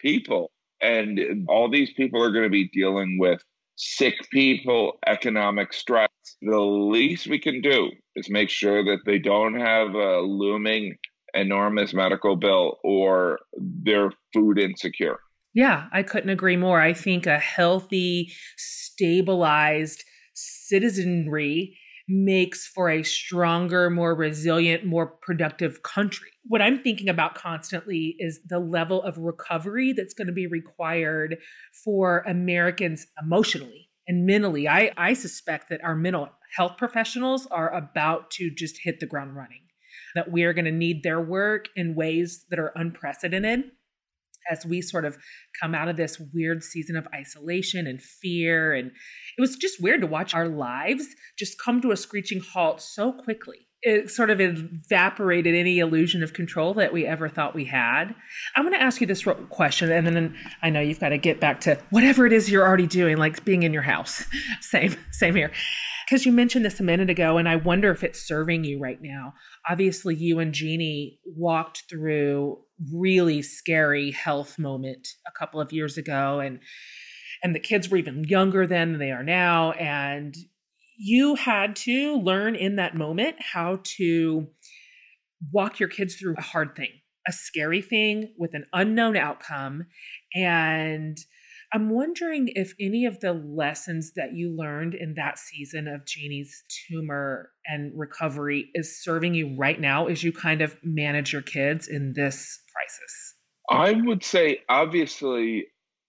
people. 0.00 0.50
And 0.80 1.46
all 1.48 1.70
these 1.70 1.92
people 1.92 2.22
are 2.22 2.32
going 2.32 2.44
to 2.44 2.50
be 2.50 2.68
dealing 2.70 3.18
with 3.18 3.40
sick 3.76 4.14
people, 4.30 4.98
economic 5.06 5.72
stress. 5.72 6.10
The 6.40 6.58
least 6.58 7.28
we 7.28 7.38
can 7.38 7.60
do 7.60 7.90
is 8.16 8.28
make 8.28 8.50
sure 8.50 8.84
that 8.84 9.00
they 9.06 9.18
don't 9.18 9.58
have 9.58 9.94
a 9.94 10.20
looming 10.20 10.96
enormous 11.34 11.94
medical 11.94 12.36
bill 12.36 12.78
or 12.82 13.38
they're 13.56 14.12
food 14.34 14.58
insecure. 14.58 15.18
Yeah, 15.54 15.88
I 15.92 16.02
couldn't 16.02 16.30
agree 16.30 16.56
more. 16.56 16.80
I 16.80 16.94
think 16.94 17.26
a 17.26 17.38
healthy, 17.38 18.32
stabilized 18.56 20.04
citizenry 20.34 21.76
makes 22.08 22.66
for 22.66 22.90
a 22.90 23.02
stronger, 23.02 23.90
more 23.90 24.14
resilient, 24.14 24.84
more 24.84 25.06
productive 25.06 25.82
country. 25.82 26.28
What 26.44 26.62
I'm 26.62 26.82
thinking 26.82 27.08
about 27.08 27.34
constantly 27.34 28.16
is 28.18 28.40
the 28.48 28.58
level 28.58 29.02
of 29.02 29.18
recovery 29.18 29.92
that's 29.92 30.14
going 30.14 30.26
to 30.26 30.32
be 30.32 30.46
required 30.46 31.36
for 31.84 32.20
Americans 32.26 33.06
emotionally 33.22 33.88
and 34.08 34.26
mentally. 34.26 34.66
I, 34.66 34.92
I 34.96 35.12
suspect 35.12 35.68
that 35.68 35.84
our 35.84 35.94
mental 35.94 36.30
health 36.56 36.76
professionals 36.76 37.46
are 37.46 37.72
about 37.72 38.30
to 38.32 38.50
just 38.50 38.80
hit 38.82 39.00
the 39.00 39.06
ground 39.06 39.36
running, 39.36 39.62
that 40.14 40.32
we 40.32 40.44
are 40.44 40.52
going 40.52 40.64
to 40.64 40.72
need 40.72 41.02
their 41.02 41.20
work 41.20 41.68
in 41.76 41.94
ways 41.94 42.46
that 42.50 42.58
are 42.58 42.72
unprecedented 42.74 43.70
as 44.50 44.66
we 44.66 44.80
sort 44.80 45.04
of 45.04 45.18
come 45.60 45.74
out 45.74 45.88
of 45.88 45.96
this 45.96 46.18
weird 46.32 46.62
season 46.62 46.96
of 46.96 47.06
isolation 47.14 47.86
and 47.86 48.02
fear. 48.02 48.74
And 48.74 48.90
it 49.36 49.40
was 49.40 49.56
just 49.56 49.82
weird 49.82 50.00
to 50.00 50.06
watch 50.06 50.34
our 50.34 50.48
lives 50.48 51.06
just 51.38 51.60
come 51.60 51.80
to 51.82 51.90
a 51.92 51.96
screeching 51.96 52.40
halt 52.40 52.80
so 52.80 53.12
quickly. 53.12 53.66
It 53.84 54.10
sort 54.10 54.30
of 54.30 54.40
evaporated 54.40 55.56
any 55.56 55.80
illusion 55.80 56.22
of 56.22 56.32
control 56.32 56.72
that 56.74 56.92
we 56.92 57.04
ever 57.04 57.28
thought 57.28 57.52
we 57.52 57.64
had. 57.64 58.14
I'm 58.54 58.62
going 58.62 58.74
to 58.74 58.80
ask 58.82 59.00
you 59.00 59.08
this 59.08 59.26
question, 59.50 59.90
and 59.90 60.06
then 60.06 60.36
I 60.62 60.70
know 60.70 60.80
you've 60.80 61.00
got 61.00 61.08
to 61.08 61.18
get 61.18 61.40
back 61.40 61.60
to 61.62 61.76
whatever 61.90 62.24
it 62.24 62.32
is 62.32 62.48
you're 62.48 62.64
already 62.64 62.86
doing, 62.86 63.16
like 63.16 63.44
being 63.44 63.64
in 63.64 63.72
your 63.72 63.82
house. 63.82 64.24
same, 64.60 64.94
same 65.10 65.34
here 65.34 65.50
because 66.12 66.26
you 66.26 66.32
mentioned 66.32 66.62
this 66.62 66.78
a 66.78 66.82
minute 66.82 67.08
ago, 67.08 67.38
and 67.38 67.48
I 67.48 67.56
wonder 67.56 67.90
if 67.90 68.04
it's 68.04 68.20
serving 68.20 68.64
you 68.64 68.78
right 68.78 69.00
now. 69.00 69.32
Obviously, 69.66 70.14
you 70.14 70.40
and 70.40 70.52
Jeannie 70.52 71.18
walked 71.24 71.84
through 71.88 72.58
really 72.92 73.40
scary 73.40 74.10
health 74.10 74.58
moment 74.58 75.08
a 75.26 75.30
couple 75.30 75.58
of 75.58 75.72
years 75.72 75.96
ago, 75.96 76.38
and 76.38 76.60
and 77.42 77.54
the 77.54 77.60
kids 77.60 77.88
were 77.88 77.96
even 77.96 78.24
younger 78.24 78.66
then 78.66 78.92
than 78.92 78.98
they 79.00 79.10
are 79.10 79.22
now, 79.22 79.72
and 79.72 80.36
you 80.98 81.34
had 81.34 81.76
to 81.76 82.18
learn 82.18 82.56
in 82.56 82.76
that 82.76 82.94
moment 82.94 83.36
how 83.40 83.80
to 83.96 84.48
walk 85.50 85.80
your 85.80 85.88
kids 85.88 86.16
through 86.16 86.34
a 86.36 86.42
hard 86.42 86.76
thing, 86.76 86.90
a 87.26 87.32
scary 87.32 87.80
thing 87.80 88.34
with 88.36 88.52
an 88.52 88.66
unknown 88.74 89.16
outcome, 89.16 89.86
and 90.34 91.16
I'm 91.74 91.88
wondering 91.88 92.50
if 92.54 92.74
any 92.78 93.06
of 93.06 93.20
the 93.20 93.32
lessons 93.32 94.12
that 94.16 94.34
you 94.34 94.54
learned 94.54 94.94
in 94.94 95.14
that 95.14 95.38
season 95.38 95.88
of 95.88 96.04
Jeannie's 96.04 96.62
tumor 96.68 97.50
and 97.64 97.92
recovery 97.96 98.68
is 98.74 99.02
serving 99.02 99.32
you 99.34 99.56
right 99.56 99.80
now 99.80 100.06
as 100.06 100.22
you 100.22 100.32
kind 100.32 100.60
of 100.60 100.76
manage 100.82 101.32
your 101.32 101.40
kids 101.40 101.88
in 101.88 102.12
this 102.14 102.60
crisis. 102.74 103.34
I 103.70 104.06
would 104.06 104.22
say, 104.22 104.58
obviously, 104.68 105.66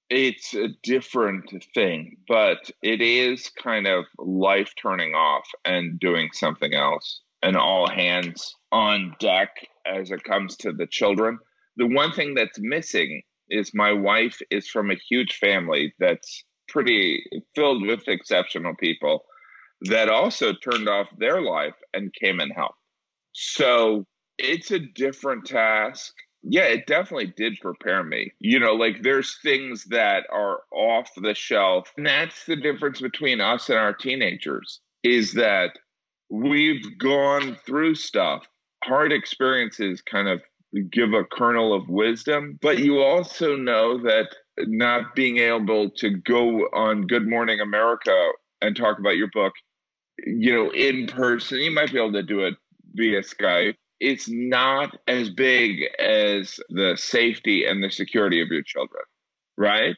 it's 0.10 0.54
a 0.54 0.68
different 0.84 1.50
thing, 1.74 2.18
but 2.28 2.70
it 2.82 3.02
is 3.02 3.50
kind 3.62 3.88
of 3.88 4.04
life 4.18 4.74
turning 4.82 5.14
off 5.14 5.48
and 5.64 5.98
doing 5.98 6.30
something 6.34 6.74
else, 6.74 7.22
and 7.42 7.56
all 7.56 7.90
hands 7.90 8.54
on 8.74 9.16
deck 9.20 9.50
as 9.86 10.12
it 10.12 10.26
comes 10.26 10.58
to 10.58 10.74
the 10.74 10.88
children. 10.88 11.40
The 11.78 11.88
one 11.88 12.12
thing 12.12 12.34
that's 12.34 12.60
missing 12.60 13.22
is 13.54 13.74
my 13.74 13.94
wife 13.94 14.42
is 14.50 14.68
from 14.68 14.92
a 14.92 15.00
huge 15.10 15.38
family 15.38 15.94
that's 16.00 16.44
pretty 16.68 17.24
filled 17.56 17.86
with 17.86 18.08
exceptional 18.08 18.76
people 18.76 19.24
that 19.82 20.10
also 20.10 20.54
turned 20.54 20.90
off 20.90 21.08
their 21.18 21.42
life 21.42 21.76
and 21.94 22.14
came 22.14 22.40
and 22.40 22.52
helped. 22.56 22.80
So 23.34 24.06
it's 24.38 24.72
a 24.72 24.80
different 24.80 25.46
task. 25.46 26.14
Yeah, 26.42 26.64
it 26.64 26.88
definitely 26.88 27.34
did 27.38 27.58
prepare 27.62 28.04
me. 28.04 28.32
You 28.40 28.60
know, 28.60 28.74
like 28.74 29.04
there's 29.04 29.38
things 29.44 29.86
that 29.86 30.26
are 30.32 30.62
off 30.72 31.10
the 31.16 31.34
shelf. 31.34 31.92
And 31.98 32.06
that's 32.06 32.46
the 32.46 32.56
difference 32.56 33.02
between 33.02 33.40
us 33.40 33.70
and 33.70 33.78
our 33.78 33.94
teenagers 33.94 34.82
is 35.04 35.34
that 35.34 35.72
we've 36.30 36.98
gone 36.98 37.58
through 37.66 37.96
stuff. 37.96 38.46
Hard 38.84 39.14
experiences 39.14 40.02
kind 40.02 40.28
of 40.28 40.42
give 40.92 41.14
a 41.14 41.24
kernel 41.24 41.74
of 41.74 41.88
wisdom, 41.90 42.58
but 42.62 42.80
you 42.80 43.02
also 43.02 43.56
know 43.56 43.98
that 44.00 44.28
not 44.60 45.16
being 45.16 45.38
able 45.38 45.90
to 45.92 46.10
go 46.10 46.68
on 46.74 47.08
Good 47.08 47.28
Morning 47.28 47.60
America 47.60 48.16
and 48.62 48.76
talk 48.76 49.00
about 49.00 49.18
your 49.18 49.30
book, 49.34 49.54
you 50.26 50.54
know, 50.54 50.72
in 50.72 51.08
person. 51.08 51.60
You 51.60 51.72
might 51.72 51.92
be 51.92 51.98
able 51.98 52.14
to 52.14 52.24
do 52.24 52.42
it 52.42 52.56
via 52.94 53.22
Skype. 53.22 53.76
It's 54.00 54.28
not 54.30 54.98
as 55.08 55.30
big 55.30 55.84
as 56.00 56.60
the 56.70 56.98
safety 56.98 57.66
and 57.66 57.84
the 57.84 57.90
security 57.90 58.42
of 58.42 58.50
your 58.50 58.64
children, 58.64 59.04
right? 59.58 59.96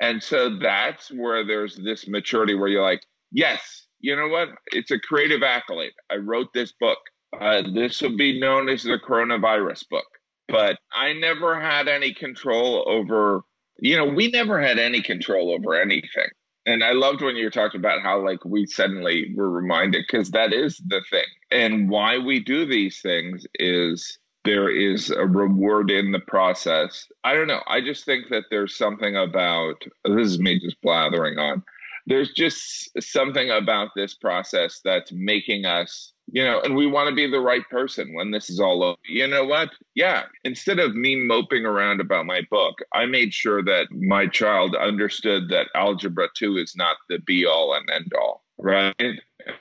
And 0.00 0.22
so 0.22 0.58
that's 0.58 1.10
where 1.10 1.44
there's 1.46 1.76
this 1.76 2.08
maturity 2.08 2.54
where 2.54 2.68
you're 2.68 2.82
like, 2.82 3.02
yes, 3.30 3.86
you 4.00 4.16
know 4.16 4.28
what? 4.28 4.48
It's 4.72 4.90
a 4.90 4.98
creative 4.98 5.42
accolade. 5.42 5.92
I 6.10 6.16
wrote 6.16 6.48
this 6.52 6.72
book. 6.78 6.98
Uh, 7.40 7.62
this 7.74 8.00
will 8.00 8.16
be 8.16 8.38
known 8.38 8.68
as 8.68 8.82
the 8.82 8.98
coronavirus 8.98 9.88
book. 9.88 10.06
But 10.48 10.78
I 10.92 11.14
never 11.14 11.58
had 11.58 11.88
any 11.88 12.12
control 12.12 12.84
over, 12.86 13.42
you 13.78 13.96
know, 13.96 14.04
we 14.04 14.30
never 14.30 14.60
had 14.60 14.78
any 14.78 15.00
control 15.00 15.52
over 15.52 15.74
anything. 15.74 16.28
And 16.66 16.84
I 16.84 16.92
loved 16.92 17.22
when 17.22 17.36
you 17.36 17.44
were 17.44 17.50
talking 17.50 17.80
about 17.80 18.02
how, 18.02 18.24
like, 18.24 18.44
we 18.44 18.66
suddenly 18.66 19.32
were 19.34 19.50
reminded, 19.50 20.04
because 20.06 20.30
that 20.30 20.52
is 20.52 20.76
the 20.86 21.02
thing. 21.10 21.24
And 21.50 21.88
why 21.88 22.18
we 22.18 22.38
do 22.38 22.66
these 22.66 23.00
things 23.00 23.46
is 23.54 24.18
there 24.44 24.68
is 24.68 25.10
a 25.10 25.26
reward 25.26 25.90
in 25.90 26.12
the 26.12 26.20
process. 26.20 27.06
I 27.24 27.34
don't 27.34 27.48
know. 27.48 27.62
I 27.66 27.80
just 27.80 28.04
think 28.04 28.28
that 28.30 28.44
there's 28.50 28.76
something 28.76 29.16
about 29.16 29.82
this 30.04 30.32
is 30.32 30.38
me 30.38 30.60
just 30.60 30.80
blathering 30.82 31.38
on. 31.38 31.62
There's 32.06 32.32
just 32.32 32.90
something 33.00 33.50
about 33.50 33.90
this 33.96 34.14
process 34.14 34.80
that's 34.84 35.12
making 35.12 35.64
us, 35.64 36.12
you 36.32 36.42
know, 36.42 36.60
and 36.62 36.74
we 36.74 36.86
want 36.86 37.10
to 37.10 37.14
be 37.14 37.30
the 37.30 37.40
right 37.40 37.62
person 37.70 38.14
when 38.14 38.30
this 38.30 38.48
is 38.48 38.58
all 38.58 38.82
over. 38.82 38.98
You 39.04 39.26
know 39.26 39.44
what? 39.44 39.68
Yeah. 39.94 40.24
Instead 40.44 40.78
of 40.78 40.94
me 40.94 41.14
moping 41.14 41.66
around 41.66 42.00
about 42.00 42.24
my 42.24 42.40
book, 42.50 42.78
I 42.94 43.04
made 43.04 43.34
sure 43.34 43.62
that 43.62 43.88
my 43.90 44.26
child 44.26 44.74
understood 44.74 45.50
that 45.50 45.68
algebra 45.74 46.28
2 46.34 46.56
is 46.56 46.74
not 46.74 46.96
the 47.10 47.18
be 47.18 47.44
all 47.44 47.74
and 47.74 47.88
end 47.90 48.10
all. 48.18 48.44
Right. 48.58 48.94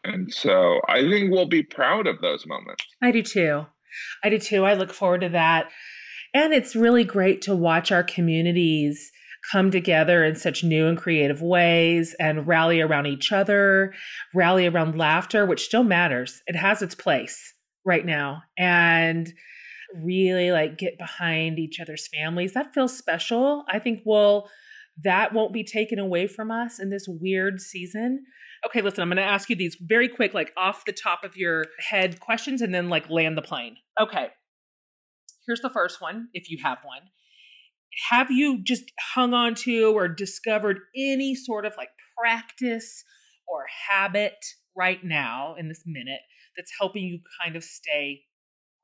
And 0.05 0.34
so 0.34 0.80
I 0.88 1.01
think 1.01 1.32
we'll 1.32 1.45
be 1.45 1.63
proud 1.63 2.07
of 2.07 2.22
those 2.22 2.47
moments. 2.47 2.86
I 3.01 3.11
do 3.11 3.22
too. 3.22 3.65
I 4.24 4.30
do 4.30 4.39
too. 4.39 4.63
I 4.63 4.74
look 4.74 4.93
forward 4.93 5.22
to 5.22 5.30
that. 5.30 5.69
And 6.34 6.53
it's 6.53 6.76
really 6.76 7.03
great 7.03 7.41
to 7.41 7.55
watch 7.55 7.91
our 7.91 8.03
communities 8.03 9.11
come 9.51 9.71
together 9.71 10.23
in 10.23 10.35
such 10.35 10.63
new 10.63 10.87
and 10.87 10.97
creative 10.97 11.41
ways 11.41 12.15
and 12.19 12.47
rally 12.47 12.81
around 12.81 13.05
each 13.05 13.31
other, 13.31 13.93
rally 14.33 14.67
around 14.67 14.97
laughter, 14.97 15.45
which 15.45 15.65
still 15.65 15.83
matters. 15.83 16.41
It 16.47 16.55
has 16.55 16.81
its 16.81 16.95
place 16.95 17.53
right 17.85 18.05
now. 18.05 18.43
And 18.57 19.33
really 19.95 20.51
like 20.51 20.77
get 20.77 20.97
behind 20.97 21.59
each 21.59 21.79
other's 21.79 22.07
families. 22.07 22.53
That 22.53 22.73
feels 22.73 22.97
special. 22.97 23.65
I 23.69 23.79
think 23.79 24.01
we'll 24.05 24.47
that 25.03 25.33
won't 25.33 25.53
be 25.53 25.63
taken 25.63 25.99
away 25.99 26.27
from 26.27 26.51
us 26.51 26.79
in 26.79 26.89
this 26.89 27.07
weird 27.07 27.61
season. 27.61 28.23
Okay, 28.65 28.81
listen, 28.81 29.01
I'm 29.01 29.07
going 29.09 29.17
to 29.17 29.23
ask 29.23 29.49
you 29.49 29.55
these 29.55 29.75
very 29.81 30.07
quick, 30.07 30.33
like 30.33 30.51
off 30.55 30.85
the 30.85 30.91
top 30.91 31.23
of 31.23 31.35
your 31.35 31.65
head 31.79 32.19
questions 32.19 32.61
and 32.61 32.75
then 32.75 32.89
like 32.89 33.09
land 33.09 33.37
the 33.37 33.41
plane. 33.41 33.77
Okay. 33.99 34.27
Here's 35.47 35.61
the 35.61 35.69
first 35.69 36.01
one, 36.01 36.27
if 36.33 36.51
you 36.51 36.59
have 36.63 36.77
one. 36.83 37.01
Have 38.09 38.31
you 38.31 38.63
just 38.63 38.91
hung 38.99 39.33
on 39.33 39.55
to 39.55 39.93
or 39.95 40.07
discovered 40.07 40.79
any 40.95 41.35
sort 41.35 41.65
of 41.65 41.73
like 41.77 41.89
practice 42.17 43.03
or 43.47 43.65
habit 43.89 44.37
right 44.75 45.03
now 45.03 45.55
in 45.57 45.67
this 45.67 45.83
minute 45.85 46.21
that's 46.55 46.71
helping 46.79 47.03
you 47.03 47.19
kind 47.43 47.55
of 47.55 47.63
stay 47.63 48.21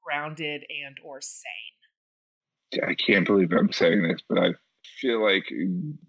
grounded 0.04 0.64
and 0.86 0.98
or 1.04 1.22
sane? 1.22 2.84
I 2.88 2.96
can't 2.96 3.26
believe 3.26 3.52
I'm 3.52 3.72
saying 3.72 4.04
this, 4.04 4.22
but 4.28 4.40
I 4.40 4.50
feel 5.00 5.24
like 5.24 5.46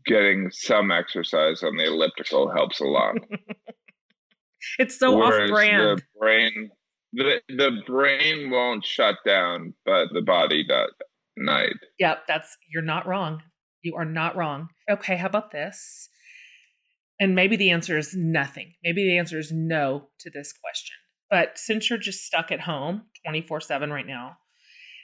getting 0.07 0.51
some 0.51 0.91
exercise 0.91 1.63
on 1.63 1.77
the 1.77 1.87
elliptical 1.87 2.51
helps 2.51 2.81
a 2.81 2.85
lot. 2.85 3.15
it's 4.79 4.99
so 4.99 5.17
Whereas 5.17 5.51
off 5.51 5.55
brand. 5.55 5.99
The 5.99 6.03
brain 6.19 6.71
the 7.13 7.41
the 7.49 7.83
brain 7.87 8.51
won't 8.51 8.85
shut 8.85 9.17
down, 9.25 9.75
but 9.85 10.09
the 10.13 10.23
body 10.23 10.65
does. 10.67 10.91
Night. 11.45 11.77
Yep, 11.99 12.25
that's 12.27 12.57
you're 12.73 12.83
not 12.83 13.07
wrong. 13.07 13.43
You 13.83 13.95
are 13.97 14.05
not 14.05 14.37
wrong. 14.37 14.69
Okay, 14.91 15.17
how 15.17 15.27
about 15.27 15.53
this? 15.53 16.09
And 17.21 17.35
maybe 17.35 17.57
the 17.57 17.71
answer 17.71 17.99
is 17.99 18.15
nothing. 18.15 18.75
Maybe 18.85 19.05
the 19.05 19.19
answer 19.19 19.39
is 19.39 19.51
no 19.53 20.09
to 20.21 20.31
this 20.31 20.53
question. 20.53 20.97
But 21.31 21.59
since 21.59 21.89
you're 21.89 21.99
just 21.99 22.25
stuck 22.25 22.51
at 22.53 22.61
home 22.61 23.03
24 23.25 23.61
7 23.61 23.91
right 23.93 24.07
now, 24.07 24.37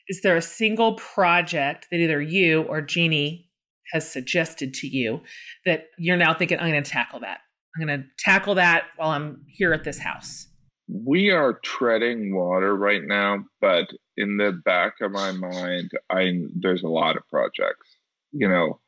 is 0.08 0.20
there 0.22 0.36
a 0.36 0.42
single 0.42 0.94
project 0.94 1.86
that 1.90 1.98
either 1.98 2.20
you 2.20 2.62
or 2.62 2.80
Jeannie 2.80 3.50
has 3.92 4.10
suggested 4.10 4.74
to 4.74 4.86
you 4.86 5.20
that 5.66 5.86
you're 5.98 6.16
now 6.16 6.34
thinking, 6.34 6.58
I'm 6.58 6.70
going 6.70 6.82
to 6.82 6.90
tackle 6.90 7.20
that? 7.20 7.40
I'm 7.76 7.86
going 7.86 8.00
to 8.00 8.06
tackle 8.18 8.54
that 8.56 8.84
while 8.96 9.10
I'm 9.10 9.44
here 9.48 9.72
at 9.72 9.84
this 9.84 9.98
house 9.98 10.48
we 10.88 11.30
are 11.30 11.60
treading 11.64 12.34
water 12.34 12.76
right 12.76 13.02
now, 13.02 13.44
but 13.60 13.88
in 14.16 14.36
the 14.36 14.52
back 14.64 15.00
of 15.00 15.12
my 15.12 15.32
mind, 15.32 15.90
I 16.10 16.42
there's 16.54 16.82
a 16.82 16.88
lot 16.88 17.16
of 17.16 17.28
projects. 17.28 17.96
You 18.32 18.48
know, 18.48 18.80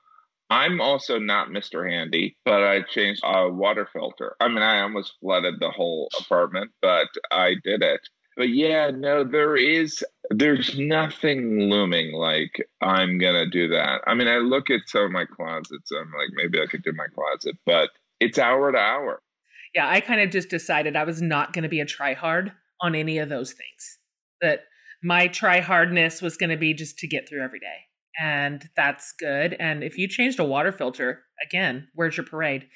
I'm 0.51 0.81
also 0.81 1.19
not 1.19 1.49
Mr. 1.49 1.91
Handy, 1.91 2.37
but 2.45 2.63
I 2.63 2.83
changed 2.83 3.23
a 3.25 3.49
water 3.49 3.89
filter. 3.93 4.37
I 4.41 4.49
mean, 4.49 4.63
I 4.63 4.81
almost 4.81 5.15
flooded 5.21 5.55
the 5.59 5.71
whole 5.71 6.09
apartment, 6.21 6.71
but 6.83 7.09
I 7.31 7.55
did 7.65 7.83
it. 7.83 8.01
But 8.37 8.51
yeah, 8.51 8.91
no, 8.91 9.25
there 9.25 9.57
is 9.57 10.05
there's 10.31 10.79
nothing 10.79 11.71
looming 11.71 12.13
like 12.13 12.69
I'm 12.83 13.19
gonna 13.19 13.47
do 13.49 13.69
that. 13.69 14.03
I 14.07 14.15
mean, 14.15 14.29
I 14.29 14.39
look 14.39 14.71
at 14.71 14.81
some 14.87 15.05
of 15.05 15.11
my 15.11 15.25
closets, 15.25 15.91
I'm 15.91 16.13
like, 16.13 16.29
maybe 16.35 16.61
I 16.61 16.67
could 16.67 16.83
do 16.83 16.93
my 16.93 17.07
closet, 17.15 17.57
but 17.65 17.91
it's 18.21 18.39
hour 18.39 18.71
to 18.73 18.79
hour 18.79 19.23
yeah, 19.77 19.91
I 19.91 20.01
kind 20.01 20.23
of 20.23 20.31
just 20.31 20.49
decided 20.49 20.97
I 20.97 21.05
was 21.05 21.21
not 21.21 21.53
going 21.53 21.65
to 21.65 21.69
be 21.69 21.81
a 21.81 21.85
try 21.85 22.15
hard 22.15 22.51
on 22.81 22.95
any 22.95 23.19
of 23.19 23.29
those 23.29 23.53
things. 23.53 23.99
That 24.41 24.61
my 25.03 25.29
try 25.29 25.61
hardness 25.61 26.23
was 26.23 26.39
going 26.39 26.49
to 26.49 26.57
be 26.57 26.73
just 26.73 26.99
to 27.01 27.07
get 27.07 27.29
through 27.29 27.45
every 27.45 27.61
day. 27.61 27.85
And 28.19 28.71
that's 28.75 29.13
good. 29.13 29.55
And 29.61 29.85
if 29.85 29.99
you 29.99 30.09
changed 30.09 30.41
a 30.41 30.45
water 30.45 30.73
filter, 30.73 31.25
again, 31.45 31.89
where's 31.95 32.17
your 32.17 32.25
parade? 32.25 32.67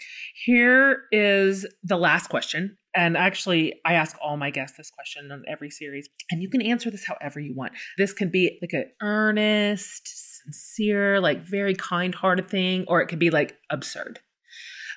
Here 0.45 1.05
is 1.11 1.67
the 1.83 1.97
last 1.97 2.29
question. 2.29 2.77
And 2.95 3.17
actually, 3.17 3.81
I 3.87 3.95
ask 3.95 4.19
all 4.23 4.37
my 4.37 4.51
guests 4.51 4.77
this 4.77 4.91
question 4.91 5.33
on 5.33 5.43
every 5.49 5.71
series. 5.71 6.07
And 6.31 6.43
you 6.43 6.51
can 6.51 6.61
answer 6.61 6.91
this 6.91 7.07
however 7.07 7.41
you 7.41 7.55
want. 7.55 7.73
This 7.97 8.13
can 8.13 8.29
be 8.29 8.59
like 8.61 8.75
an 8.75 8.91
earnest, 9.01 10.43
sincere, 10.43 11.19
like 11.19 11.41
very 11.41 11.75
kind 11.75 12.15
hearted 12.15 12.51
thing, 12.51 12.85
or 12.89 13.01
it 13.01 13.07
could 13.07 13.19
be 13.19 13.31
like 13.31 13.57
absurd. 13.71 14.21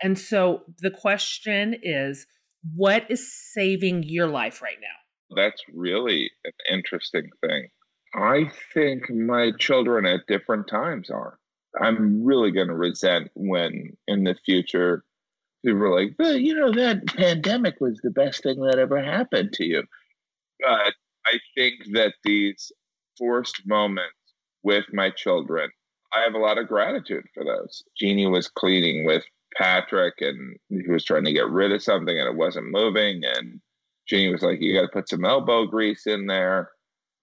And 0.04 0.20
so 0.20 0.64
the 0.80 0.92
question 0.92 1.76
is 1.82 2.28
what 2.76 3.10
is 3.10 3.34
saving 3.54 4.04
your 4.04 4.28
life 4.28 4.62
right 4.62 4.78
now? 4.82 5.36
That's 5.36 5.62
really 5.74 6.30
an 6.44 6.52
interesting 6.72 7.30
thing. 7.42 7.70
I 8.14 8.52
think 8.74 9.10
my 9.10 9.52
children 9.58 10.06
at 10.06 10.28
different 10.28 10.68
times 10.68 11.10
are. 11.10 11.40
I'm 11.82 12.24
really 12.24 12.52
going 12.52 12.68
to 12.68 12.76
resent 12.76 13.32
when 13.34 13.98
in 14.08 14.26
the 14.26 14.36
future 14.46 15.04
people 15.66 15.82
are 15.82 16.02
like, 16.02 16.16
well, 16.20 16.36
you 16.36 16.54
know, 16.54 16.72
that 16.72 17.08
pandemic 17.08 17.76
was 17.80 18.00
the 18.04 18.12
best 18.12 18.44
thing 18.44 18.62
that 18.62 18.78
ever 18.78 19.02
happened 19.02 19.54
to 19.54 19.66
you. 19.66 19.84
But 20.60 20.94
I 21.26 21.40
think 21.56 21.76
that 21.94 22.14
these 22.24 22.72
forced 23.18 23.64
moments 23.66 24.14
with 24.62 24.86
my 24.94 25.10
children, 25.10 25.72
I 26.14 26.22
have 26.22 26.36
a 26.36 26.40
lot 26.40 26.60
of 26.60 26.68
gratitude 26.68 27.26
for 27.34 27.44
those. 27.44 27.84
Jeannie 27.98 28.28
was 28.28 28.48
cleaning 28.48 29.06
with 29.06 29.24
Patrick 29.58 30.16
and 30.20 30.58
he 30.70 30.90
was 30.90 31.04
trying 31.04 31.26
to 31.26 31.34
get 31.34 31.50
rid 31.50 31.72
of 31.72 31.84
something 31.84 32.18
and 32.18 32.28
it 32.28 32.36
wasn't 32.36 32.72
moving. 32.72 33.24
And 33.24 33.60
Jeannie 34.08 34.32
was 34.32 34.42
like, 34.42 34.62
You 34.62 34.74
got 34.74 34.88
to 34.88 34.94
put 34.94 35.10
some 35.10 35.26
elbow 35.26 35.66
grease 35.66 36.08
in 36.08 36.28
there. 36.28 36.72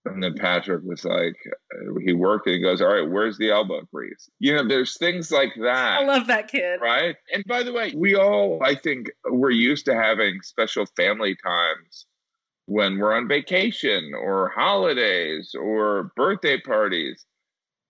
And 0.06 0.22
then 0.22 0.34
Patrick 0.34 0.82
was 0.82 1.04
like, 1.04 1.36
uh, 1.74 2.00
he 2.02 2.14
worked 2.14 2.46
and 2.46 2.54
he 2.54 2.62
goes, 2.62 2.80
All 2.80 2.94
right, 2.94 3.08
where's 3.08 3.36
the 3.36 3.50
elbow 3.50 3.82
grease? 3.92 4.30
You 4.38 4.54
know, 4.54 4.66
there's 4.66 4.96
things 4.96 5.30
like 5.30 5.52
that. 5.60 6.00
I 6.00 6.04
love 6.04 6.26
that 6.28 6.48
kid. 6.48 6.80
Right. 6.80 7.16
And 7.32 7.44
by 7.46 7.62
the 7.62 7.72
way, 7.72 7.92
we 7.94 8.16
all, 8.16 8.60
I 8.64 8.74
think, 8.74 9.10
we're 9.28 9.50
used 9.50 9.84
to 9.86 9.94
having 9.94 10.40
special 10.42 10.86
family 10.96 11.36
times 11.44 12.06
when 12.66 12.98
we're 12.98 13.14
on 13.14 13.28
vacation 13.28 14.12
or 14.14 14.52
holidays 14.54 15.54
or 15.58 16.12
birthday 16.16 16.58
parties. 16.58 17.26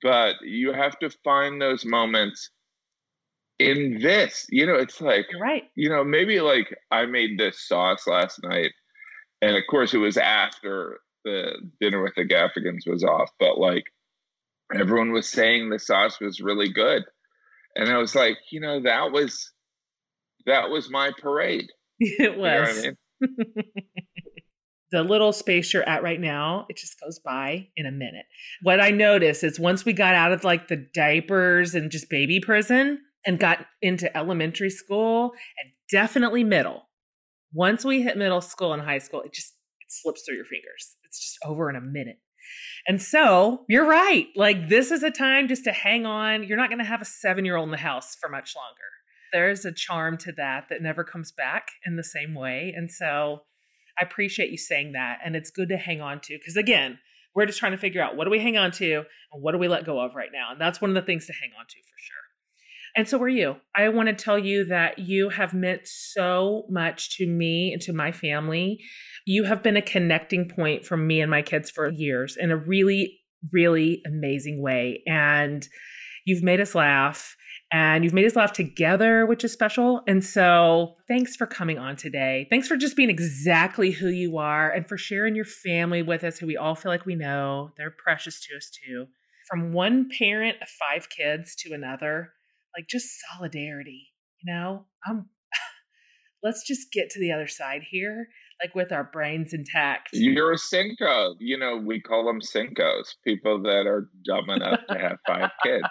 But 0.02 0.36
you 0.42 0.72
have 0.72 0.98
to 1.00 1.10
find 1.22 1.60
those 1.60 1.84
moments 1.84 2.50
in 3.60 3.98
this, 4.00 4.46
you 4.48 4.66
know, 4.66 4.74
it's 4.74 5.00
like, 5.00 5.26
You're 5.30 5.40
right. 5.40 5.64
You 5.74 5.90
know, 5.90 6.02
maybe 6.02 6.40
like 6.40 6.74
I 6.90 7.04
made 7.04 7.38
this 7.38 7.60
sauce 7.60 8.06
last 8.06 8.42
night, 8.42 8.72
and 9.42 9.54
of 9.54 9.62
course 9.70 9.92
it 9.92 9.98
was 9.98 10.16
after 10.16 10.98
the 11.24 11.52
dinner 11.78 12.02
with 12.02 12.14
the 12.16 12.24
Gaffigans 12.24 12.90
was 12.90 13.04
off, 13.04 13.30
but 13.38 13.58
like 13.58 13.84
everyone 14.74 15.12
was 15.12 15.28
saying 15.28 15.68
the 15.68 15.78
sauce 15.78 16.18
was 16.20 16.40
really 16.40 16.72
good, 16.72 17.04
and 17.76 17.90
I 17.90 17.98
was 17.98 18.14
like, 18.14 18.38
you 18.50 18.60
know, 18.60 18.82
that 18.82 19.12
was 19.12 19.52
that 20.46 20.70
was 20.70 20.90
my 20.90 21.12
parade. 21.20 21.68
It 22.02 22.38
was. 22.38 22.82
You 22.82 22.82
know 22.82 22.96
I 23.22 23.26
mean? 23.26 23.64
the 24.90 25.02
little 25.02 25.34
space 25.34 25.74
you're 25.74 25.86
at 25.86 26.02
right 26.02 26.18
now, 26.18 26.64
it 26.70 26.78
just 26.78 26.98
goes 26.98 27.18
by 27.18 27.68
in 27.76 27.84
a 27.84 27.90
minute. 27.90 28.24
What 28.62 28.80
I 28.80 28.90
noticed 28.90 29.44
is 29.44 29.60
once 29.60 29.84
we 29.84 29.92
got 29.92 30.14
out 30.14 30.32
of 30.32 30.42
like 30.42 30.68
the 30.68 30.88
diapers 30.94 31.74
and 31.74 31.90
just 31.90 32.08
baby 32.08 32.40
prison 32.40 33.00
and 33.26 33.38
got 33.38 33.66
into 33.82 34.14
elementary 34.16 34.70
school 34.70 35.32
and 35.62 35.72
definitely 35.90 36.44
middle, 36.44 36.88
once 37.52 37.84
we 37.84 38.02
hit 38.02 38.16
middle 38.16 38.40
school 38.40 38.72
and 38.72 38.82
high 38.82 38.98
school, 38.98 39.22
it 39.22 39.32
just 39.32 39.54
it 39.80 39.88
slips 39.90 40.22
through 40.22 40.36
your 40.36 40.44
fingers. 40.44 40.96
It's 41.04 41.18
just 41.18 41.38
over 41.44 41.68
in 41.68 41.76
a 41.76 41.80
minute. 41.80 42.18
And 42.86 43.00
so 43.00 43.64
you're 43.68 43.86
right. 43.86 44.28
Like, 44.34 44.68
this 44.68 44.90
is 44.90 45.02
a 45.02 45.10
time 45.10 45.48
just 45.48 45.64
to 45.64 45.72
hang 45.72 46.06
on. 46.06 46.44
You're 46.44 46.56
not 46.56 46.68
going 46.68 46.78
to 46.78 46.84
have 46.84 47.02
a 47.02 47.06
seven 47.06 47.44
year 47.44 47.56
old 47.56 47.68
in 47.68 47.72
the 47.72 47.76
house 47.76 48.16
for 48.20 48.28
much 48.28 48.54
longer. 48.56 48.80
There's 49.32 49.64
a 49.64 49.72
charm 49.72 50.16
to 50.18 50.32
that 50.32 50.68
that 50.70 50.82
never 50.82 51.04
comes 51.04 51.30
back 51.30 51.68
in 51.86 51.96
the 51.96 52.04
same 52.04 52.34
way. 52.34 52.72
And 52.76 52.90
so 52.90 53.42
I 54.00 54.04
appreciate 54.04 54.50
you 54.50 54.58
saying 54.58 54.92
that. 54.92 55.18
And 55.24 55.36
it's 55.36 55.50
good 55.50 55.68
to 55.68 55.76
hang 55.76 56.00
on 56.00 56.20
to 56.22 56.38
because, 56.38 56.56
again, 56.56 56.98
we're 57.34 57.46
just 57.46 57.58
trying 57.58 57.72
to 57.72 57.78
figure 57.78 58.02
out 58.02 58.16
what 58.16 58.24
do 58.24 58.30
we 58.30 58.40
hang 58.40 58.56
on 58.56 58.72
to 58.72 59.04
and 59.32 59.42
what 59.42 59.52
do 59.52 59.58
we 59.58 59.68
let 59.68 59.84
go 59.84 60.00
of 60.00 60.14
right 60.16 60.30
now. 60.32 60.52
And 60.52 60.60
that's 60.60 60.80
one 60.80 60.90
of 60.90 60.94
the 60.94 61.02
things 61.02 61.26
to 61.26 61.32
hang 61.32 61.50
on 61.58 61.66
to 61.66 61.76
for 61.76 61.98
sure. 61.98 62.29
And 62.96 63.08
so 63.08 63.20
are 63.22 63.28
you. 63.28 63.56
I 63.74 63.88
want 63.88 64.08
to 64.08 64.14
tell 64.14 64.38
you 64.38 64.64
that 64.66 64.98
you 64.98 65.28
have 65.28 65.54
meant 65.54 65.82
so 65.84 66.64
much 66.68 67.16
to 67.16 67.26
me 67.26 67.72
and 67.72 67.80
to 67.82 67.92
my 67.92 68.12
family. 68.12 68.80
You 69.26 69.44
have 69.44 69.62
been 69.62 69.76
a 69.76 69.82
connecting 69.82 70.48
point 70.48 70.84
for 70.84 70.96
me 70.96 71.20
and 71.20 71.30
my 71.30 71.42
kids 71.42 71.70
for 71.70 71.88
years 71.90 72.36
in 72.36 72.50
a 72.50 72.56
really, 72.56 73.20
really 73.52 74.02
amazing 74.06 74.60
way. 74.60 75.02
And 75.06 75.66
you've 76.26 76.42
made 76.42 76.60
us 76.60 76.74
laugh 76.74 77.36
and 77.72 78.02
you've 78.02 78.12
made 78.12 78.26
us 78.26 78.34
laugh 78.34 78.52
together, 78.52 79.24
which 79.26 79.44
is 79.44 79.52
special. 79.52 80.02
And 80.08 80.24
so 80.24 80.96
thanks 81.06 81.36
for 81.36 81.46
coming 81.46 81.78
on 81.78 81.96
today. 81.96 82.48
Thanks 82.50 82.66
for 82.66 82.76
just 82.76 82.96
being 82.96 83.10
exactly 83.10 83.92
who 83.92 84.08
you 84.08 84.38
are 84.38 84.70
and 84.70 84.88
for 84.88 84.96
sharing 84.96 85.36
your 85.36 85.44
family 85.44 86.02
with 86.02 86.24
us, 86.24 86.38
who 86.38 86.46
we 86.46 86.56
all 86.56 86.74
feel 86.74 86.90
like 86.90 87.06
we 87.06 87.14
know. 87.14 87.70
They're 87.76 87.94
precious 87.96 88.40
to 88.46 88.56
us 88.56 88.70
too. 88.70 89.06
From 89.48 89.72
one 89.72 90.08
parent 90.16 90.56
of 90.60 90.68
five 90.68 91.08
kids 91.08 91.54
to 91.56 91.72
another, 91.72 92.32
like 92.76 92.86
just 92.88 93.08
solidarity, 93.32 94.08
you 94.42 94.52
know? 94.52 94.86
I'm 95.06 95.28
let's 96.42 96.66
just 96.66 96.92
get 96.92 97.10
to 97.10 97.20
the 97.20 97.32
other 97.32 97.48
side 97.48 97.82
here, 97.90 98.28
like 98.62 98.74
with 98.74 98.92
our 98.92 99.04
brains 99.04 99.52
intact. 99.52 100.10
You're 100.12 100.52
a 100.52 100.58
Cinco. 100.58 101.34
You 101.38 101.58
know, 101.58 101.76
we 101.76 102.00
call 102.00 102.24
them 102.26 102.40
Cincos, 102.40 103.14
people 103.24 103.62
that 103.62 103.86
are 103.86 104.08
dumb 104.24 104.50
enough 104.50 104.80
to 104.88 104.98
have 104.98 105.18
five 105.26 105.50
kids. 105.62 105.84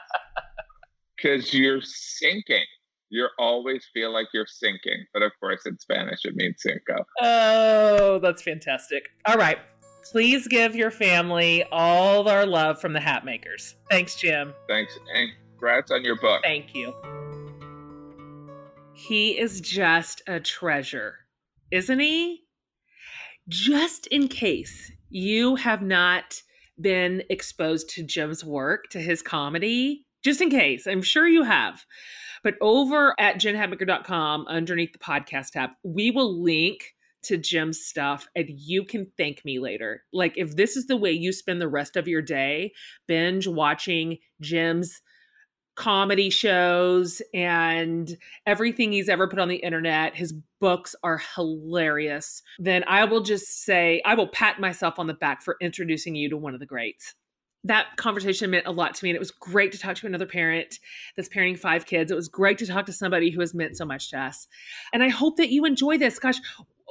Because 1.18 1.54
you're 1.54 1.82
sinking. 1.82 2.66
You 3.10 3.28
always 3.40 3.86
feel 3.94 4.14
like 4.14 4.28
you're 4.34 4.48
sinking. 4.48 5.06
But 5.14 5.24
of 5.24 5.32
course, 5.40 5.66
in 5.66 5.78
Spanish, 5.80 6.20
it 6.24 6.36
means 6.36 6.58
Cinco. 6.60 7.04
Oh, 7.22 8.20
that's 8.20 8.42
fantastic. 8.42 9.10
All 9.26 9.36
right. 9.36 9.58
Please 10.12 10.48
give 10.48 10.76
your 10.76 10.92
family 10.92 11.64
all 11.72 12.28
our 12.30 12.46
love 12.46 12.80
from 12.80 12.94
the 12.94 13.00
Hatmakers. 13.00 13.76
Thanks, 13.90 14.16
Jim. 14.16 14.54
Thanks. 14.68 14.98
And 15.14 15.30
congrats 15.60 15.92
on 15.92 16.04
your 16.04 16.16
book. 16.16 16.42
Thank 16.44 16.74
you. 16.74 16.94
He 18.94 19.38
is 19.38 19.60
just 19.60 20.22
a 20.28 20.40
treasure, 20.40 21.16
isn't 21.72 22.00
he? 22.00 22.44
Just 23.48 24.08
in 24.08 24.28
case 24.28 24.92
you 25.10 25.56
have 25.56 25.82
not 25.82 26.42
been 26.80 27.24
exposed 27.30 27.90
to 27.90 28.04
Jim's 28.04 28.44
work, 28.44 28.86
to 28.92 29.00
his 29.00 29.22
comedy, 29.22 30.06
just 30.24 30.42
in 30.42 30.50
case, 30.50 30.88
I'm 30.88 31.02
sure 31.02 31.28
you 31.28 31.44
have. 31.44 31.84
But 32.42 32.56
over 32.62 33.16
at 33.20 33.36
jenhatmaker.com, 33.36 34.46
underneath 34.48 34.94
the 34.94 35.00
podcast 35.00 35.52
tab, 35.52 35.72
we 35.84 36.12
will 36.12 36.42
link 36.42 36.94
to 37.24 37.38
Jim's 37.38 37.82
stuff 37.82 38.28
and 38.34 38.48
you 38.50 38.86
can 38.86 39.12
thank 39.18 39.44
me 39.44 39.60
later. 39.60 40.04
Like, 40.14 40.38
if 40.38 40.56
this 40.56 40.78
is 40.78 40.88
the 40.88 40.96
way 40.96 41.12
you 41.12 41.34
spend 41.34 41.60
the 41.60 41.68
rest 41.68 41.98
of 41.98 42.08
your 42.08 42.22
day, 42.22 42.72
binge 43.08 43.46
watching 43.46 44.20
Jim's 44.40 45.02
comedy 45.80 46.30
shows 46.30 47.22
and 47.34 48.18
everything 48.46 48.92
he's 48.92 49.08
ever 49.08 49.30
put 49.30 49.40
on 49.40 49.48
the 49.48 49.56
internet. 49.56 50.14
His 50.14 50.34
books 50.60 50.94
are 51.04 51.22
hilarious. 51.36 52.44
Then 52.60 52.84
I 52.86 53.06
will 53.06 53.22
just 53.22 53.64
say, 53.64 54.02
I 54.04 54.14
will 54.14 54.28
pat 54.28 54.60
myself 54.60 55.00
on 55.00 55.08
the 55.08 55.14
back 55.14 55.42
for 55.42 55.56
introducing 55.62 56.16
you 56.16 56.30
to 56.32 56.38
one 56.38 56.54
of 56.54 56.60
the 56.60 56.66
greats. 56.66 57.16
That 57.64 57.96
conversation 57.96 58.52
meant 58.52 58.68
a 58.68 58.72
lot 58.72 58.94
to 58.96 59.06
me, 59.06 59.10
and 59.10 59.16
it 59.16 59.20
was 59.20 59.32
great 59.32 59.72
to 59.72 59.78
talk 59.78 59.96
to 59.98 60.08
another 60.08 60.26
parent 60.26 60.80
that's 61.16 61.30
parenting 61.30 61.58
five 61.58 61.86
kids. 61.86 62.12
It 62.12 62.16
was 62.16 62.28
great 62.28 62.58
to 62.58 62.68
talk 62.68 62.86
to 62.88 62.94
somebody 62.94 63.32
who 63.32 63.40
has 63.40 63.54
meant 63.54 63.78
so 63.78 63.86
much 63.86 64.10
to 64.12 64.20
us. 64.20 64.48
And 64.92 65.02
I 65.02 65.10
hope 65.10 65.38
that 65.38 65.50
you 65.50 65.64
enjoy 65.64 65.98
this. 65.98 66.20
Gosh, 66.20 66.40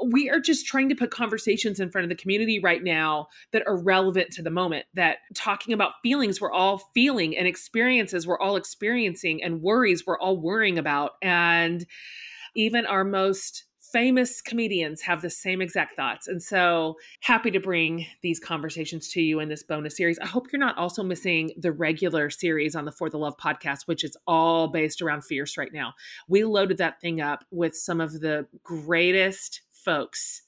we 0.05 0.31
are 0.31 0.41
just 0.41 0.67
trying 0.67 0.89
to 0.89 0.95
put 0.95 1.11
conversations 1.11 1.81
in 1.81 1.91
front 1.91 2.05
of 2.05 2.09
the 2.09 2.21
community 2.21 2.61
right 2.61 2.83
now 2.83 3.29
that 3.53 3.67
are 3.67 3.77
relevant 3.77 4.31
to 4.33 4.43
the 4.43 4.51
moment 4.51 4.87
that 4.95 5.19
talking 5.35 5.75
about 5.75 5.93
feelings 6.03 6.41
we're 6.41 6.53
all 6.53 6.79
feeling 6.95 7.37
and 7.37 7.47
experiences 7.47 8.27
we're 8.27 8.39
all 8.39 8.57
experiencing 8.57 9.43
and 9.43 9.63
worries 9.63 10.07
we're 10.07 10.19
all 10.19 10.37
worrying 10.37 10.79
about 10.79 11.13
and 11.23 11.87
even 12.55 12.87
our 12.87 13.05
most 13.05 13.65
famous 13.93 14.43
comedians 14.43 15.01
have 15.03 15.23
the 15.23 15.31
same 15.31 15.63
exact 15.63 15.97
thoughts. 15.97 16.29
And 16.29 16.43
so 16.43 16.97
happy 17.21 17.51
to 17.51 17.61
bring 17.61 18.07
these 18.23 18.39
conversations 18.39 19.09
to 19.11 19.23
you 19.23 19.41
in 19.41 19.49
this 19.49 19.63
bonus 19.63 19.97
series. 19.97 20.19
I 20.19 20.27
hope 20.27 20.49
you're 20.53 20.61
not 20.61 20.77
also 20.77 21.03
missing 21.03 21.53
the 21.57 21.73
regular 21.73 22.31
series 22.31 22.77
on 22.77 22.85
the 22.85 22.93
For 22.93 23.09
the 23.09 23.19
Love 23.19 23.37
podcast, 23.39 23.87
which 23.87 24.05
is 24.05 24.17
all 24.27 24.69
based 24.69 25.01
around 25.01 25.25
Fierce 25.25 25.57
right 25.57 25.73
now. 25.73 25.95
We 26.29 26.45
loaded 26.45 26.79
that 26.79 27.01
thing 27.01 27.21
up 27.21 27.45
with 27.51 27.75
some 27.75 28.01
of 28.01 28.21
the 28.21 28.47
greatest 28.63 29.63
folks 29.89 30.43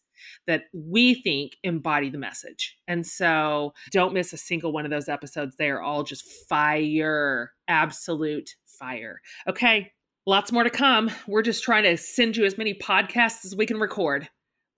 that 0.46 0.64
we 0.74 1.14
think 1.14 1.56
embody 1.62 2.10
the 2.10 2.18
message. 2.18 2.76
And 2.86 3.06
so 3.06 3.72
don't 3.90 4.12
miss 4.12 4.34
a 4.34 4.36
single 4.36 4.70
one 4.70 4.84
of 4.84 4.90
those 4.90 5.08
episodes. 5.08 5.56
They 5.56 5.70
are 5.70 5.80
all 5.80 6.02
just 6.02 6.30
fire, 6.46 7.52
absolute 7.66 8.50
fire. 8.66 9.22
Okay, 9.48 9.92
lots 10.26 10.52
more 10.52 10.64
to 10.64 10.70
come. 10.70 11.10
We're 11.26 11.40
just 11.40 11.64
trying 11.64 11.84
to 11.84 11.96
send 11.96 12.36
you 12.36 12.44
as 12.44 12.58
many 12.58 12.74
podcasts 12.74 13.46
as 13.46 13.56
we 13.56 13.64
can 13.64 13.78
record. 13.78 14.28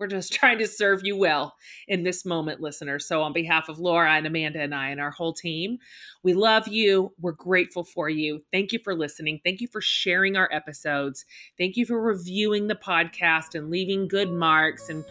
We're 0.02 0.08
just 0.08 0.32
trying 0.40 0.58
to 0.58 0.66
serve 0.66 1.02
you 1.04 1.16
well 1.16 1.54
in 1.86 2.02
this 2.02 2.24
moment, 2.24 2.60
listeners. 2.60 3.06
So, 3.06 3.22
on 3.22 3.32
behalf 3.32 3.68
of 3.68 3.78
Laura 3.78 4.12
and 4.14 4.26
Amanda 4.26 4.60
and 4.60 4.74
I 4.74 4.88
and 4.88 5.00
our 5.00 5.12
whole 5.12 5.32
team, 5.32 5.78
we 6.24 6.34
love 6.34 6.66
you. 6.66 7.12
We're 7.20 7.30
grateful 7.30 7.84
for 7.84 8.08
you. 8.08 8.42
Thank 8.50 8.72
you 8.72 8.80
for 8.82 8.96
listening. 8.96 9.40
Thank 9.44 9.60
you 9.60 9.68
for 9.68 9.80
sharing 9.80 10.36
our 10.36 10.48
episodes. 10.50 11.24
Thank 11.56 11.76
you 11.76 11.86
for 11.86 12.00
reviewing 12.02 12.66
the 12.66 12.74
podcast 12.74 13.54
and 13.54 13.70
leaving 13.70 14.08
good 14.08 14.32
marks 14.32 14.88
and 14.88 15.04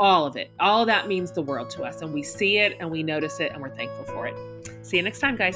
all 0.00 0.24
of 0.24 0.36
it. 0.36 0.50
All 0.58 0.80
of 0.80 0.86
that 0.86 1.06
means 1.06 1.30
the 1.32 1.42
world 1.42 1.68
to 1.70 1.82
us. 1.82 2.00
And 2.00 2.14
we 2.14 2.22
see 2.22 2.56
it 2.56 2.78
and 2.80 2.90
we 2.90 3.02
notice 3.02 3.40
it 3.40 3.52
and 3.52 3.60
we're 3.60 3.76
thankful 3.76 4.06
for 4.06 4.26
it. 4.26 4.86
See 4.86 4.96
you 4.96 5.02
next 5.02 5.18
time, 5.18 5.36
guys. 5.36 5.54